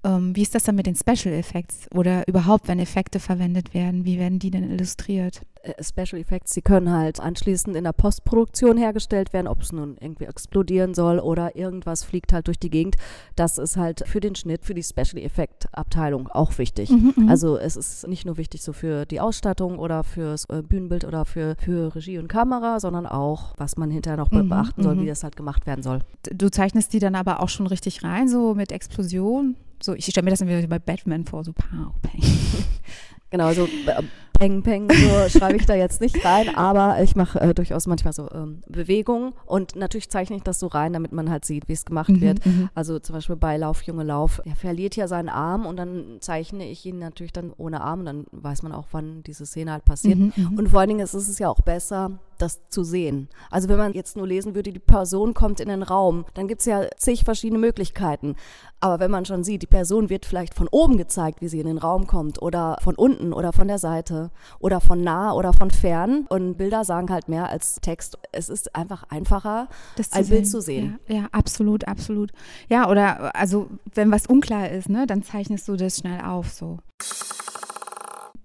Ähm, 0.04 0.36
wie 0.36 0.42
ist 0.42 0.56
das 0.56 0.64
dann 0.64 0.76
mit 0.76 0.88
den 0.88 0.96
Special 0.96 1.34
Effects 1.34 1.88
oder 1.94 2.28
überhaupt, 2.28 2.68
wenn 2.68 2.80
Effekte 2.80 3.20
verwendet 3.20 3.74
werden, 3.74 4.04
wie 4.04 4.18
werden 4.18 4.40
die 4.40 4.50
denn 4.50 4.70
illustriert? 4.72 5.42
Äh, 5.62 5.84
Special 5.84 6.20
Effects, 6.20 6.54
die 6.54 6.62
können 6.62 6.92
halt 6.92 7.20
anschließend 7.20 7.76
in 7.76 7.84
der 7.84 7.94
Postproduktion 7.94 8.78
hergestellt 8.78 9.32
werden, 9.32 9.48
ob 9.48 9.62
es 9.62 9.72
nun 9.72 9.98
irgendwie 10.00 10.26
explodieren 10.26 10.96
soll 10.96 11.20
oder 11.20 11.56
irgendwas 11.56 12.04
fliegt 12.04 12.34
halt 12.34 12.48
durch 12.48 12.58
die 12.58 12.72
Gegend. 12.72 12.96
Das 13.36 13.60
ist 13.60 13.78
halt 13.78 14.04
für 14.08 14.20
den 14.20 14.34
Schnitt, 14.34 14.66
für 14.66 14.74
die 14.74 14.84
Special 14.84 15.22
Effect 15.24 15.68
Abteilung 15.72 16.28
auch 16.30 16.58
wichtig. 16.58 16.90
Mhm, 16.90 17.14
mhm. 17.16 17.30
also 17.30 17.58
es 17.58 17.76
ist 17.76 18.08
nicht 18.08 18.26
nur 18.26 18.38
wichtig 18.38 18.64
so 18.64 18.74
für 18.74 19.06
die 19.06 19.20
Ausstattung 19.20 19.78
oder 19.78 20.04
fürs 20.04 20.46
äh, 20.46 20.64
Bühnenbild 20.64 21.06
oder 21.06 21.26
für, 21.26 21.56
für 21.60 21.96
Regie 21.96 22.18
und 22.18 22.28
Kamera, 22.28 22.80
sondern 22.80 23.06
auch, 23.06 23.54
was 23.58 23.78
man 23.78 23.92
hinterher 23.92 24.18
noch 24.18 24.32
Mhm, 24.32 24.50
beachten 24.50 24.84
soll, 24.84 24.96
mhm. 24.96 25.02
wie 25.02 25.08
das 25.08 25.24
halt 25.24 25.36
gemacht 25.36 25.68
werden 25.68 25.84
soll. 25.84 26.00
Du 26.24 26.50
zeichnest 26.50 26.94
die 26.94 27.00
dann 27.00 27.16
aber 27.16 27.42
auch 27.42 27.50
schon 27.50 27.68
richtig 27.68 28.04
rein, 28.04 28.28
so 28.28 28.56
mit 28.56 28.72
Explosion. 28.72 29.56
So, 29.82 29.94
ich 29.94 30.06
stelle 30.06 30.26
mir 30.26 30.32
das 30.32 30.40
dann 30.40 30.48
wieder 30.48 30.68
bei 30.68 30.80
Batman 30.80 31.26
vor, 31.26 31.44
so 31.44 31.54
pow, 31.54 31.94
peng. 32.02 32.22
Genau, 33.32 33.54
so 33.54 33.64
äh, 33.64 34.04
Peng, 34.42 34.62
Peng, 34.62 34.90
so 34.90 35.40
schreibe 35.40 35.56
ich 35.56 35.66
da 35.66 35.74
jetzt 35.74 36.02
nicht 36.02 36.26
rein, 36.26 36.54
aber 36.56 37.02
ich 37.02 37.16
mache 37.16 37.40
äh, 37.40 37.54
durchaus 37.54 37.88
manchmal 37.88 38.12
so 38.12 38.28
ähm, 38.32 38.62
Bewegungen 38.68 39.34
und 39.46 39.76
natürlich 39.76 40.10
zeichne 40.10 40.36
ich 40.36 40.44
das 40.44 40.60
so 40.60 40.68
rein, 40.68 40.92
damit 40.92 41.14
man 41.14 41.30
halt 41.30 41.46
sieht, 41.46 41.70
wie 41.70 41.74
es 41.74 41.86
gemacht 41.86 42.10
wird. 42.20 42.46
Mhm, 42.46 42.52
mhm. 42.52 42.70
Also 42.74 43.00
zum 43.00 43.14
Beispiel 43.14 43.38
bei 43.38 43.56
Lauf, 43.56 43.84
Junge, 43.84 44.04
Lauf, 44.04 44.42
er 44.44 44.56
verliert 44.56 44.96
ja 44.98 45.08
seinen 45.08 45.30
Arm 45.30 45.66
und 45.66 45.78
dann 45.78 46.18
zeichne 46.20 46.68
ich 46.68 46.86
ihn 46.86 47.00
natürlich 47.00 47.32
dann 47.32 47.54
ohne 47.56 47.82
Arm 47.82 48.00
und 48.00 48.06
dann 48.08 48.26
weiß 48.32 48.64
man 48.64 48.74
auch, 48.74 48.88
wann 48.92 49.24
diese 49.24 49.46
Szene 49.46 49.72
halt 49.72 49.86
passiert. 49.86 50.18
Mhm, 50.18 50.34
mhm. 50.36 50.58
Und 50.58 50.70
vor 50.70 50.82
allen 50.82 50.90
Dingen 50.90 51.02
ist 51.02 51.14
es 51.14 51.40
ja 51.40 51.48
auch 51.48 51.62
besser, 51.62 52.20
das 52.42 52.68
zu 52.70 52.84
sehen. 52.84 53.30
Also 53.50 53.70
wenn 53.70 53.78
man 53.78 53.94
jetzt 53.94 54.18
nur 54.18 54.28
lesen 54.28 54.56
würde, 54.56 54.72
die 54.72 54.80
Person 54.80 55.34
kommt 55.34 55.60
in 55.60 55.70
den 55.70 55.84
Raum, 55.84 56.26
dann 56.34 56.48
gibt 56.48 56.62
es 56.62 56.66
ja 56.66 56.88
zig 56.98 57.24
verschiedene 57.24 57.60
Möglichkeiten. 57.60 58.36
Aber 58.80 59.00
wenn 59.00 59.12
man 59.12 59.26
schon 59.26 59.44
sieht, 59.44 59.62
die 59.62 59.68
Person 59.68 60.10
wird 60.10 60.26
vielleicht 60.26 60.56
von 60.56 60.68
oben 60.70 60.98
gezeigt, 60.98 61.42
wie 61.42 61.48
sie 61.48 61.60
in 61.60 61.68
den 61.68 61.78
Raum 61.78 62.08
kommt 62.08 62.42
oder 62.42 62.78
von 62.82 62.96
unten 62.96 63.32
oder 63.32 63.54
von 63.54 63.68
der 63.68 63.78
Seite 63.78 64.32
oder 64.60 64.82
von 64.82 65.02
nah 65.04 65.34
oder 65.34 65.54
von 65.54 65.70
fern 65.70 66.26
und 66.30 66.58
Bilder 66.58 66.84
sagen 66.84 67.12
halt 67.12 67.30
mehr 67.30 67.50
als 67.50 67.76
Text. 67.76 68.18
Es 68.32 68.50
ist 68.50 68.76
einfach 68.76 69.04
einfacher, 69.10 69.68
das 69.98 70.12
ein 70.14 70.28
Bild 70.28 70.48
zu 70.48 70.62
sehen. 70.62 71.00
Ja, 71.08 71.16
ja, 71.16 71.28
absolut, 71.32 71.88
absolut. 71.88 72.32
Ja, 72.70 72.90
oder 72.90 73.36
also 73.36 73.70
wenn 73.94 74.12
was 74.12 74.26
unklar 74.26 74.70
ist, 74.70 74.90
ne, 74.90 75.06
dann 75.06 75.22
zeichnest 75.22 75.68
du 75.68 75.76
das 75.76 75.98
schnell 75.98 76.22
auf 76.22 76.50
so. 76.50 76.80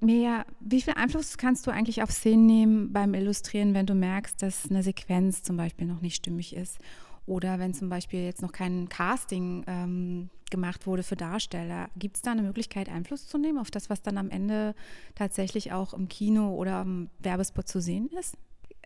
Mia, 0.01 0.45
wie 0.61 0.83
viel 0.83 0.95
Einfluss 0.95 1.39
kannst 1.39 1.67
du 1.67 1.71
eigentlich 1.71 2.03
auf 2.03 2.11
Szenen 2.11 2.47
nehmen 2.47 2.93
beim 2.93 3.15
Illustrieren, 3.15 3.75
wenn 3.75 3.87
du 3.87 3.95
merkst, 3.95 4.43
dass 4.43 4.71
eine 4.71 4.83
Sequenz 4.83 5.43
zum 5.43 5.57
Beispiel 5.57 5.87
noch 5.87 6.01
nicht 6.01 6.17
stimmig 6.17 6.55
ist? 6.55 6.79
Oder 7.27 7.59
wenn 7.59 7.75
zum 7.75 7.89
Beispiel 7.89 8.23
jetzt 8.23 8.43
noch 8.43 8.53
kein 8.53 8.89
Casting 8.89 9.65
ähm, 9.67 10.31
gemacht 10.51 10.87
wurde 10.87 11.03
für 11.03 11.17
Darsteller, 11.17 11.89
gibt 11.97 12.17
es 12.17 12.23
da 12.23 12.33
eine 12.33 12.43
Möglichkeit, 12.43 12.89
Einfluss 12.89 13.27
zu 13.27 13.37
nehmen 13.37 13.59
auf 13.59 13.71
das, 13.71 13.91
was 13.91 14.03
dann 14.03 14.17
am 14.17 14.31
Ende 14.31 14.75
tatsächlich 15.17 15.73
auch 15.73 15.93
im 15.93 16.09
Kino 16.09 16.55
oder 16.55 16.83
im 16.83 17.11
Werbespot 17.19 17.67
zu 17.67 17.81
sehen 17.81 18.09
ist? 18.19 18.37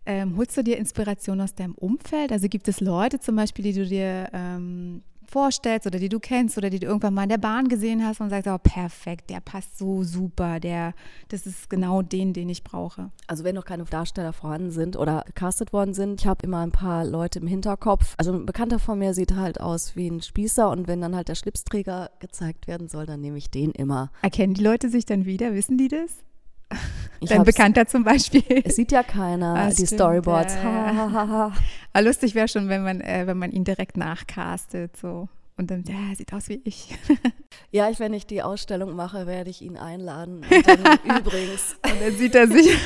Ähm, 0.06 0.36
holst 0.38 0.56
du 0.56 0.64
dir 0.64 0.78
Inspiration 0.78 1.40
aus 1.42 1.54
deinem 1.54 1.74
Umfeld? 1.74 2.32
Also 2.32 2.48
gibt 2.48 2.68
es 2.68 2.80
Leute 2.80 3.20
zum 3.20 3.36
Beispiel, 3.36 3.64
die 3.64 3.74
du 3.74 3.84
dir 3.84 4.30
ähm, 4.32 5.02
vorstellst 5.30 5.86
oder 5.86 5.98
die 5.98 6.08
du 6.08 6.18
kennst 6.18 6.58
oder 6.58 6.70
die 6.70 6.80
du 6.80 6.86
irgendwann 6.86 7.14
mal 7.14 7.22
in 7.22 7.28
der 7.28 7.38
Bahn 7.38 7.68
gesehen 7.68 8.04
hast 8.04 8.20
und 8.20 8.30
sagst, 8.30 8.48
oh 8.48 8.58
perfekt, 8.58 9.30
der 9.30 9.40
passt 9.40 9.78
so 9.78 10.02
super, 10.02 10.60
der, 10.60 10.94
das 11.28 11.46
ist 11.46 11.70
genau 11.70 12.02
den, 12.02 12.32
den 12.32 12.48
ich 12.48 12.64
brauche. 12.64 13.10
Also 13.26 13.44
wenn 13.44 13.54
noch 13.54 13.64
keine 13.64 13.84
Darsteller 13.84 14.32
vorhanden 14.32 14.70
sind 14.70 14.96
oder 14.96 15.22
gecastet 15.26 15.72
worden 15.72 15.94
sind, 15.94 16.20
ich 16.20 16.26
habe 16.26 16.44
immer 16.44 16.58
ein 16.58 16.72
paar 16.72 17.04
Leute 17.04 17.38
im 17.38 17.46
Hinterkopf. 17.46 18.14
Also 18.18 18.32
ein 18.32 18.46
Bekannter 18.46 18.78
von 18.78 18.98
mir 18.98 19.14
sieht 19.14 19.34
halt 19.34 19.60
aus 19.60 19.96
wie 19.96 20.08
ein 20.08 20.20
Spießer 20.20 20.68
und 20.68 20.88
wenn 20.88 21.00
dann 21.00 21.14
halt 21.14 21.28
der 21.28 21.34
Schlipsträger 21.34 22.10
gezeigt 22.18 22.66
werden 22.66 22.88
soll, 22.88 23.06
dann 23.06 23.20
nehme 23.20 23.38
ich 23.38 23.50
den 23.50 23.70
immer. 23.70 24.10
Erkennen 24.22 24.54
die 24.54 24.64
Leute 24.64 24.90
sich 24.90 25.06
dann 25.06 25.24
wieder? 25.24 25.54
Wissen 25.54 25.78
die 25.78 25.88
das? 25.88 26.24
Dein 27.22 27.44
Bekannter 27.44 27.86
zum 27.86 28.02
Beispiel. 28.02 28.42
Es 28.64 28.76
sieht 28.76 28.92
ja 28.92 29.02
keiner, 29.02 29.54
Ah, 29.54 29.66
die 29.68 29.74
stimmt, 29.74 29.88
Storyboards. 29.90 30.54
ja, 30.54 31.52
ja. 31.94 32.00
lustig 32.00 32.34
wäre 32.34 32.48
schon, 32.48 32.68
wenn 32.68 32.82
man, 32.82 33.00
äh, 33.02 33.26
wenn 33.26 33.36
man 33.36 33.52
ihn 33.52 33.64
direkt 33.64 33.96
nachcastet, 33.98 34.96
so. 34.96 35.28
Und 35.58 35.70
dann, 35.70 35.84
ja, 35.84 35.96
er 36.10 36.16
sieht 36.16 36.32
aus 36.32 36.48
wie 36.48 36.60
ich. 36.64 36.96
Ja, 37.72 37.88
ich, 37.90 38.00
wenn 38.00 38.14
ich 38.14 38.26
die 38.26 38.42
Ausstellung 38.42 38.96
mache, 38.96 39.26
werde 39.28 39.48
ich 39.50 39.62
ihn 39.62 39.76
einladen. 39.76 40.40
Und 40.50 40.66
dann 40.66 40.80
übrigens. 41.18 41.76
Und 41.84 42.00
dann 42.00 42.12
sieht 42.14 42.34
er 42.34 42.48
sich. 42.48 42.76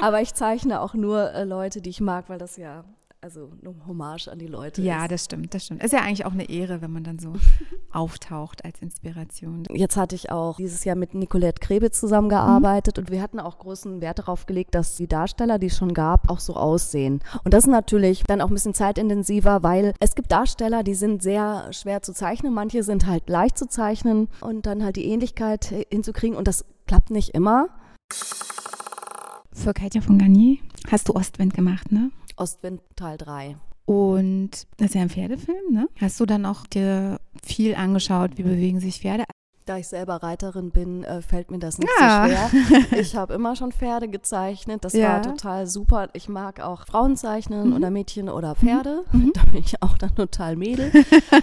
Aber 0.00 0.20
ich 0.20 0.34
zeichne 0.34 0.80
auch 0.80 0.94
nur 0.94 1.32
äh, 1.32 1.42
Leute, 1.44 1.80
die 1.80 1.90
ich 1.90 2.00
mag, 2.00 2.28
weil 2.28 2.38
das 2.38 2.56
ja 2.56 2.84
also 3.20 3.50
eine 3.60 3.74
Hommage 3.86 4.28
an 4.28 4.38
die 4.38 4.46
Leute 4.46 4.82
Ja, 4.82 5.04
ist. 5.04 5.10
das 5.12 5.24
stimmt, 5.24 5.54
das 5.54 5.64
stimmt. 5.64 5.82
Ist 5.82 5.92
ja 5.92 6.00
eigentlich 6.00 6.26
auch 6.26 6.32
eine 6.32 6.48
Ehre, 6.48 6.80
wenn 6.82 6.92
man 6.92 7.02
dann 7.02 7.18
so 7.18 7.32
auftaucht 7.92 8.64
als 8.64 8.80
Inspiration. 8.82 9.64
Jetzt 9.72 9.96
hatte 9.96 10.14
ich 10.14 10.30
auch 10.30 10.56
dieses 10.56 10.84
Jahr 10.84 10.96
mit 10.96 11.14
Nicolette 11.14 11.60
Krebitz 11.60 11.98
zusammengearbeitet 12.00 12.98
und 12.98 13.10
wir 13.10 13.20
hatten 13.22 13.40
auch 13.40 13.58
großen 13.58 14.00
Wert 14.00 14.18
darauf 14.20 14.46
gelegt, 14.46 14.74
dass 14.74 14.96
die 14.96 15.06
Darsteller, 15.08 15.58
die 15.58 15.66
es 15.68 15.76
schon 15.76 15.94
gab, 15.94 16.30
auch 16.30 16.40
so 16.40 16.54
aussehen. 16.54 17.20
Und 17.44 17.54
das 17.54 17.64
ist 17.64 17.70
natürlich 17.70 18.22
dann 18.24 18.40
auch 18.40 18.48
ein 18.48 18.54
bisschen 18.54 18.74
zeitintensiver, 18.74 19.62
weil 19.62 19.94
es 20.00 20.14
gibt 20.14 20.30
Darsteller, 20.30 20.82
die 20.82 20.94
sind 20.94 21.22
sehr 21.22 21.72
schwer 21.72 22.02
zu 22.02 22.12
zeichnen, 22.12 22.52
manche 22.54 22.82
sind 22.82 23.06
halt 23.06 23.28
leicht 23.28 23.58
zu 23.58 23.66
zeichnen 23.66 24.28
und 24.40 24.66
dann 24.66 24.84
halt 24.84 24.96
die 24.96 25.06
Ähnlichkeit 25.06 25.74
hinzukriegen 25.90 26.36
und 26.36 26.46
das 26.46 26.64
klappt 26.86 27.10
nicht 27.10 27.30
immer. 27.30 27.68
Für 29.52 29.72
Katja 29.72 30.00
von 30.00 30.18
Garnier 30.18 30.58
hast 30.90 31.08
du 31.08 31.14
Ostwind 31.14 31.54
gemacht, 31.54 31.90
ne? 31.90 32.10
Ostwind 32.36 32.80
Teil 32.96 33.18
3. 33.18 33.56
Und 33.86 34.66
das 34.78 34.88
ist 34.88 34.94
ja 34.94 35.02
ein 35.02 35.10
Pferdefilm, 35.10 35.72
ne? 35.72 35.88
Hast 36.00 36.18
du 36.18 36.26
dann 36.26 36.44
auch 36.44 36.66
dir 36.66 37.20
viel 37.42 37.74
angeschaut, 37.76 38.36
wie 38.36 38.42
bewegen 38.42 38.80
sich 38.80 39.00
Pferde? 39.00 39.24
Da 39.66 39.78
ich 39.78 39.88
selber 39.88 40.22
Reiterin 40.22 40.70
bin, 40.70 41.02
äh, 41.02 41.20
fällt 41.22 41.50
mir 41.50 41.58
das 41.58 41.78
nicht 41.78 41.90
Ja. 42.00 42.22
so 42.22 42.28
schwer. 42.30 42.50
Ich 43.00 43.16
habe 43.16 43.34
immer 43.34 43.56
schon 43.56 43.72
Pferde 43.72 44.06
gezeichnet. 44.08 44.84
Das 44.84 44.92
Ja. 44.92 45.14
war 45.14 45.22
total 45.22 45.66
super. 45.66 46.08
Ich 46.12 46.28
mag 46.28 46.60
auch 46.60 46.86
Frauen 46.86 47.16
zeichnen 47.16 47.70
Mhm. 47.70 47.76
oder 47.76 47.90
Mädchen 47.90 48.28
oder 48.28 48.54
Pferde. 48.54 49.02
Mhm. 49.10 49.32
Da 49.34 49.42
bin 49.44 49.56
ich 49.56 49.82
auch 49.82 49.98
dann 49.98 50.14
total 50.14 50.54
Mädel. 50.54 50.92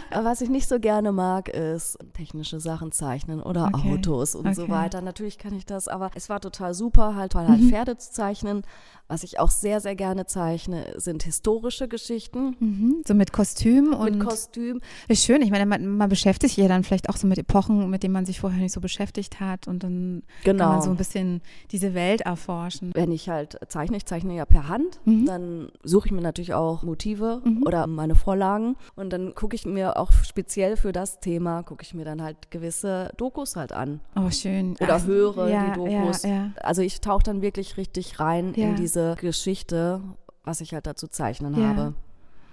Aber 0.10 0.24
Was 0.34 0.40
ich 0.40 0.50
nicht 0.50 0.70
so 0.70 0.80
gerne 0.80 1.12
mag, 1.12 1.50
ist 1.50 1.98
technische 2.14 2.62
Sachen 2.62 2.94
zeichnen 2.94 3.42
oder 3.44 3.70
Okay. 3.74 3.94
Autos 3.94 4.36
und 4.36 4.56
so 4.56 4.64
Okay. 4.64 4.72
weiter. 4.72 5.02
Natürlich 5.02 5.38
kann 5.38 5.54
ich 5.54 5.66
das, 5.66 5.90
aber 5.90 6.10
es 6.16 6.30
war 6.30 6.40
total 6.40 6.74
super, 6.74 7.16
halt, 7.16 7.36
halt 7.36 7.60
Mhm. 7.60 7.70
Pferde 7.70 7.98
zu 7.98 8.12
zeichnen. 8.14 8.62
Was 9.10 9.24
ich 9.24 9.38
auch 9.38 9.52
sehr, 9.52 9.82
sehr 9.82 9.96
gerne 9.96 10.26
zeichne, 10.28 10.94
sind 10.96 11.24
historische 11.24 11.90
Geschichten. 11.90 12.56
Mhm. 12.60 13.02
So 13.06 13.14
mit 13.14 13.34
Kostüm 13.34 13.94
und 13.94 14.18
Mit 14.18 14.26
Kostüm. 14.26 14.80
ist 15.10 15.26
schön. 15.26 15.42
Ich 15.42 15.52
meine, 15.52 15.66
man, 15.66 15.86
man 15.98 16.08
beschäftigt 16.10 16.54
sich 16.56 16.64
ja 16.64 16.70
dann 16.70 16.86
vielleicht 16.86 17.10
auch 17.10 17.18
so 17.18 17.28
mit 17.28 17.38
Epochen, 17.38 17.90
mit 17.90 18.02
denen 18.14 18.22
man 18.22 18.26
sich 18.26 18.40
vorher 18.40 18.62
nicht 18.62 18.72
so 18.74 18.80
beschäftigt 18.80 19.40
hat 19.40 19.68
und 19.68 19.84
dann 19.84 20.22
Genau. 20.44 20.60
kann 20.66 20.70
man 20.70 20.82
so 20.82 20.90
ein 20.92 20.98
bisschen 20.98 21.42
diese 21.72 21.94
Welt 21.96 22.22
erforschen. 22.22 22.92
Wenn 22.94 23.12
ich 23.12 23.28
halt 23.28 23.58
zeichne, 23.68 23.98
ich 23.98 24.06
zeichne 24.06 24.36
ja 24.36 24.46
per 24.46 24.68
Hand, 24.68 25.00
Mhm. 25.06 25.26
dann 25.26 25.72
suche 25.84 26.08
ich 26.08 26.12
mir 26.12 26.22
natürlich 26.22 26.54
auch 26.54 26.84
Motive 26.84 27.42
Mhm. 27.44 27.64
oder 27.66 27.88
meine 27.88 28.14
Vorlagen 28.16 28.76
und 28.96 29.12
dann 29.12 29.34
gucke 29.34 29.56
ich 29.56 29.66
mir 29.66 29.98
auch 29.98 30.12
speziell 30.12 30.78
für 30.78 30.92
das 30.92 31.20
Thema, 31.20 31.64
gucke 31.64 31.82
ich 31.84 31.94
mir 31.96 32.06
dann 32.06 32.22
halt 32.22 32.52
gewisse 32.52 33.12
Dokus 33.18 33.56
halt 33.56 33.72
an 33.74 34.00
Oh, 34.16 34.30
schön. 34.30 34.76
oder 34.80 34.98
Ach, 34.98 35.06
höre 35.08 35.50
ja, 35.50 35.66
die 35.72 35.80
Dokus. 35.80 36.22
Ja, 36.24 36.30
ja. 36.30 36.52
Also 36.62 36.82
ich 36.84 37.02
tauche 37.02 37.24
dann 37.24 37.42
wirklich 37.42 37.78
richtig 37.78 38.20
rein 38.20 38.54
in 38.54 38.76
diese 38.76 39.16
Geschichte, 39.20 40.02
was 40.44 40.62
ich 40.62 40.74
halt 40.76 40.86
dazu 40.86 41.08
zeichnen 41.08 41.56
habe. 41.58 41.96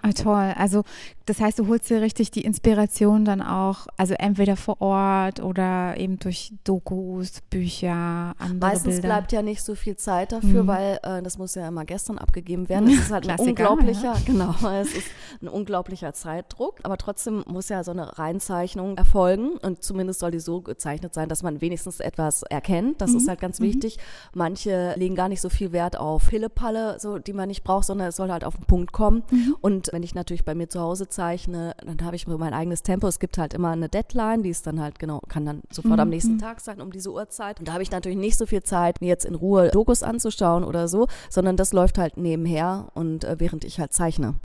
Ah, 0.03 0.11
toll. 0.13 0.53
Also 0.57 0.83
das 1.25 1.39
heißt, 1.39 1.59
du 1.59 1.67
holst 1.67 1.89
dir 1.89 2.01
richtig 2.01 2.31
die 2.31 2.41
Inspiration 2.41 3.23
dann 3.23 3.41
auch, 3.41 3.87
also 3.97 4.15
entweder 4.15 4.55
vor 4.57 4.81
Ort 4.81 5.39
oder 5.41 5.95
eben 5.97 6.17
durch 6.19 6.53
Dokus, 6.63 7.41
Bücher, 7.49 8.33
andere 8.39 8.71
Meistens 8.71 8.95
Bilder. 8.95 9.07
bleibt 9.07 9.31
ja 9.31 9.41
nicht 9.41 9.61
so 9.61 9.75
viel 9.75 9.95
Zeit 9.95 10.31
dafür, 10.31 10.63
Mhm. 10.63 10.67
weil 10.67 10.99
äh, 11.03 11.21
das 11.21 11.37
muss 11.37 11.55
ja 11.55 11.67
immer 11.67 11.85
gestern 11.85 12.17
abgegeben 12.17 12.67
werden. 12.67 12.89
Es 12.89 12.99
ist 12.99 13.11
halt 13.11 13.29
ein 13.29 13.39
unglaublicher, 13.39 14.15
genau, 14.25 14.55
es 14.81 14.93
ist 14.93 15.07
ein 15.41 15.47
unglaublicher 15.47 16.13
Zeitdruck. 16.13 16.79
Aber 16.83 16.97
trotzdem 16.97 17.43
muss 17.47 17.69
ja 17.69 17.83
so 17.83 17.91
eine 17.91 18.17
Reinzeichnung 18.17 18.97
erfolgen 18.97 19.51
und 19.61 19.83
zumindest 19.83 20.19
soll 20.19 20.31
die 20.31 20.39
so 20.39 20.61
gezeichnet 20.61 21.13
sein, 21.13 21.29
dass 21.29 21.43
man 21.43 21.61
wenigstens 21.61 21.99
etwas 21.99 22.43
erkennt. 22.43 23.01
Das 23.01 23.13
ist 23.13 23.27
halt 23.27 23.39
ganz 23.39 23.59
wichtig. 23.61 23.99
Manche 24.33 24.93
legen 24.97 25.15
gar 25.15 25.29
nicht 25.29 25.41
so 25.41 25.49
viel 25.49 25.71
Wert 25.71 25.97
auf 25.97 26.27
Pillepalle, 26.29 26.99
so 26.99 27.19
die 27.19 27.33
man 27.33 27.47
nicht 27.47 27.63
braucht, 27.63 27.85
sondern 27.85 28.07
es 28.07 28.15
soll 28.15 28.31
halt 28.31 28.43
auf 28.43 28.55
den 28.55 28.65
Punkt 28.65 28.91
kommen. 28.91 29.23
Und 29.61 29.90
wenn 29.93 30.03
ich 30.03 30.15
natürlich 30.15 30.45
bei 30.45 30.55
mir 30.55 30.69
zu 30.69 30.79
Hause 30.79 31.07
zeichne, 31.07 31.75
dann 31.85 32.03
habe 32.03 32.15
ich 32.15 32.27
mein 32.27 32.53
eigenes 32.53 32.83
Tempo. 32.83 33.07
Es 33.07 33.19
gibt 33.19 33.37
halt 33.37 33.53
immer 33.53 33.69
eine 33.69 33.89
Deadline, 33.89 34.43
die 34.43 34.49
ist 34.49 34.67
dann 34.67 34.79
halt 34.79 34.99
genau, 34.99 35.21
kann 35.27 35.45
dann 35.45 35.61
sofort 35.71 35.99
am 35.99 36.09
nächsten 36.09 36.37
Tag 36.37 36.61
sein, 36.61 36.81
um 36.81 36.91
diese 36.91 37.11
Uhrzeit. 37.11 37.59
Und 37.59 37.67
da 37.67 37.73
habe 37.73 37.83
ich 37.83 37.91
natürlich 37.91 38.17
nicht 38.17 38.37
so 38.37 38.45
viel 38.45 38.63
Zeit, 38.63 39.01
mir 39.01 39.07
jetzt 39.07 39.25
in 39.25 39.35
Ruhe 39.35 39.69
Dokus 39.69 40.03
anzuschauen 40.03 40.63
oder 40.63 40.87
so, 40.87 41.07
sondern 41.29 41.57
das 41.57 41.73
läuft 41.73 41.97
halt 41.97 42.17
nebenher 42.17 42.87
und 42.93 43.23
äh, 43.23 43.35
während 43.39 43.63
ich 43.63 43.79
halt 43.79 43.93
zeichne. 43.93 44.35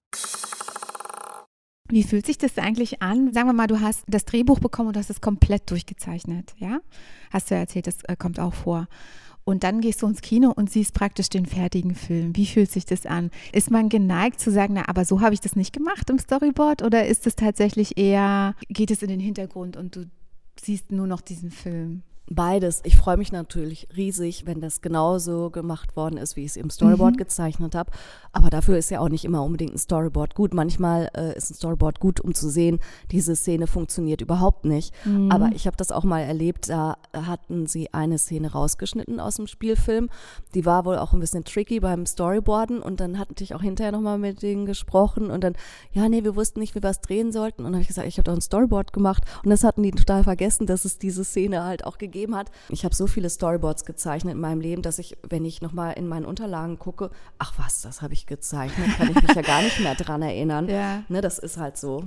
Wie 1.89 2.03
fühlt 2.03 2.27
sich 2.27 2.37
das 2.37 2.59
eigentlich 2.59 3.01
an? 3.01 3.33
Sagen 3.33 3.49
wir 3.49 3.53
mal, 3.53 3.69
du 3.69 3.81
hast 3.81 4.03
das 4.09 4.25
Drehbuch 4.25 4.59
bekommen 4.59 4.89
und 4.89 4.97
hast 4.97 5.11
es 5.11 5.21
komplett 5.21 5.71
durchgezeichnet, 5.71 6.55
ja? 6.59 6.81
Hast 7.31 7.51
du 7.51 7.55
ja 7.55 7.61
erzählt, 7.61 7.87
das 7.87 8.03
äh, 8.05 8.17
kommt 8.17 8.41
auch 8.41 8.55
vor. 8.55 8.89
Und 9.49 9.63
dann 9.63 9.81
gehst 9.81 10.03
du 10.03 10.09
ins 10.09 10.23
Kino 10.23 10.53
und 10.55 10.71
siehst 10.71 10.93
praktisch 10.93 11.29
den 11.29 11.47
fertigen 11.47 11.95
Film. 11.95 12.35
Wie 12.35 12.47
fühlt 12.47 12.69
sich 12.69 12.85
das 12.85 13.07
an? 13.07 13.31
Ist 13.53 13.71
man 13.71 13.89
geneigt 13.89 14.41
zu 14.41 14.51
sagen, 14.51 14.75
na, 14.75 14.89
aber 14.89 15.05
so 15.05 15.21
habe 15.21 15.35
ich 15.35 15.41
das 15.41 15.55
nicht 15.55 15.73
gemacht 15.73 16.11
im 16.11 16.19
Storyboard? 16.19 16.83
Oder 16.83 17.07
ist 17.07 17.29
es 17.29 17.37
tatsächlich 17.37 17.97
eher, 17.97 18.57
geht 18.69 18.91
es 18.91 19.03
in 19.03 19.09
den 19.09 19.21
Hintergrund 19.21 19.77
und 19.77 19.95
du 19.95 20.11
siehst 20.61 20.91
nur 20.91 21.07
noch 21.07 21.21
diesen 21.21 21.53
Film? 21.53 22.03
Beides. 22.29 22.81
Ich 22.83 22.97
freue 22.97 23.17
mich 23.17 23.31
natürlich 23.31 23.87
riesig, 23.97 24.47
wenn 24.47 24.61
das 24.61 24.81
genauso 24.81 25.51
gemacht 25.51 25.95
worden 25.95 26.17
ist, 26.17 26.35
wie 26.35 26.45
ich 26.45 26.51
es 26.51 26.57
im 26.57 26.71
Storyboard 26.71 27.15
mhm. 27.15 27.19
gezeichnet 27.19 27.77
habe. 27.77 27.93
Aber 28.33 28.51
dafür 28.51 28.77
ist 28.77 28.91
ja 28.91 28.99
auch 28.99 29.09
nicht 29.09 29.25
immer 29.25 29.45
unbedingt 29.45 29.75
ein 29.75 29.79
Storyboard 29.79 30.35
gut. 30.35 30.53
Manchmal 30.53 31.09
äh, 31.17 31.37
ist 31.37 31.51
ein 31.51 31.55
Storyboard 31.55 32.01
gut, 32.01 32.21
um 32.21 32.35
zu 32.35 32.51
sehen, 32.51 32.81
diese 33.13 33.37
Szene 33.37 33.69
funktioniert 33.69 34.23
überhaupt 34.23 34.65
nicht. 34.65 34.93
Mhm. 35.05 35.31
Aber 35.31 35.51
ich 35.55 35.69
habe 35.69 35.77
das 35.77 35.93
auch 35.93 36.03
mal 36.03 36.21
erlebt, 36.21 36.69
da 36.69 36.97
hatten 37.13 37.67
sie 37.67 37.95
eine 37.95 38.19
Szene 38.19 38.51
rausgeschnitten 38.51 39.21
aus 39.21 39.37
dem 39.37 39.47
Spielfilm. 39.47 40.09
Die 40.55 40.67
war 40.67 40.85
wohl 40.85 40.99
auch 40.99 41.13
ein 41.13 41.21
bisschen 41.21 41.45
tricky 41.45 41.79
beim 41.79 42.07
Storyboarden 42.07 42.83
und 42.83 42.99
dann 42.99 43.21
hatte 43.21 43.45
ich 43.45 43.55
auch 43.55 43.63
hinterher 43.63 43.93
nochmal 43.93 44.19
mit 44.19 44.43
denen 44.43 44.67
gesprochen 44.67 45.31
und 45.31 45.45
dann, 45.45 45.55
ja, 45.93 46.09
nee, 46.09 46.25
wir 46.25 46.35
wussten 46.35 46.59
nicht, 46.59 46.75
wie 46.75 46.83
wir 46.83 46.91
es 46.91 47.01
drehen 47.01 47.31
sollten. 47.31 47.61
Und 47.61 47.67
dann 47.67 47.75
habe 47.75 47.83
ich 47.83 47.89
gesagt, 47.89 48.09
ich 48.09 48.19
habe 48.19 48.25
doch 48.25 48.35
ein 48.35 48.41
Storyboard 48.41 48.93
gemacht 48.93 49.23
und 49.45 49.51
das 49.51 49.63
hatten 49.63 49.85
die 49.85 49.93
total 49.93 50.25
vergessen, 50.25 50.67
dass 50.67 50.85
es 50.85 50.99
diese 50.99 51.25
Szene 51.25 51.63
halt 51.63 51.85
auch 51.87 51.99
gegeben 51.99 52.16
gegeben 52.17 52.35
hat. 52.35 52.51
Ich 52.71 52.85
habe 52.85 52.95
so 52.95 53.07
viele 53.07 53.29
Storyboards 53.29 53.85
gezeichnet 53.85 54.35
in 54.35 54.41
meinem 54.41 54.61
Leben, 54.61 54.83
dass 54.83 54.99
ich, 54.99 55.17
wenn 55.29 55.45
ich 55.45 55.61
nochmal 55.61 55.93
in 55.95 56.09
meinen 56.09 56.25
Unterlagen 56.25 56.79
gucke, 56.79 57.11
ach 57.39 57.53
was, 57.59 57.83
das 57.83 58.01
habe 58.01 58.15
ich 58.15 58.27
gezeichnet, 58.27 58.97
kann 58.97 59.11
ich 59.11 59.23
mich 59.23 59.35
ja 59.35 59.43
gar 59.43 59.63
nicht 59.63 59.81
mehr 59.81 59.95
dran 59.95 60.23
erinnern. 60.23 60.69
Ja. 60.69 61.03
Ne, 61.09 61.21
das 61.21 61.39
ist 61.39 61.59
halt 61.59 61.77
so. 61.77 62.05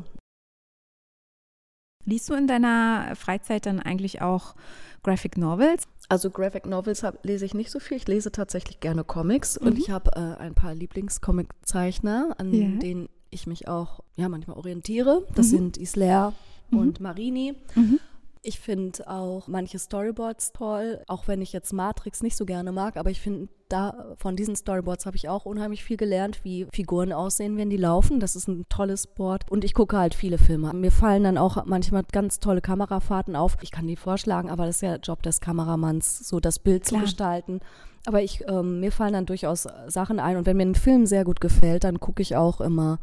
Liest 2.06 2.30
du 2.30 2.34
in 2.34 2.48
deiner 2.48 3.16
Freizeit 3.16 3.68
dann 3.68 3.80
eigentlich 3.80 4.22
auch 4.22 4.56
Graphic 5.04 5.38
Novels? 5.38 5.84
Also 6.08 6.32
Graphic 6.32 6.66
Novels 6.66 7.04
hab, 7.04 7.24
lese 7.24 7.46
ich 7.46 7.54
nicht 7.54 7.70
so 7.70 7.80
viel. 7.80 7.98
Ich 7.98 8.08
lese 8.08 8.32
tatsächlich 8.32 8.80
gerne 8.80 9.04
Comics 9.04 9.60
mhm. 9.60 9.68
und 9.68 9.78
ich 9.78 9.92
habe 9.92 10.12
äh, 10.16 10.42
ein 10.42 10.56
paar 10.56 10.74
Lieblingscomiczeichner, 10.74 12.36
an 12.38 12.54
ja. 12.54 12.80
denen 12.80 13.10
ich 13.30 13.46
mich 13.46 13.68
auch 13.68 14.00
ja 14.16 14.28
manchmal 14.28 14.58
orientiere. 14.58 15.28
Das 15.36 15.48
mhm. 15.48 15.52
sind 15.52 15.78
Isler 15.78 16.34
mhm. 16.72 16.80
und 16.80 17.00
Marini. 17.00 17.54
Mhm. 17.76 18.00
Ich 18.42 18.60
finde 18.60 19.06
auch 19.10 19.48
manche 19.48 19.80
Storyboards 19.80 20.54
toll, 20.54 21.04
auch 21.08 21.28
wenn 21.28 21.42
ich 21.42 21.52
jetzt 21.52 21.74
Matrix 21.74 22.24
nicht 22.24 22.38
so 22.38 22.46
gerne 22.46 22.72
mag, 22.72 22.96
aber 22.96 23.10
ich 23.10 23.20
finde, 23.20 23.50
da 23.68 24.16
von 24.18 24.36
diesen 24.38 24.56
Storyboards 24.56 25.06
habe 25.06 25.18
ich 25.18 25.28
auch 25.28 25.46
unheimlich 25.46 25.84
viel 25.84 25.98
gelernt, 25.98 26.44
wie 26.44 26.66
Figuren 26.74 27.12
aussehen, 27.12 27.58
wenn 27.58 27.70
die 27.70 27.78
laufen. 27.78 28.20
Das 28.20 28.36
ist 28.36 28.48
ein 28.48 28.66
tolles 28.70 29.08
Board 29.08 29.44
und 29.50 29.64
ich 29.64 29.74
gucke 29.74 29.98
halt 29.98 30.16
viele 30.16 30.38
Filme. 30.38 30.74
Mir 30.74 30.92
fallen 30.92 31.24
dann 31.24 31.38
auch 31.38 31.66
manchmal 31.66 32.04
ganz 32.12 32.40
tolle 32.40 32.62
Kamerafahrten 32.62 33.36
auf. 33.36 33.58
Ich 33.62 33.72
kann 33.72 33.88
die 33.88 33.98
vorschlagen, 33.98 34.50
aber 34.50 34.66
das 34.66 34.78
ist 34.78 34.82
ja 34.82 34.96
Job 34.96 35.22
des 35.22 35.42
Kameramanns, 35.42 36.20
so 36.28 36.40
das 36.40 36.60
Bild 36.60 36.86
Klar. 36.86 37.02
zu 37.02 37.06
gestalten. 37.06 37.60
Aber 38.06 38.24
ich, 38.24 38.48
ähm, 38.48 38.80
mir 38.80 38.92
fallen 38.92 39.14
dann 39.14 39.26
durchaus 39.26 39.68
Sachen 39.88 40.20
ein 40.20 40.38
und 40.38 40.46
wenn 40.46 40.58
mir 40.58 40.66
ein 40.66 40.76
Film 40.76 41.06
sehr 41.06 41.26
gut 41.26 41.42
gefällt, 41.42 41.84
dann 41.84 42.00
gucke 42.00 42.22
ich 42.22 42.38
auch 42.38 42.62
immer 42.62 43.00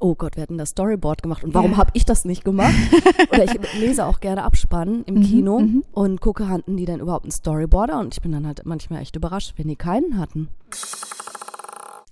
oh 0.00 0.14
Gott, 0.14 0.36
wir 0.36 0.42
hatten 0.42 0.58
das 0.58 0.70
Storyboard 0.70 1.22
gemacht 1.22 1.44
und 1.44 1.54
warum 1.54 1.72
ja. 1.72 1.76
habe 1.78 1.90
ich 1.94 2.04
das 2.04 2.24
nicht 2.24 2.44
gemacht? 2.44 2.74
Oder 3.30 3.44
ich 3.44 3.72
lese 3.80 4.04
auch 4.04 4.20
gerne 4.20 4.44
Abspannen 4.44 5.04
im 5.04 5.16
mhm, 5.16 5.22
Kino 5.22 5.60
mhm. 5.60 5.84
und 5.92 6.20
gucke, 6.20 6.48
hatten 6.48 6.76
die 6.76 6.84
denn 6.84 7.00
überhaupt 7.00 7.24
einen 7.24 7.32
Storyboarder? 7.32 7.98
Und 7.98 8.14
ich 8.14 8.22
bin 8.22 8.32
dann 8.32 8.46
halt 8.46 8.62
manchmal 8.64 9.02
echt 9.02 9.16
überrascht, 9.16 9.54
wenn 9.56 9.68
die 9.68 9.76
keinen 9.76 10.18
hatten. 10.18 10.48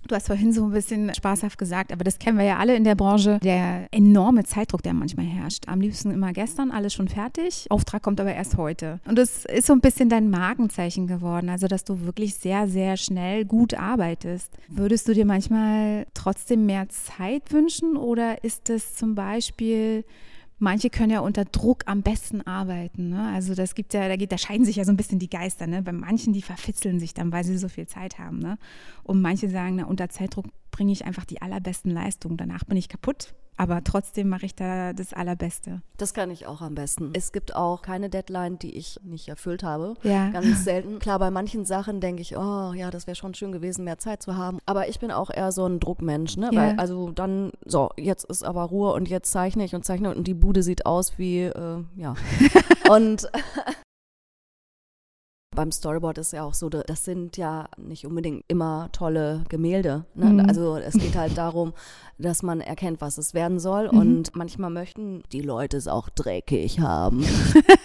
Du 0.07 0.13
hast 0.13 0.27
vorhin 0.27 0.53
so 0.53 0.65
ein 0.65 0.71
bisschen 0.71 1.13
spaßhaft 1.15 1.57
gesagt, 1.57 1.91
aber 1.91 2.03
das 2.03 2.19
kennen 2.19 2.37
wir 2.37 2.45
ja 2.45 2.57
alle 2.57 2.75
in 2.75 2.83
der 2.83 2.93
Branche, 2.93 3.39
der 3.43 3.87
enorme 3.91 4.43
Zeitdruck, 4.43 4.83
der 4.83 4.93
manchmal 4.93 5.25
herrscht. 5.25 5.67
Am 5.67 5.81
liebsten 5.81 6.11
immer 6.11 6.31
gestern, 6.31 6.69
alles 6.69 6.93
schon 6.93 7.07
fertig. 7.07 7.65
Auftrag 7.69 8.03
kommt 8.03 8.21
aber 8.21 8.33
erst 8.33 8.57
heute. 8.57 8.99
Und 9.07 9.17
das 9.17 9.45
ist 9.45 9.65
so 9.65 9.73
ein 9.73 9.81
bisschen 9.81 10.09
dein 10.09 10.29
Markenzeichen 10.29 11.07
geworden, 11.07 11.49
also 11.49 11.67
dass 11.67 11.83
du 11.83 12.01
wirklich 12.01 12.35
sehr, 12.35 12.67
sehr 12.67 12.97
schnell 12.97 13.45
gut 13.45 13.73
arbeitest. 13.73 14.51
Würdest 14.67 15.07
du 15.07 15.13
dir 15.13 15.25
manchmal 15.25 16.05
trotzdem 16.13 16.67
mehr 16.67 16.87
Zeit 16.89 17.51
wünschen 17.51 17.97
oder 17.97 18.43
ist 18.43 18.69
es 18.69 18.93
zum 18.93 19.15
Beispiel 19.15 20.03
manche 20.57 20.89
können 20.89 21.11
ja 21.11 21.19
unter 21.19 21.45
Druck 21.45 21.83
am 21.85 22.01
besten 22.01 22.41
arbeiten. 22.41 23.09
Ne? 23.09 23.31
Also 23.33 23.55
das 23.55 23.75
gibt 23.75 23.93
ja, 23.93 24.07
da, 24.07 24.15
geht, 24.15 24.31
da 24.31 24.37
scheiden 24.37 24.65
sich 24.65 24.77
ja 24.77 24.85
so 24.85 24.91
ein 24.91 24.97
bisschen 24.97 25.19
die 25.19 25.29
Geister. 25.29 25.67
Ne? 25.67 25.81
Bei 25.81 25.91
manchen, 25.91 26.33
die 26.33 26.41
verfitzeln 26.41 26.99
sich 26.99 27.13
dann, 27.13 27.31
weil 27.31 27.43
sie 27.43 27.57
so 27.57 27.67
viel 27.67 27.87
Zeit 27.87 28.19
haben. 28.19 28.39
Ne? 28.39 28.57
Und 29.03 29.21
manche 29.21 29.49
sagen, 29.49 29.75
na, 29.75 29.85
unter 29.85 30.09
Zeitdruck 30.09 30.45
bringe 30.75 30.91
ich 30.91 31.05
einfach 31.05 31.23
die 31.23 31.41
allerbesten 31.41 31.89
Leistungen. 31.89 32.35
Danach 32.35 32.65
bin 32.65 32.75
ich 32.75 32.89
kaputt 32.89 33.33
aber 33.57 33.83
trotzdem 33.83 34.27
mache 34.27 34.45
ich 34.45 34.55
da 34.55 34.91
das 34.93 35.13
Allerbeste. 35.13 35.81
Das 35.97 36.13
kann 36.13 36.29
ich 36.29 36.45
auch 36.45 36.61
am 36.61 36.75
besten. 36.75 37.11
Es 37.13 37.31
gibt 37.31 37.55
auch 37.55 37.81
keine 37.81 38.09
Deadline, 38.09 38.59
die 38.59 38.75
ich 38.75 38.99
nicht 39.03 39.29
erfüllt 39.29 39.63
habe. 39.63 39.93
Ja. 40.03 40.29
Ganz 40.29 40.65
selten. 40.65 40.99
Klar, 40.99 41.19
bei 41.19 41.31
manchen 41.31 41.63
Sachen 41.63 42.01
denke 42.01 42.21
ich, 42.21 42.35
oh 42.35 42.73
ja, 42.73 42.91
das 42.91 43.07
wäre 43.07 43.15
schon 43.15 43.33
schön 43.33 43.53
gewesen, 43.53 43.85
mehr 43.85 43.97
Zeit 43.97 44.21
zu 44.21 44.35
haben. 44.35 44.59
Aber 44.65 44.89
ich 44.89 44.99
bin 44.99 45.11
auch 45.11 45.29
eher 45.29 45.51
so 45.51 45.65
ein 45.65 45.79
Druckmensch, 45.79 46.35
ne? 46.35 46.49
Ja. 46.51 46.59
Weil, 46.59 46.79
also 46.79 47.11
dann, 47.11 47.51
so, 47.65 47.91
jetzt 47.97 48.25
ist 48.25 48.43
aber 48.43 48.63
Ruhe 48.63 48.93
und 48.93 49.07
jetzt 49.07 49.31
zeichne 49.31 49.63
ich 49.63 49.73
und 49.73 49.85
zeichne 49.85 50.13
und 50.13 50.27
die 50.27 50.33
Bude 50.33 50.61
sieht 50.61 50.85
aus 50.85 51.17
wie, 51.17 51.43
äh, 51.43 51.83
ja. 51.95 52.15
und 52.89 53.29
beim 55.55 55.71
Storyboard 55.71 56.17
ist 56.17 56.33
ja 56.33 56.43
auch 56.43 56.53
so, 56.53 56.69
das 56.69 57.05
sind 57.05 57.37
ja 57.37 57.67
nicht 57.77 58.05
unbedingt 58.05 58.43
immer 58.47 58.89
tolle 58.91 59.43
Gemälde. 59.49 60.05
Ne? 60.13 60.25
Mhm. 60.25 60.39
Also 60.41 60.77
es 60.77 60.93
geht 60.93 61.15
halt 61.15 61.37
darum, 61.37 61.73
dass 62.17 62.43
man 62.43 62.61
erkennt, 62.61 63.01
was 63.01 63.17
es 63.17 63.33
werden 63.33 63.59
soll. 63.59 63.91
Mhm. 63.91 63.97
Und 63.97 64.35
manchmal 64.35 64.69
möchten 64.69 65.23
die 65.31 65.41
Leute 65.41 65.77
es 65.77 65.87
auch 65.87 66.09
dreckig 66.09 66.79
haben. 66.79 67.25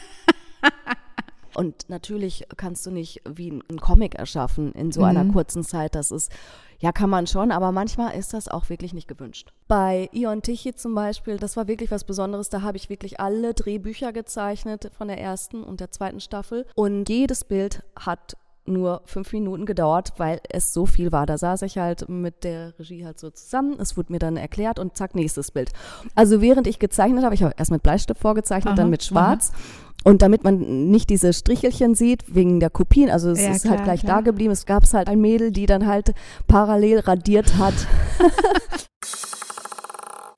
Und 1.54 1.88
natürlich 1.88 2.46
kannst 2.56 2.86
du 2.86 2.90
nicht 2.90 3.22
wie 3.28 3.50
ein 3.50 3.80
Comic 3.80 4.14
erschaffen 4.14 4.72
in 4.72 4.92
so 4.92 5.00
mhm. 5.00 5.06
einer 5.06 5.24
kurzen 5.26 5.64
Zeit. 5.64 5.94
Das 5.94 6.10
ist, 6.10 6.30
ja, 6.78 6.92
kann 6.92 7.10
man 7.10 7.26
schon, 7.26 7.50
aber 7.50 7.72
manchmal 7.72 8.16
ist 8.16 8.32
das 8.32 8.48
auch 8.48 8.68
wirklich 8.68 8.94
nicht 8.94 9.08
gewünscht. 9.08 9.52
Bei 9.68 10.08
Ion 10.12 10.42
Tichy 10.42 10.74
zum 10.74 10.94
Beispiel, 10.94 11.36
das 11.36 11.56
war 11.56 11.68
wirklich 11.68 11.90
was 11.90 12.04
Besonderes. 12.04 12.48
Da 12.48 12.62
habe 12.62 12.76
ich 12.76 12.88
wirklich 12.88 13.20
alle 13.20 13.54
Drehbücher 13.54 14.12
gezeichnet 14.12 14.90
von 14.96 15.08
der 15.08 15.20
ersten 15.20 15.62
und 15.62 15.80
der 15.80 15.90
zweiten 15.90 16.20
Staffel. 16.20 16.66
Und 16.74 17.08
jedes 17.08 17.44
Bild 17.44 17.82
hat 17.96 18.36
nur 18.66 19.02
fünf 19.04 19.32
Minuten 19.32 19.66
gedauert, 19.66 20.14
weil 20.16 20.40
es 20.48 20.72
so 20.72 20.86
viel 20.86 21.12
war. 21.12 21.26
Da 21.26 21.36
saß 21.36 21.62
ich 21.62 21.78
halt 21.78 22.08
mit 22.08 22.44
der 22.44 22.78
Regie 22.78 23.04
halt 23.04 23.18
so 23.18 23.30
zusammen. 23.30 23.78
Es 23.78 23.96
wurde 23.96 24.12
mir 24.12 24.18
dann 24.18 24.36
erklärt 24.36 24.78
und 24.78 24.96
zack, 24.96 25.14
nächstes 25.14 25.50
Bild. 25.50 25.72
Also 26.14 26.40
während 26.40 26.66
ich 26.66 26.78
gezeichnet 26.78 27.24
habe, 27.24 27.34
ich 27.34 27.42
habe 27.42 27.54
erst 27.56 27.70
mit 27.70 27.82
Bleistift 27.82 28.20
vorgezeichnet, 28.20 28.72
aha, 28.72 28.76
dann 28.76 28.90
mit 28.90 29.02
Schwarz. 29.02 29.52
Aha. 29.52 29.89
Und 30.02 30.22
damit 30.22 30.44
man 30.44 30.90
nicht 30.90 31.10
diese 31.10 31.32
Strichelchen 31.32 31.94
sieht, 31.94 32.34
wegen 32.34 32.58
der 32.58 32.70
Kopien, 32.70 33.10
also 33.10 33.30
es 33.30 33.40
ja, 33.40 33.50
ist 33.50 33.50
halt 33.50 33.60
klar, 33.60 33.76
halt 33.76 33.84
gleich 33.84 34.00
klar. 34.00 34.16
da 34.16 34.20
geblieben. 34.22 34.52
Es 34.52 34.64
gab 34.64 34.90
halt 34.92 35.08
ein 35.08 35.20
Mädel, 35.20 35.50
die 35.50 35.66
dann 35.66 35.86
halt 35.86 36.14
parallel 36.46 37.00
radiert 37.00 37.56
hat. 37.58 37.74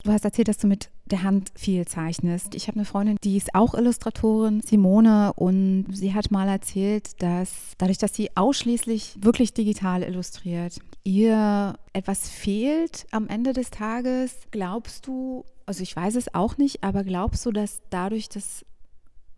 Du 0.03 0.11
hast 0.11 0.25
erzählt, 0.25 0.49
dass 0.49 0.57
du 0.57 0.67
mit 0.67 0.89
der 1.05 1.23
Hand 1.23 1.51
viel 1.55 1.87
zeichnest. 1.87 2.55
Ich 2.55 2.67
habe 2.67 2.75
eine 2.75 2.85
Freundin, 2.85 3.15
die 3.23 3.37
ist 3.37 3.55
auch 3.55 3.73
Illustratorin, 3.73 4.59
Simone, 4.59 5.31
und 5.33 5.85
sie 5.93 6.13
hat 6.13 6.29
mal 6.29 6.49
erzählt, 6.49 7.21
dass 7.21 7.71
dadurch, 7.77 7.99
dass 7.99 8.13
sie 8.13 8.35
ausschließlich 8.35 9.15
wirklich 9.21 9.53
digital 9.53 10.03
illustriert, 10.03 10.77
ihr 11.05 11.75
etwas 11.93 12.27
fehlt 12.27 13.05
am 13.11 13.29
Ende 13.29 13.53
des 13.53 13.69
Tages. 13.69 14.35
Glaubst 14.51 15.07
du, 15.07 15.45
also 15.65 15.81
ich 15.81 15.95
weiß 15.95 16.15
es 16.15 16.33
auch 16.35 16.57
nicht, 16.57 16.83
aber 16.83 17.05
glaubst 17.05 17.45
du, 17.45 17.51
dass 17.51 17.81
dadurch, 17.89 18.27
dass 18.27 18.65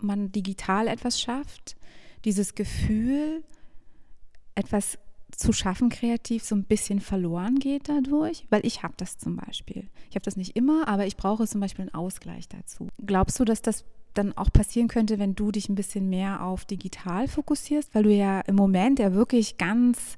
man 0.05 0.31
digital 0.31 0.87
etwas 0.87 1.19
schafft, 1.19 1.75
dieses 2.23 2.55
Gefühl, 2.55 3.43
etwas 4.55 4.97
zu 5.31 5.51
schaffen 5.51 5.89
kreativ 5.89 6.43
so 6.43 6.55
ein 6.55 6.63
bisschen 6.63 6.99
verloren 6.99 7.59
geht 7.59 7.89
dadurch? 7.89 8.45
Weil 8.49 8.65
ich 8.65 8.83
habe 8.83 8.93
das 8.97 9.17
zum 9.17 9.35
Beispiel. 9.35 9.87
Ich 10.09 10.15
habe 10.15 10.23
das 10.23 10.37
nicht 10.37 10.55
immer, 10.55 10.87
aber 10.87 11.05
ich 11.05 11.17
brauche 11.17 11.47
zum 11.47 11.61
Beispiel 11.61 11.83
einen 11.83 11.93
Ausgleich 11.93 12.47
dazu. 12.47 12.87
Glaubst 13.05 13.39
du, 13.39 13.45
dass 13.45 13.61
das 13.61 13.85
dann 14.13 14.35
auch 14.37 14.51
passieren 14.51 14.87
könnte, 14.87 15.19
wenn 15.19 15.35
du 15.35 15.51
dich 15.51 15.69
ein 15.69 15.75
bisschen 15.75 16.09
mehr 16.09 16.43
auf 16.43 16.65
digital 16.65 17.27
fokussierst, 17.27 17.93
weil 17.93 18.03
du 18.03 18.13
ja 18.13 18.41
im 18.41 18.55
Moment 18.55 18.99
ja 18.99 19.13
wirklich 19.13 19.57
ganz, 19.57 20.15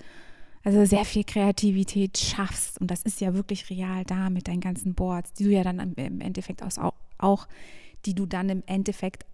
also 0.63 0.86
sehr 0.86 1.06
viel 1.06 1.23
Kreativität 1.23 2.17
schaffst 2.17 2.80
und 2.80 2.91
das 2.91 3.02
ist 3.04 3.21
ja 3.21 3.34
wirklich 3.34 3.69
real 3.69 4.06
da 4.06 4.30
mit 4.30 4.47
deinen 4.47 4.62
ganzen 4.62 4.93
Boards, 4.93 5.34
die 5.34 5.45
du 5.45 5.50
ja 5.50 5.63
dann 5.63 5.80
im 5.95 6.21
Endeffekt 6.21 6.62
auch, 6.62 6.93
auch 7.17 7.47
die 8.06 8.13
du 8.13 8.26
dann 8.26 8.50
im 8.50 8.63
Endeffekt 8.67 9.26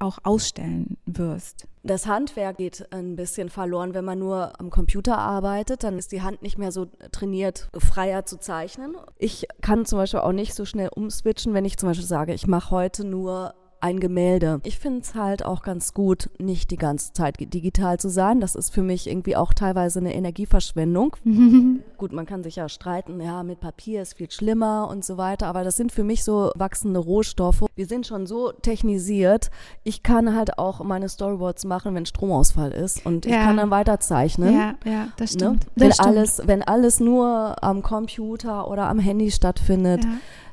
auch 0.00 0.18
ausstellen 0.22 0.96
wirst. 1.06 1.66
Das 1.82 2.06
Handwerk 2.06 2.58
geht 2.58 2.92
ein 2.92 3.16
bisschen 3.16 3.48
verloren, 3.48 3.94
wenn 3.94 4.04
man 4.04 4.18
nur 4.18 4.58
am 4.60 4.70
Computer 4.70 5.18
arbeitet, 5.18 5.82
dann 5.84 5.98
ist 5.98 6.12
die 6.12 6.22
Hand 6.22 6.42
nicht 6.42 6.58
mehr 6.58 6.72
so 6.72 6.86
trainiert, 7.12 7.68
freier 7.78 8.26
zu 8.26 8.38
zeichnen. 8.38 8.96
Ich 9.18 9.46
kann 9.60 9.86
zum 9.86 9.98
Beispiel 9.98 10.20
auch 10.20 10.32
nicht 10.32 10.54
so 10.54 10.64
schnell 10.64 10.90
umswitchen, 10.94 11.54
wenn 11.54 11.64
ich 11.64 11.78
zum 11.78 11.88
Beispiel 11.88 12.06
sage, 12.06 12.34
ich 12.34 12.46
mache 12.46 12.70
heute 12.70 13.04
nur 13.04 13.54
ein 13.82 14.00
Gemälde. 14.00 14.60
Ich 14.64 14.78
finde 14.78 15.00
es 15.00 15.14
halt 15.14 15.44
auch 15.44 15.62
ganz 15.62 15.94
gut, 15.94 16.28
nicht 16.38 16.70
die 16.70 16.76
ganze 16.76 17.12
Zeit 17.12 17.40
digital 17.40 17.98
zu 17.98 18.08
sein. 18.08 18.40
Das 18.40 18.54
ist 18.54 18.72
für 18.74 18.82
mich 18.82 19.08
irgendwie 19.08 19.36
auch 19.36 19.54
teilweise 19.54 19.98
eine 20.00 20.14
Energieverschwendung. 20.14 21.16
gut, 21.96 22.12
man 22.12 22.26
kann 22.26 22.42
sich 22.42 22.56
ja 22.56 22.68
streiten, 22.68 23.20
ja, 23.20 23.42
mit 23.42 23.60
Papier 23.60 24.02
ist 24.02 24.14
viel 24.14 24.30
schlimmer 24.30 24.88
und 24.90 25.04
so 25.04 25.16
weiter, 25.16 25.46
aber 25.46 25.64
das 25.64 25.76
sind 25.76 25.92
für 25.92 26.04
mich 26.04 26.24
so 26.24 26.50
wachsende 26.54 27.00
Rohstoffe. 27.00 27.64
Wir 27.74 27.86
sind 27.86 28.06
schon 28.06 28.26
so 28.26 28.52
technisiert. 28.52 29.50
Ich 29.84 30.02
kann 30.02 30.34
halt 30.34 30.58
auch 30.58 30.82
meine 30.84 31.08
Storyboards 31.08 31.64
machen, 31.64 31.94
wenn 31.94 32.06
Stromausfall 32.06 32.72
ist 32.72 33.04
und 33.06 33.26
ich 33.26 33.32
Ja. 33.32 33.44
kann 33.44 33.56
dann 33.56 33.70
weiterzeichnen. 33.70 34.54
Ja, 34.54 34.74
ja, 34.84 35.08
das 35.16 35.32
Ne? 35.34 35.38
stimmt. 35.40 35.66
Wenn, 35.76 35.88
Das 35.88 35.96
stimmt. 35.96 36.08
alles, 36.08 36.42
wenn 36.46 36.62
alles 36.62 37.00
nur 37.00 37.62
am 37.62 37.82
Computer 37.82 38.70
oder 38.70 38.88
am 38.88 38.98
Handy 38.98 39.30
stattfindet, 39.30 40.04
Ja. 40.04 40.10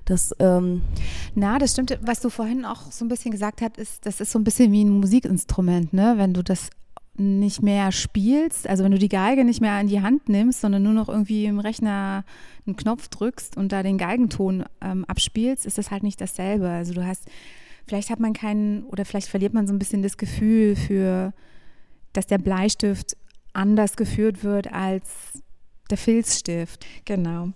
Das 0.10 0.34
ähm, 0.40 0.82
Na, 1.36 1.60
das 1.60 1.74
stimmt. 1.74 1.98
Was 2.02 2.22
du 2.22 2.30
vorhin 2.30 2.66
auch 2.66 2.92
so 2.92 3.06
ein 3.06 3.10
bisschen 3.10 3.32
gesagt 3.32 3.62
hast, 3.62 3.78
ist, 3.78 4.06
das 4.06 4.22
ist 4.22 4.32
so 4.32 4.40
ein 4.40 4.44
bisschen 4.44 4.72
wie 4.72 4.84
ein 4.84 4.90
Musikinstrument, 4.90 5.94
ne? 5.94 6.16
Wenn 6.18 6.34
du 6.34 6.44
das 6.44 6.70
nicht 7.20 7.64
mehr 7.64 7.92
spielst, 7.92 8.70
also 8.70 8.84
wenn 8.84 8.92
du 8.92 9.00
die 9.00 9.10
Geige 9.10 9.44
nicht 9.44 9.60
mehr 9.60 9.80
in 9.82 9.88
die 9.88 10.02
Hand 10.02 10.30
nimmst, 10.30 10.62
sondern 10.62 10.84
nur 10.84 10.94
noch 10.94 11.10
irgendwie 11.10 11.46
im 11.46 11.60
Rechner 11.60 12.24
einen 12.66 12.76
Knopf 12.76 13.08
drückst 13.08 13.58
und 13.58 13.72
da 13.72 13.82
den 13.82 13.98
Geigenton 13.98 14.64
ähm, 14.82 15.04
abspielst, 15.06 15.66
ist 15.66 15.78
das 15.78 15.90
halt 15.90 16.04
nicht 16.04 16.22
dasselbe. 16.22 16.70
Also 16.70 16.94
du 16.94 17.06
hast, 17.06 17.26
vielleicht 17.88 18.12
hat 18.12 18.20
man 18.20 18.34
keinen, 18.34 18.84
oder 18.84 19.04
vielleicht 19.04 19.30
verliert 19.30 19.54
man 19.54 19.66
so 19.66 19.74
ein 19.74 19.80
bisschen 19.80 20.04
das 20.04 20.18
Gefühl 20.18 20.76
für, 20.76 21.34
dass 22.14 22.28
der 22.28 22.38
Bleistift 22.38 23.18
anders 23.52 23.96
geführt 23.96 24.44
wird 24.44 24.72
als 24.72 25.42
der 25.90 25.98
Filzstift. 25.98 26.86
Genau. 27.06 27.50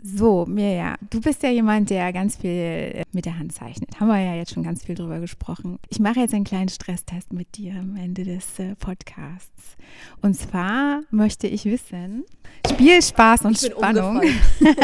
So, 0.00 0.46
Mirja, 0.46 0.94
du 1.10 1.20
bist 1.20 1.42
ja 1.42 1.50
jemand, 1.50 1.90
der 1.90 2.12
ganz 2.12 2.36
viel 2.36 2.50
äh, 2.50 3.02
mit 3.12 3.24
der 3.24 3.36
Hand 3.36 3.52
zeichnet. 3.52 3.98
Haben 3.98 4.08
wir 4.08 4.20
ja 4.20 4.34
jetzt 4.34 4.54
schon 4.54 4.62
ganz 4.62 4.84
viel 4.84 4.94
drüber 4.94 5.18
gesprochen. 5.18 5.80
Ich 5.88 5.98
mache 5.98 6.20
jetzt 6.20 6.34
einen 6.34 6.44
kleinen 6.44 6.68
Stresstest 6.68 7.32
mit 7.32 7.56
dir 7.56 7.74
am 7.74 7.96
Ende 7.96 8.22
des 8.22 8.60
äh, 8.60 8.76
Podcasts. 8.76 9.76
Und 10.22 10.34
zwar 10.34 11.00
möchte 11.10 11.48
ich 11.48 11.64
wissen, 11.64 12.24
Spielspaß 12.70 13.44
und 13.44 13.58
Spannung. 13.58 14.22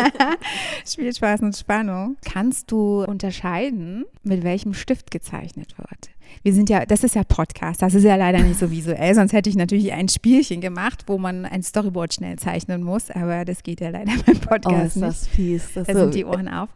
Spielspaß 0.87 1.43
und 1.43 1.57
Spannung. 1.57 2.17
Kannst 2.25 2.73
du 2.73 3.05
unterscheiden, 3.05 4.07
mit 4.25 4.43
welchem 4.43 4.75
Stift 4.75 5.13
gezeichnet 5.13 5.79
wird? 5.79 6.11
Wir 6.43 6.53
sind 6.53 6.69
ja, 6.71 6.85
das 6.85 7.05
ist 7.05 7.15
ja 7.15 7.25
Podcast, 7.25 7.83
das 7.83 7.95
ist 7.95 8.05
ja 8.05 8.17
leider 8.17 8.41
nicht 8.41 8.59
so 8.59 8.71
visuell, 8.71 9.15
sonst 9.15 9.33
hätte 9.33 9.49
ich 9.49 9.57
natürlich 9.57 9.93
ein 9.93 10.09
Spielchen 10.09 10.61
gemacht, 10.61 11.05
wo 11.07 11.19
man 11.19 11.45
ein 11.47 11.63
Storyboard 11.63 12.15
schnell 12.15 12.39
zeichnen 12.39 12.83
muss, 12.83 13.11
aber 13.11 13.45
das 13.45 13.63
geht 13.63 13.81
ja 13.81 13.91
leider 13.91 14.13
beim 14.27 14.37
oh, 14.37 14.47
Podcast 14.47 14.87
ist 14.87 14.97
nicht. 14.97 15.09
das 15.09 15.27
fies. 15.29 15.73
Das 15.75 15.87
Da 15.87 15.93
so, 15.95 16.01
sind 16.01 16.15
die 16.15 16.25
Ohren 16.25 16.49
auf. 16.49 16.69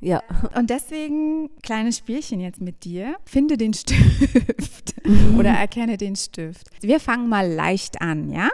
ja. 0.00 0.22
Und 0.56 0.70
deswegen 0.70 1.50
kleines 1.62 1.98
Spielchen 1.98 2.40
jetzt 2.40 2.60
mit 2.60 2.84
dir. 2.84 3.16
Finde 3.24 3.56
den 3.56 3.74
Stift 3.74 4.94
oder 5.38 5.50
erkenne 5.50 5.96
den 5.96 6.16
Stift. 6.16 6.68
Wir 6.80 7.00
fangen 7.00 7.28
mal 7.28 7.50
leicht 7.50 8.00
an, 8.00 8.30
ja? 8.30 8.48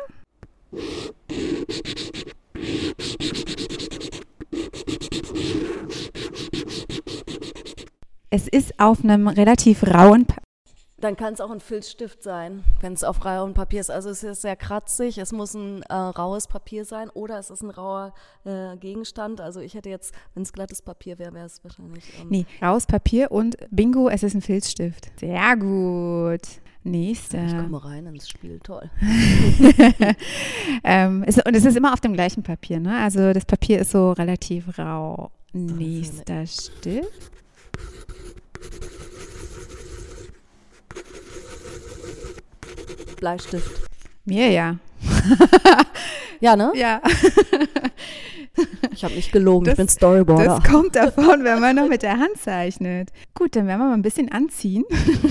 Es 8.30 8.48
ist 8.48 8.78
auf 8.78 9.02
einem 9.04 9.28
relativ 9.28 9.82
rauen 9.84 10.26
Dann 11.06 11.16
kann 11.16 11.34
es 11.34 11.40
auch 11.40 11.52
ein 11.52 11.60
Filzstift 11.60 12.24
sein, 12.24 12.64
wenn 12.80 12.92
es 12.92 13.04
auf 13.04 13.24
rauem 13.24 13.54
Papier 13.54 13.80
ist. 13.80 13.92
Also 13.92 14.10
es 14.10 14.24
ist 14.24 14.42
sehr 14.42 14.56
kratzig, 14.56 15.18
es 15.18 15.30
muss 15.30 15.54
ein 15.54 15.82
äh, 15.82 15.94
raues 15.94 16.48
Papier 16.48 16.84
sein 16.84 17.10
oder 17.10 17.38
es 17.38 17.48
ist 17.48 17.62
ein 17.62 17.70
rauer 17.70 18.12
äh, 18.44 18.76
Gegenstand. 18.76 19.40
Also 19.40 19.60
ich 19.60 19.74
hätte 19.74 19.88
jetzt, 19.88 20.12
wenn 20.34 20.42
es 20.42 20.52
glattes 20.52 20.82
Papier 20.82 21.20
wäre, 21.20 21.32
wäre 21.32 21.46
es 21.46 21.62
wahrscheinlich. 21.62 22.02
Ähm, 22.20 22.26
Nee, 22.28 22.46
raues 22.60 22.86
Papier 22.86 23.30
und 23.30 23.56
Bingo, 23.70 24.08
es 24.08 24.24
ist 24.24 24.34
ein 24.34 24.42
Filzstift. 24.42 25.12
Sehr 25.20 25.56
gut. 25.56 26.40
Nächster. 26.82 27.46
Ich 27.46 27.56
komme 27.56 27.84
rein 27.84 28.06
ins 28.06 28.28
Spiel, 28.28 28.58
toll. 28.58 28.90
ähm, 30.82 31.22
es, 31.24 31.36
und 31.38 31.54
es 31.54 31.64
ist 31.64 31.76
immer 31.76 31.92
auf 31.92 32.00
dem 32.00 32.14
gleichen 32.14 32.42
Papier, 32.42 32.80
ne? 32.80 32.98
Also 32.98 33.32
das 33.32 33.44
Papier 33.44 33.78
ist 33.78 33.92
so 33.92 34.10
relativ 34.10 34.76
rau. 34.76 35.30
Nächster 35.52 36.44
Stift. 36.48 37.30
Bleistift. 43.16 43.82
Mir 44.24 44.50
ja. 44.50 44.76
Ja, 46.40 46.54
ne? 46.54 46.70
Ja, 46.74 47.00
Ich 48.90 49.04
habe 49.04 49.14
nicht 49.14 49.32
gelogen, 49.32 49.64
Das- 49.64 49.72
ich 49.72 49.76
bin 49.78 49.88
Storyboarder. 49.88 50.60
das 50.60 50.64
kommt 50.70 50.94
davon, 50.96 51.44
wenn 51.44 51.60
man 51.60 51.76
noch 51.76 51.88
mit 51.88 52.02
der 52.02 52.18
Hand 52.18 52.36
zeichnet. 52.38 53.10
Gut, 53.34 53.56
dann 53.56 53.66
werden 53.66 53.80
wir 53.80 53.86
mal 53.88 53.94
ein 53.94 54.02
bisschen 54.02 54.30
anziehen. 54.30 54.84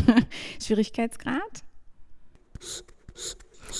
Schwierigkeitsgrad. 0.62 1.42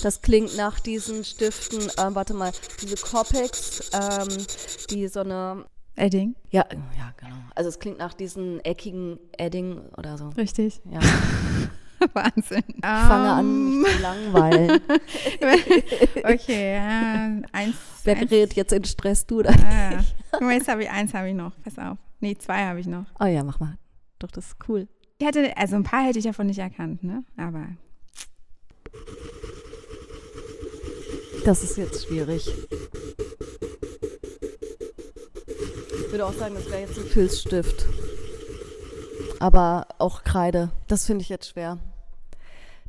Das 0.02 0.20
klingt 0.22 0.56
nach 0.56 0.78
diesen 0.80 1.24
Stiften, 1.24 1.80
ähm, 1.98 2.14
warte 2.14 2.34
mal, 2.34 2.52
diese 2.82 2.96
Copex, 2.96 3.90
ähm, 3.92 4.28
die 4.90 5.08
so 5.08 5.20
eine, 5.20 5.64
Edding, 5.96 6.34
ja, 6.50 6.64
ja, 6.96 7.12
genau. 7.16 7.36
Also 7.54 7.70
es 7.70 7.78
klingt 7.78 7.98
nach 7.98 8.12
diesen 8.14 8.62
eckigen 8.64 9.18
Edding 9.38 9.80
oder 9.96 10.18
so. 10.18 10.28
richtig. 10.30 10.80
Ja, 10.90 11.00
Wahnsinn. 12.12 12.62
ich 12.76 12.80
fange 12.84 13.30
an, 13.30 13.80
mich 13.80 13.92
zu 13.96 14.02
langweilen. 14.02 14.80
Okay, 16.24 16.74
ja, 16.74 17.40
eins. 17.52 17.76
Wer 18.04 18.16
eins 18.16 18.30
gerät 18.30 18.54
jetzt 18.54 18.72
in 18.72 18.84
Stress, 18.84 19.26
du 19.26 19.40
oder? 19.40 19.50
ah. 19.50 20.40
Mal, 20.40 20.54
jetzt 20.54 20.68
habe 20.68 20.82
ich 20.84 20.90
eins, 20.90 21.14
habe 21.14 21.28
ich 21.28 21.34
noch. 21.34 21.52
Pass 21.62 21.78
auf. 21.78 21.98
Nee, 22.20 22.36
zwei 22.36 22.64
habe 22.66 22.80
ich 22.80 22.86
noch. 22.86 23.06
Oh 23.20 23.24
ja, 23.26 23.44
mach 23.44 23.60
mal. 23.60 23.78
Doch, 24.18 24.30
das 24.30 24.46
ist 24.48 24.56
cool. 24.68 24.88
Ich 25.18 25.26
hätte, 25.26 25.56
also 25.56 25.76
ein 25.76 25.84
paar 25.84 26.04
hätte 26.04 26.18
ich 26.18 26.24
davon 26.24 26.46
nicht 26.46 26.58
erkannt, 26.58 27.02
ne? 27.02 27.24
Aber 27.36 27.66
Das 31.44 31.62
ist 31.62 31.76
jetzt 31.76 32.06
schwierig. 32.08 32.48
Ich 36.00 36.10
würde 36.10 36.26
auch 36.26 36.32
sagen, 36.32 36.56
das 36.56 36.68
wäre 36.70 36.80
jetzt 36.80 36.98
ein 36.98 37.04
Filzstift. 37.04 37.86
Aber 39.40 39.86
auch 39.98 40.24
Kreide. 40.24 40.70
Das 40.88 41.06
finde 41.06 41.22
ich 41.22 41.28
jetzt 41.28 41.48
schwer. 41.50 41.78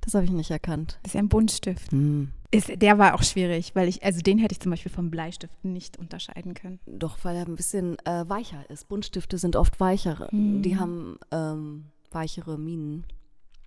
Das 0.02 0.14
habe 0.14 0.26
ich 0.26 0.32
nicht 0.32 0.52
erkannt. 0.52 1.00
das 1.04 1.12
ist 1.12 1.14
ja 1.16 1.20
ein 1.20 1.28
Buntstift. 1.30 1.92
Hm. 1.92 2.32
Ist, 2.52 2.82
der 2.82 2.98
war 2.98 3.14
auch 3.16 3.24
schwierig, 3.24 3.76
weil 3.76 3.90
ich, 3.90 4.04
also 4.06 4.22
den 4.22 4.38
hätte 4.38 4.54
ich 4.54 4.62
zum 4.62 4.70
Beispiel 4.72 4.92
vom 4.92 5.10
Bleistift 5.12 5.66
nicht 5.66 5.98
unterscheiden 5.98 6.54
können. 6.54 6.80
Doch, 6.86 7.18
weil 7.24 7.36
er 7.36 7.46
ein 7.46 7.56
bisschen 7.56 7.98
äh, 8.06 8.24
weicher 8.30 8.70
ist. 8.70 8.88
Buntstifte 8.88 9.38
sind 9.38 9.56
oft 9.58 9.80
weichere. 9.82 10.30
Hm. 10.30 10.62
Die 10.62 10.78
haben 10.80 11.18
ähm, 11.32 11.86
weichere 12.12 12.58
Minen. 12.58 13.04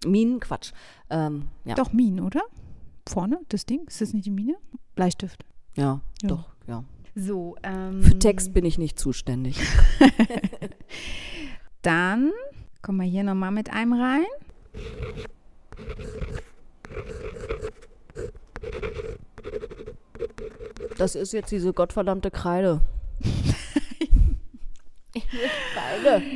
Minen, 0.06 0.40
Quatsch. 0.40 0.72
Ähm, 1.10 1.48
ja. 1.66 1.74
Doch, 1.74 1.92
Minen, 1.92 2.20
oder? 2.20 2.40
Vorne, 3.06 3.38
das 3.50 3.66
Ding, 3.66 3.82
ist 3.86 4.00
das 4.00 4.14
nicht 4.14 4.24
die 4.24 4.30
Mine? 4.30 4.56
Bleistift. 4.94 5.44
Ja, 5.76 6.00
Ja. 6.22 6.28
doch, 6.28 6.48
ja. 6.66 6.84
So, 7.14 7.56
ähm, 7.62 8.02
Für 8.02 8.18
Text 8.18 8.54
bin 8.54 8.64
ich 8.64 8.78
nicht 8.78 8.98
zuständig. 8.98 9.58
Dann 11.82 12.30
kommen 12.82 13.00
wir 13.00 13.06
hier 13.06 13.24
nochmal 13.24 13.50
mit 13.50 13.72
einem 13.72 13.92
rein. 13.92 14.24
Das 20.98 21.14
ist 21.14 21.32
jetzt 21.32 21.50
diese 21.50 21.72
gottverdammte 21.72 22.30
Kreide. 22.30 22.82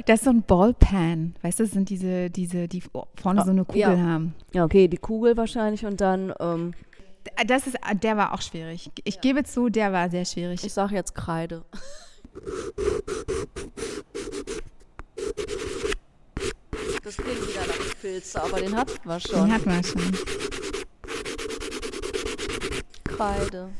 Das 0.06 0.20
ist 0.20 0.24
so 0.24 0.30
ein 0.30 0.42
Ballpan. 0.42 1.34
Weißt 1.42 1.60
du, 1.60 1.64
das 1.64 1.72
sind 1.72 1.90
diese, 1.90 2.30
diese, 2.30 2.68
die 2.68 2.82
vorne 3.14 3.44
so 3.44 3.50
eine 3.50 3.64
Kugel 3.64 3.80
ja. 3.80 3.96
haben. 3.96 4.34
Ja, 4.52 4.64
okay, 4.64 4.88
die 4.88 4.96
Kugel 4.96 5.36
wahrscheinlich 5.36 5.84
und 5.84 6.00
dann, 6.00 6.32
ähm, 6.40 6.72
Das 7.46 7.66
ist, 7.66 7.76
der 8.02 8.16
war 8.16 8.32
auch 8.34 8.42
schwierig. 8.42 8.90
Ich 9.04 9.20
gebe 9.20 9.44
zu, 9.44 9.68
der 9.68 9.92
war 9.92 10.10
sehr 10.10 10.24
schwierig. 10.24 10.64
ich 10.64 10.72
sage 10.72 10.94
jetzt 10.94 11.14
Kreide. 11.14 11.64
Das 17.04 17.16
klingt 17.18 17.48
wieder 17.48 17.66
nach 17.66 17.96
Filze, 18.00 18.42
aber 18.42 18.60
den 18.60 18.74
hatten 18.74 18.98
wir 19.04 19.18
Den 19.18 19.20
schon. 19.20 19.52
hatten 19.52 19.70
wir 19.70 19.84
schon. 19.84 20.18
Kreide. 23.04 23.70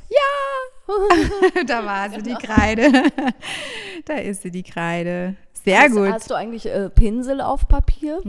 da 1.67 1.85
war 1.85 2.11
sie, 2.11 2.23
die 2.23 2.35
Kreide. 2.35 2.93
da 4.05 4.15
ist 4.15 4.43
sie, 4.43 4.51
die 4.51 4.63
Kreide. 4.63 5.37
Sehr 5.65 5.81
hast, 5.81 5.93
gut. 5.93 6.09
Hast 6.09 6.31
du 6.31 6.35
eigentlich 6.35 6.67
äh, 6.67 6.91
Pinsel 6.91 7.41
auf 7.41 7.67
Papier? 7.69 8.21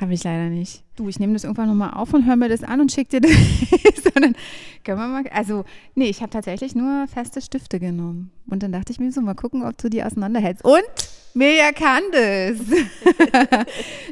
Habe 0.00 0.12
ich 0.12 0.22
leider 0.22 0.50
nicht. 0.50 0.84
Du, 0.96 1.08
ich 1.08 1.18
nehme 1.18 1.32
das 1.32 1.44
irgendwann 1.44 1.68
nochmal 1.68 1.94
auf 1.94 2.12
und 2.12 2.26
höre 2.26 2.36
mir 2.36 2.48
das 2.48 2.62
an 2.62 2.80
und 2.80 2.92
schicke 2.92 3.20
dir 3.20 3.28
das. 3.28 4.02
Sondern 4.12 4.36
können 4.84 4.98
wir 4.98 5.08
mal. 5.08 5.24
Also, 5.32 5.64
nee, 5.94 6.08
ich 6.10 6.20
habe 6.20 6.30
tatsächlich 6.30 6.74
nur 6.74 7.06
feste 7.08 7.40
Stifte 7.40 7.80
genommen. 7.80 8.30
Und 8.46 8.62
dann 8.62 8.72
dachte 8.72 8.92
ich 8.92 9.00
mir 9.00 9.10
so, 9.12 9.22
mal 9.22 9.34
gucken, 9.34 9.64
ob 9.64 9.78
du 9.78 9.88
die 9.88 10.04
auseinanderhältst. 10.04 10.64
Und 10.64 10.84
Mirja 11.32 11.72
kann 11.72 12.02
das. 12.12 12.58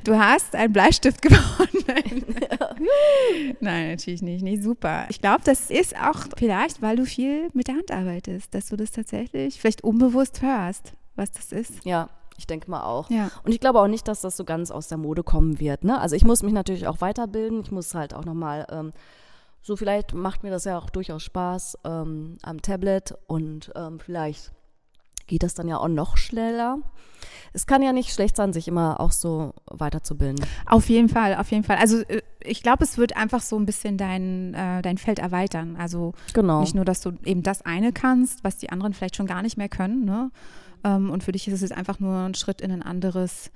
du 0.05 0.19
hast 0.19 0.55
einen 0.55 0.73
Bleistift 0.73 1.21
gewonnen. 1.21 2.25
Nein, 3.61 3.91
natürlich 3.91 4.23
nicht. 4.23 4.43
Nee, 4.43 4.59
super. 4.59 5.07
Ich 5.11 5.21
glaube, 5.21 5.43
das 5.45 5.71
ist 5.71 5.95
auch 5.97 6.21
vielleicht, 6.39 6.81
weil 6.81 6.97
du 6.97 7.05
viel 7.05 7.51
mit 7.53 7.69
der 7.69 7.75
Hand 7.75 7.91
arbeitest, 7.91 8.55
dass 8.55 8.69
du 8.69 8.77
das 8.77 8.93
tatsächlich 8.93 9.61
vielleicht 9.61 9.85
unbewusst 9.85 10.41
hörst, 10.41 10.95
was 11.17 11.31
das 11.33 11.53
ist. 11.53 11.85
Ja, 11.85 12.09
Ich 12.39 12.47
denke 12.47 12.71
mal 12.71 12.83
auch. 12.83 13.11
Ja. 13.11 13.31
Und 13.45 13.53
ich 13.53 13.61
glaube 13.61 13.81
auch 13.81 13.87
nicht, 13.89 14.07
dass 14.09 14.21
das 14.21 14.37
so 14.37 14.45
ganz 14.45 14.71
aus 14.71 14.89
der 14.89 14.99
Mode 14.99 15.23
kommen 15.23 15.59
wird. 15.61 15.85
Ne? 15.85 15.99
Also 16.01 16.17
ich 16.17 16.25
muss 16.25 16.43
mich 16.43 16.53
natürlich 16.53 16.87
auch 16.87 17.01
weiterbilden. 17.01 17.61
Ich 17.63 17.71
muss 17.71 17.95
halt 17.95 18.15
auch 18.15 18.25
nochmal, 18.25 18.67
ähm, 18.71 18.93
so 19.63 19.77
vielleicht 19.77 20.15
macht 20.15 20.43
mir 20.43 20.51
das 20.51 20.65
ja 20.65 20.79
auch 20.79 20.91
durchaus 20.91 21.23
Spaß 21.23 21.79
ähm, 21.85 22.37
am 22.43 22.63
Tablet 22.63 23.15
und 23.27 23.73
ähm, 23.75 23.99
vielleicht 23.99 24.53
geht 25.27 25.43
das 25.43 25.55
dann 25.55 25.67
ja 25.69 25.79
auch 25.79 25.89
noch 25.89 26.17
schneller. 26.17 26.79
Es 27.53 27.67
kann 27.67 27.83
ja 27.83 27.93
nicht 27.93 28.13
schlecht 28.13 28.37
sein, 28.37 28.53
sich 28.53 28.69
immer 28.69 29.01
auch 29.01 29.11
so 29.11 29.55
weiterzubilden. 29.67 30.45
Auf 30.67 30.89
jeden 30.89 31.09
Fall, 31.09 31.35
auf 31.37 31.51
jeden 31.51 31.65
Fall. 31.65 31.79
Also 31.79 31.99
äh, 32.03 32.23
ich 32.45 32.63
glaube, 32.63 32.85
es 32.85 32.97
wird 32.99 33.17
einfach 33.17 33.41
so 33.41 33.59
ein 33.59 33.67
bisschen 33.67 33.97
dein, 33.97 34.55
äh, 34.55 34.83
dein 34.83 34.99
Feld 34.99 35.19
erweitern. 35.19 35.77
Also 35.79 36.13
Genau. 36.33 36.61
nicht 36.61 36.75
nur, 36.75 36.85
dass 36.85 37.01
du 37.01 37.13
eben 37.25 37.43
das 37.43 37.63
eine 37.63 37.93
kannst, 37.93 38.45
was 38.45 38.57
die 38.59 38.71
anderen 38.71 38.93
vielleicht 38.93 39.17
schon 39.17 39.27
gar 39.27 39.43
nicht 39.43 39.57
mehr 39.57 39.69
können. 39.69 40.05
Ne? 40.05 40.31
Ähm, 40.85 41.11
und 41.11 41.23
für 41.25 41.33
dich 41.33 41.47
ist 41.49 41.55
es 41.55 41.61
jetzt 41.63 41.77
einfach 41.77 42.01
nur 42.01 42.15
ein 42.17 42.35
Schritt 42.35 42.61
in 42.61 42.71
ein 42.71 42.83
anderes, 42.83 43.51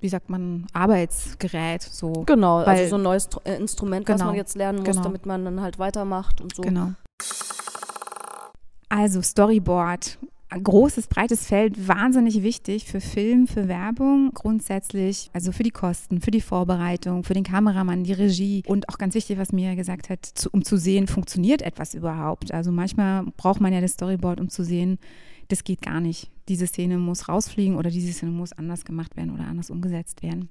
wie 0.00 0.08
sagt 0.08 0.30
man, 0.30 0.66
Arbeitsgerät. 0.72 1.82
So. 1.82 2.12
Genau, 2.26 2.58
Weil- 2.58 2.66
also 2.66 2.90
so 2.90 2.96
ein 2.96 3.02
neues 3.02 3.28
äh, 3.44 3.56
Instrument, 3.56 4.08
was 4.08 4.16
Genau, 4.16 4.26
man 4.30 4.36
jetzt 4.36 4.56
lernen 4.56 4.78
muss, 4.78 4.88
genau. 4.88 5.02
damit 5.02 5.26
man 5.26 5.44
dann 5.44 5.60
halt 5.60 5.78
weitermacht 5.78 6.40
und 6.40 6.54
so. 6.54 6.62
Genau. 6.62 6.92
Also 8.88 9.22
Storyboard. 9.22 10.18
Ein 10.50 10.64
großes, 10.64 11.08
breites 11.08 11.46
Feld, 11.46 11.88
wahnsinnig 11.88 12.42
wichtig 12.42 12.86
für 12.86 13.02
Film, 13.02 13.46
für 13.46 13.68
Werbung 13.68 14.30
grundsätzlich, 14.32 15.28
also 15.34 15.52
für 15.52 15.62
die 15.62 15.70
Kosten, 15.70 16.22
für 16.22 16.30
die 16.30 16.40
Vorbereitung, 16.40 17.22
für 17.22 17.34
den 17.34 17.44
Kameramann, 17.44 18.02
die 18.02 18.14
Regie 18.14 18.62
und 18.66 18.88
auch 18.88 18.96
ganz 18.96 19.14
wichtig, 19.14 19.36
was 19.36 19.52
Mia 19.52 19.74
gesagt 19.74 20.08
hat, 20.08 20.24
zu, 20.24 20.48
um 20.50 20.64
zu 20.64 20.78
sehen, 20.78 21.06
funktioniert 21.06 21.60
etwas 21.60 21.92
überhaupt. 21.92 22.50
Also 22.50 22.72
manchmal 22.72 23.24
braucht 23.36 23.60
man 23.60 23.74
ja 23.74 23.82
das 23.82 23.92
Storyboard, 23.92 24.40
um 24.40 24.48
zu 24.48 24.64
sehen, 24.64 24.98
das 25.48 25.64
geht 25.64 25.82
gar 25.82 26.00
nicht. 26.00 26.30
Diese 26.48 26.66
Szene 26.66 26.96
muss 26.96 27.28
rausfliegen 27.28 27.76
oder 27.76 27.90
diese 27.90 28.12
Szene 28.12 28.32
muss 28.32 28.52
anders 28.52 28.84
gemacht 28.84 29.16
werden 29.16 29.34
oder 29.34 29.44
anders 29.46 29.70
umgesetzt 29.70 30.22
werden. 30.22 30.48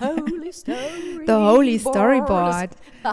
Holy 0.00 0.52
Story. 0.52 0.76
The 1.26 1.32
Holy 1.32 1.78
Storyboard. 1.78 2.70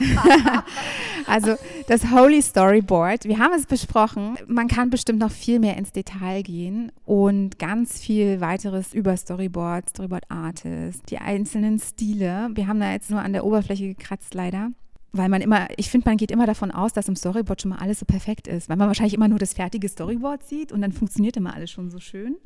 also 1.27 1.55
das 1.87 2.11
Holy 2.11 2.41
Storyboard. 2.41 3.25
Wir 3.25 3.37
haben 3.37 3.53
es 3.53 3.67
besprochen. 3.67 4.37
Man 4.47 4.67
kann 4.67 4.89
bestimmt 4.89 5.19
noch 5.19 5.31
viel 5.31 5.59
mehr 5.59 5.77
ins 5.77 5.91
Detail 5.91 6.41
gehen 6.41 6.91
und 7.05 7.59
ganz 7.59 7.99
viel 7.99 8.41
weiteres 8.41 8.93
über 8.93 9.15
Storyboard, 9.15 9.89
Storyboard 9.91 10.25
Artist, 10.29 11.03
die 11.09 11.19
einzelnen 11.19 11.79
Stile. 11.79 12.49
Wir 12.53 12.67
haben 12.67 12.79
da 12.79 12.91
jetzt 12.91 13.11
nur 13.11 13.21
an 13.21 13.33
der 13.33 13.45
Oberfläche 13.45 13.87
gekratzt 13.87 14.33
leider. 14.33 14.71
Weil 15.11 15.29
man 15.29 15.41
immer, 15.41 15.67
ich 15.77 15.89
finde, 15.89 16.07
man 16.07 16.17
geht 16.17 16.29
immer 16.29 16.45
davon 16.45 16.71
aus, 16.71 16.93
dass 16.93 17.07
im 17.07 17.15
Storyboard 17.15 17.61
schon 17.61 17.69
mal 17.69 17.79
alles 17.79 17.99
so 17.99 18.05
perfekt 18.05 18.47
ist, 18.47 18.69
weil 18.69 18.77
man 18.77 18.87
wahrscheinlich 18.87 19.15
immer 19.15 19.27
nur 19.27 19.39
das 19.39 19.53
fertige 19.53 19.89
Storyboard 19.89 20.43
sieht 20.43 20.71
und 20.71 20.81
dann 20.81 20.91
funktioniert 20.91 21.35
immer 21.35 21.53
alles 21.55 21.71
schon 21.71 21.89
so 21.89 21.99
schön. 21.99 22.37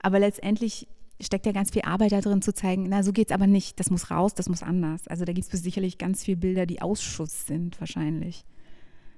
Aber 0.00 0.18
letztendlich 0.18 0.88
steckt 1.20 1.46
ja 1.46 1.52
ganz 1.52 1.70
viel 1.70 1.82
Arbeit 1.82 2.12
da 2.12 2.20
drin 2.20 2.42
zu 2.42 2.52
zeigen, 2.52 2.86
na, 2.88 3.02
so 3.02 3.12
geht's 3.12 3.32
aber 3.32 3.46
nicht. 3.46 3.78
Das 3.78 3.90
muss 3.90 4.10
raus, 4.10 4.34
das 4.34 4.48
muss 4.48 4.62
anders. 4.62 5.06
Also 5.06 5.24
da 5.24 5.32
gibt 5.32 5.52
es 5.52 5.62
sicherlich 5.62 5.98
ganz 5.98 6.24
viele 6.24 6.38
Bilder, 6.38 6.66
die 6.66 6.82
Ausschuss 6.82 7.46
sind, 7.46 7.78
wahrscheinlich. 7.80 8.44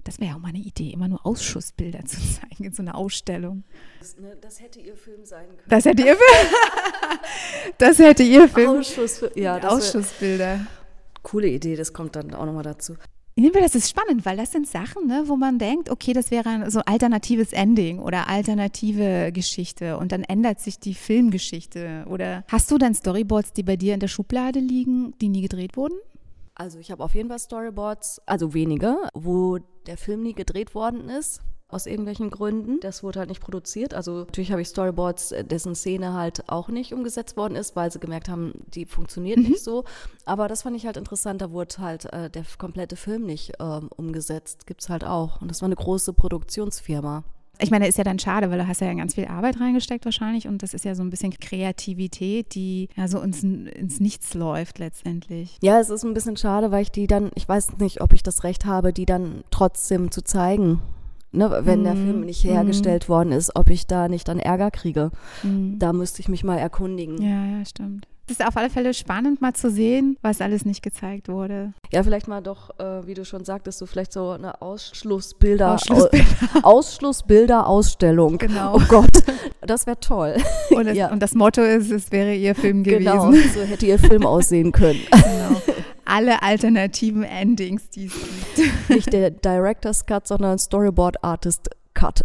Das 0.04 0.18
wäre 0.18 0.30
ja 0.30 0.36
auch 0.36 0.40
mal 0.40 0.48
eine 0.48 0.58
Idee, 0.58 0.90
immer 0.90 1.06
nur 1.08 1.24
Ausschussbilder 1.24 2.04
zu 2.04 2.18
zeigen 2.18 2.64
in 2.64 2.72
so 2.72 2.82
einer 2.82 2.96
Ausstellung. 2.96 3.64
Das, 4.00 4.16
ne, 4.18 4.36
das 4.40 4.60
hätte 4.60 4.80
ihr 4.80 4.96
Film 4.96 5.24
sein 5.24 5.46
können. 5.46 5.68
Das 5.68 5.84
hätte 5.84 6.02
ihr 6.02 6.16
Das 7.78 7.98
hätte 7.98 8.22
ihr 8.24 8.48
Film. 8.48 8.80
Ausschuss, 8.80 9.24
ja, 9.34 9.58
Ausschussbilder. 9.62 10.66
Coole 11.22 11.48
Idee, 11.48 11.76
das 11.76 11.92
kommt 11.92 12.16
dann 12.16 12.34
auch 12.34 12.46
nochmal 12.46 12.64
dazu. 12.64 12.94
Das 13.34 13.74
ist 13.74 13.88
spannend, 13.88 14.26
weil 14.26 14.36
das 14.36 14.52
sind 14.52 14.68
Sachen, 14.68 15.06
ne, 15.06 15.24
wo 15.26 15.36
man 15.36 15.58
denkt, 15.58 15.88
okay, 15.88 16.12
das 16.12 16.30
wäre 16.30 16.50
ein 16.50 16.70
so 16.70 16.80
alternatives 16.80 17.54
Ending 17.54 17.98
oder 17.98 18.28
alternative 18.28 19.32
Geschichte 19.32 19.96
und 19.96 20.12
dann 20.12 20.22
ändert 20.22 20.60
sich 20.60 20.78
die 20.78 20.92
Filmgeschichte. 20.92 22.04
Oder 22.10 22.44
hast 22.48 22.70
du 22.70 22.76
dann 22.76 22.94
Storyboards, 22.94 23.54
die 23.54 23.62
bei 23.62 23.76
dir 23.76 23.94
in 23.94 24.00
der 24.00 24.08
Schublade 24.08 24.60
liegen, 24.60 25.14
die 25.20 25.28
nie 25.28 25.40
gedreht 25.40 25.76
wurden? 25.78 25.94
Also 26.54 26.78
ich 26.78 26.90
habe 26.90 27.02
auf 27.02 27.14
jeden 27.14 27.30
Fall 27.30 27.38
Storyboards, 27.38 28.20
also 28.26 28.52
wenige, 28.52 28.98
wo 29.14 29.58
der 29.86 29.96
Film 29.96 30.22
nie 30.22 30.34
gedreht 30.34 30.74
worden 30.74 31.08
ist. 31.08 31.40
Aus 31.72 31.86
irgendwelchen 31.86 32.30
Gründen. 32.30 32.80
Das 32.80 33.02
wurde 33.02 33.20
halt 33.20 33.30
nicht 33.30 33.40
produziert. 33.40 33.94
Also 33.94 34.18
natürlich 34.18 34.52
habe 34.52 34.60
ich 34.60 34.68
Storyboards, 34.68 35.32
äh, 35.32 35.42
dessen 35.42 35.74
Szene 35.74 36.12
halt 36.12 36.48
auch 36.48 36.68
nicht 36.68 36.92
umgesetzt 36.92 37.36
worden 37.36 37.56
ist, 37.56 37.74
weil 37.74 37.90
sie 37.90 37.98
gemerkt 37.98 38.28
haben, 38.28 38.52
die 38.74 38.84
funktioniert 38.84 39.38
nicht 39.38 39.64
so. 39.64 39.84
Aber 40.26 40.48
das 40.48 40.62
fand 40.62 40.76
ich 40.76 40.84
halt 40.84 40.98
interessant. 40.98 41.40
Da 41.40 41.50
wurde 41.50 41.78
halt 41.78 42.12
äh, 42.12 42.28
der 42.28 42.44
komplette 42.58 42.96
Film 42.96 43.24
nicht 43.24 43.54
ähm, 43.58 43.88
umgesetzt. 43.96 44.66
Gibt's 44.66 44.90
halt 44.90 45.04
auch. 45.04 45.40
Und 45.40 45.50
das 45.50 45.62
war 45.62 45.66
eine 45.66 45.76
große 45.76 46.12
Produktionsfirma. 46.12 47.24
Ich 47.58 47.70
meine, 47.70 47.86
ist 47.86 47.98
ja 47.98 48.04
dann 48.04 48.18
schade, 48.18 48.50
weil 48.50 48.58
du 48.58 48.66
hast 48.66 48.80
ja 48.80 48.92
ganz 48.92 49.14
viel 49.14 49.26
Arbeit 49.26 49.60
reingesteckt 49.60 50.04
wahrscheinlich 50.04 50.48
und 50.48 50.62
das 50.62 50.74
ist 50.74 50.84
ja 50.84 50.94
so 50.94 51.02
ein 51.02 51.10
bisschen 51.10 51.32
Kreativität, 51.32 52.54
die 52.54 52.88
ja 52.96 53.06
so 53.06 53.20
ins, 53.20 53.44
ins 53.44 54.00
Nichts 54.00 54.34
läuft 54.34 54.78
letztendlich. 54.78 55.58
Ja, 55.62 55.78
es 55.78 55.88
ist 55.88 56.04
ein 56.04 56.14
bisschen 56.14 56.36
schade, 56.36 56.72
weil 56.72 56.82
ich 56.82 56.90
die 56.90 57.06
dann, 57.06 57.30
ich 57.34 57.48
weiß 57.48 57.78
nicht, 57.78 58.00
ob 58.00 58.14
ich 58.14 58.22
das 58.22 58.42
Recht 58.42 58.64
habe, 58.64 58.92
die 58.92 59.06
dann 59.06 59.44
trotzdem 59.50 60.10
zu 60.10 60.22
zeigen. 60.22 60.82
Ne, 61.34 61.60
wenn 61.64 61.82
der 61.82 61.94
Mhm. 61.94 62.04
Film 62.04 62.20
nicht 62.20 62.44
hergestellt 62.44 63.08
worden 63.08 63.32
ist, 63.32 63.56
ob 63.56 63.70
ich 63.70 63.86
da 63.86 64.08
nicht 64.08 64.28
dann 64.28 64.38
Ärger 64.38 64.70
kriege. 64.70 65.10
Mhm. 65.42 65.78
Da 65.78 65.92
müsste 65.94 66.20
ich 66.20 66.28
mich 66.28 66.44
mal 66.44 66.58
erkundigen. 66.58 67.20
Ja, 67.22 67.58
ja, 67.58 67.64
stimmt. 67.64 68.06
Es 68.26 68.38
ist 68.38 68.46
auf 68.46 68.56
alle 68.56 68.70
Fälle 68.70 68.94
spannend, 68.94 69.40
mal 69.40 69.52
zu 69.52 69.70
sehen, 69.70 70.16
was 70.22 70.40
alles 70.40 70.64
nicht 70.64 70.82
gezeigt 70.82 71.28
wurde. 71.28 71.72
Ja, 71.90 72.02
vielleicht 72.02 72.28
mal 72.28 72.40
doch, 72.40 72.70
äh, 72.78 73.06
wie 73.06 73.14
du 73.14 73.24
schon 73.24 73.44
sagtest, 73.44 73.78
so 73.78 73.86
vielleicht 73.86 74.12
so 74.12 74.30
eine 74.30 74.62
Ausschlussbilder, 74.62 75.74
Ausschlussbilder. 75.74 76.26
Ausschlussbilder-Ausstellung. 76.62 78.38
Genau. 78.38 78.76
Oh 78.76 78.82
Gott, 78.88 79.10
das 79.62 79.86
wäre 79.86 79.98
toll. 80.00 80.36
Und, 80.70 80.86
es, 80.86 80.96
Ja. 80.96 81.10
und 81.10 81.20
das 81.20 81.34
Motto 81.34 81.62
ist, 81.62 81.90
es 81.90 82.12
wäre 82.12 82.34
ihr 82.34 82.54
Film 82.54 82.82
gewesen. 82.84 83.04
Genau, 83.04 83.32
so 83.32 83.60
hätte 83.62 83.86
ihr 83.86 83.98
Film 83.98 84.24
aussehen 84.26 84.72
können. 84.72 85.00
Genau. 85.10 85.60
Alle 86.04 86.42
alternativen 86.42 87.22
Endings, 87.22 87.88
die 87.90 88.06
es 88.06 88.12
gibt. 88.12 88.41
Nicht 88.88 89.12
der 89.12 89.30
Director's 89.30 90.06
Cut, 90.06 90.26
sondern 90.26 90.58
Storyboard 90.58 91.22
Artist 91.22 91.70
Cut. 91.94 92.24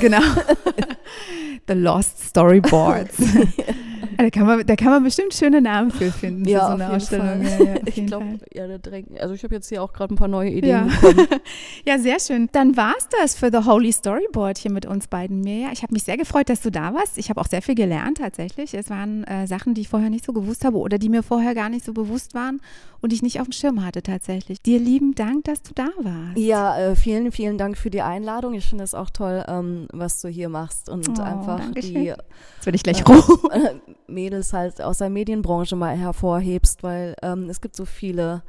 Genau. 0.00 0.20
The 1.66 1.74
Lost 1.74 2.22
Storyboards. 2.28 3.16
da, 4.16 4.30
kann 4.30 4.46
man, 4.46 4.66
da 4.66 4.76
kann 4.76 4.88
man 4.88 5.02
bestimmt 5.04 5.34
schöne 5.34 5.60
Namen 5.60 5.90
für 5.90 6.10
finden, 6.10 6.44
für 6.44 6.50
so 6.52 6.58
eine 6.60 6.90
Ausstellung. 6.90 7.42
Ja, 7.42 7.48
ja, 7.64 7.72
auf 7.74 7.80
ich 7.86 8.06
glaube, 8.06 8.26
ja, 8.52 8.66
da 8.66 8.78
drängen. 8.78 9.18
Also 9.20 9.34
ich 9.34 9.42
habe 9.44 9.54
jetzt 9.54 9.68
hier 9.68 9.82
auch 9.82 9.92
gerade 9.92 10.14
ein 10.14 10.16
paar 10.16 10.28
neue 10.28 10.50
Ideen 10.50 10.70
Ja. 10.70 10.82
bekommen. 11.10 11.26
ja, 11.86 11.98
sehr 11.98 12.20
schön. 12.20 12.48
Dann 12.52 12.76
war 12.76 12.94
es 12.98 13.08
das 13.20 13.34
für 13.34 13.50
The 13.50 13.66
Holy 13.68 13.92
Storyboard 13.92 14.58
hier 14.58 14.70
mit 14.72 14.86
uns 14.86 15.06
beiden, 15.08 15.40
Mirja. 15.40 15.68
Ich 15.72 15.82
habe 15.82 15.92
mich 15.92 16.04
sehr 16.04 16.16
gefreut, 16.16 16.48
dass 16.48 16.60
du 16.62 16.70
da 16.70 16.94
warst. 16.94 17.18
Ich 17.18 17.30
habe 17.30 17.40
auch 17.40 17.46
sehr 17.46 17.62
viel 17.62 17.74
gelernt 17.74 18.18
tatsächlich. 18.18 18.74
Es 18.74 18.90
waren 18.90 19.24
äh, 19.24 19.46
Sachen, 19.46 19.74
die 19.74 19.82
ich 19.82 19.88
vorher 19.88 20.10
nicht 20.10 20.24
so 20.24 20.32
gewusst 20.32 20.64
habe 20.64 20.78
oder 20.78 20.98
die 20.98 21.08
mir 21.08 21.22
vorher 21.22 21.54
gar 21.54 21.68
nicht 21.68 21.84
so 21.84 21.92
bewusst 21.92 22.34
waren 22.34 22.60
und 23.00 23.12
ich 23.12 23.22
nicht 23.22 23.40
auf 23.40 23.46
dem 23.48 23.52
Schirm 23.52 23.84
hatte 23.84 24.02
tatsächlich. 24.02 24.62
Dir 24.62 24.78
lieben 24.78 25.14
Dank, 25.14 25.44
dass 25.44 25.62
du 25.62 25.72
da 25.74 25.88
warst. 26.02 26.36
Ja, 26.38 26.78
äh, 26.78 26.96
vielen, 26.96 27.30
vielen 27.32 27.58
Dank 27.58 27.76
für 27.76 27.90
die 27.90 28.00
Einladung. 28.02 28.54
Ich 28.54 28.64
finde 28.66 28.84
es 28.84 28.94
auch 28.94 29.10
toll, 29.10 29.44
ähm, 29.46 29.88
was 29.92 30.20
du 30.22 30.28
hier 30.28 30.48
machst 30.48 30.88
und 30.88 31.08
Oh, 31.18 31.22
einfach 31.22 31.58
Dankeschön. 31.60 31.94
die 31.94 32.04
Jetzt 32.06 32.64
werde 32.66 32.76
ich 32.76 32.82
gleich 32.82 33.00
äh, 33.00 33.74
Mädels 34.06 34.52
halt 34.52 34.80
aus 34.80 34.98
der 34.98 35.10
Medienbranche 35.10 35.76
mal 35.76 35.96
hervorhebst, 35.96 36.82
weil 36.82 37.14
ähm, 37.22 37.48
es 37.48 37.60
gibt 37.60 37.76
so 37.76 37.84
viele 37.84 38.42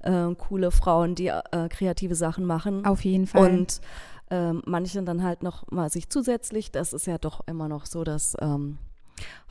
äh, 0.00 0.34
coole 0.36 0.70
Frauen, 0.70 1.14
die 1.14 1.28
äh, 1.28 1.68
kreative 1.68 2.14
Sachen 2.14 2.44
machen. 2.44 2.84
Auf 2.84 3.04
jeden 3.04 3.26
Fall. 3.26 3.50
Und 3.50 3.80
ähm, 4.30 4.62
manche 4.64 5.02
dann 5.02 5.22
halt 5.22 5.42
noch 5.42 5.70
mal 5.70 5.90
sich 5.90 6.08
zusätzlich, 6.08 6.70
das 6.70 6.92
ist 6.92 7.06
ja 7.06 7.18
doch 7.18 7.46
immer 7.46 7.68
noch 7.68 7.86
so, 7.86 8.02
dass 8.04 8.34
ähm, 8.40 8.78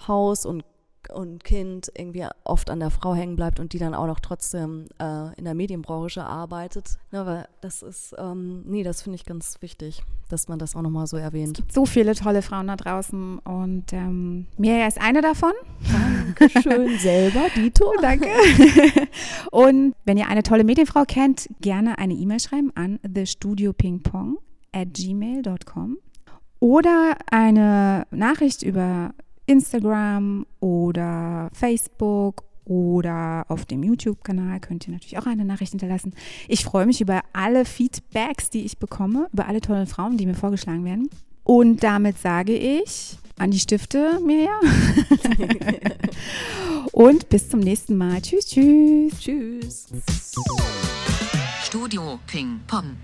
Haus 0.08 0.46
und 0.46 0.64
und 1.10 1.44
Kind 1.44 1.92
irgendwie 1.96 2.26
oft 2.44 2.70
an 2.70 2.80
der 2.80 2.92
Frau 2.92 3.16
hängen 3.16 3.36
bleibt 3.36 3.60
und 3.60 3.74
die 3.74 3.80
dann 3.80 3.94
auch 3.94 4.08
noch 4.08 4.20
trotzdem 4.20 4.86
äh, 5.00 5.34
in 5.38 5.46
der 5.46 5.54
Medienbranche 5.54 6.24
arbeitet. 6.24 6.98
Ne, 7.12 7.26
weil 7.26 7.48
das 7.62 7.82
ist, 7.82 8.16
ähm, 8.18 8.64
nee, 8.66 8.84
das 8.84 9.02
finde 9.02 9.16
ich 9.16 9.26
ganz 9.26 9.62
wichtig, 9.62 10.04
dass 10.30 10.48
man 10.48 10.60
das 10.60 10.76
auch 10.76 10.82
nochmal 10.82 11.08
so 11.08 11.18
erwähnt. 11.18 11.64
so 11.72 11.86
viele 11.86 12.16
tolle 12.16 12.42
Frauen 12.42 12.68
da 12.68 12.76
draußen 12.76 13.40
und 13.40 13.94
ähm, 13.94 14.48
Mirja 14.58 14.88
ist 14.88 15.02
eine 15.02 15.22
davon. 15.22 15.54
Schön 16.62 16.98
selber, 17.00 17.42
Dito. 17.56 17.92
Danke. 18.02 18.28
Und 19.52 19.96
wenn 20.06 20.18
ihr 20.18 20.28
eine 20.28 20.44
tolle 20.44 20.64
Medienfrau 20.64 21.04
kennt, 21.06 21.50
gerne 21.62 21.98
eine 21.98 22.14
E-Mail 22.14 22.40
schreiben 22.40 22.72
an 22.76 23.00
thestudiopingpong 23.04 24.38
at 24.74 24.94
gmail.com 24.94 25.98
oder 26.60 27.18
eine 27.32 28.06
Nachricht 28.12 28.62
über 28.62 29.14
Instagram 29.52 30.46
oder 30.62 31.50
Facebook 31.52 32.44
oder 32.64 33.46
auf 33.50 33.66
dem 33.66 33.84
YouTube-Kanal 33.84 34.62
könnt 34.62 34.88
ihr 34.88 34.94
natürlich 34.94 35.18
auch 35.18 35.26
eine 35.26 35.44
Nachricht 35.44 35.72
hinterlassen. 35.72 36.14
Ich 36.48 36.64
freue 36.64 36.86
mich 36.86 37.02
über 37.02 37.22
alle 37.34 37.66
Feedbacks, 37.66 38.50
die 38.50 38.64
ich 38.64 38.78
bekomme, 38.78 39.28
über 39.34 39.48
alle 39.48 39.60
tollen 39.60 39.88
Frauen, 39.88 40.16
die 40.16 40.26
mir 40.26 40.36
vorgeschlagen 40.36 40.86
werden. 40.86 41.10
Und 41.44 41.84
damit 41.84 42.18
sage 42.18 42.56
ich 42.56 43.18
an 43.38 43.52
die 43.52 43.60
Stifte, 43.60 44.20
Mirja. 44.26 44.58
Und 46.94 47.28
bis 47.28 47.50
zum 47.50 47.60
nächsten 47.60 47.98
Mal. 47.98 48.22
Tschüss, 48.22 48.46
tschüss. 48.46 49.20
Tschüss. 49.20 49.88
Studio 51.64 52.20
Ping 52.28 52.62
Pong. 52.68 52.96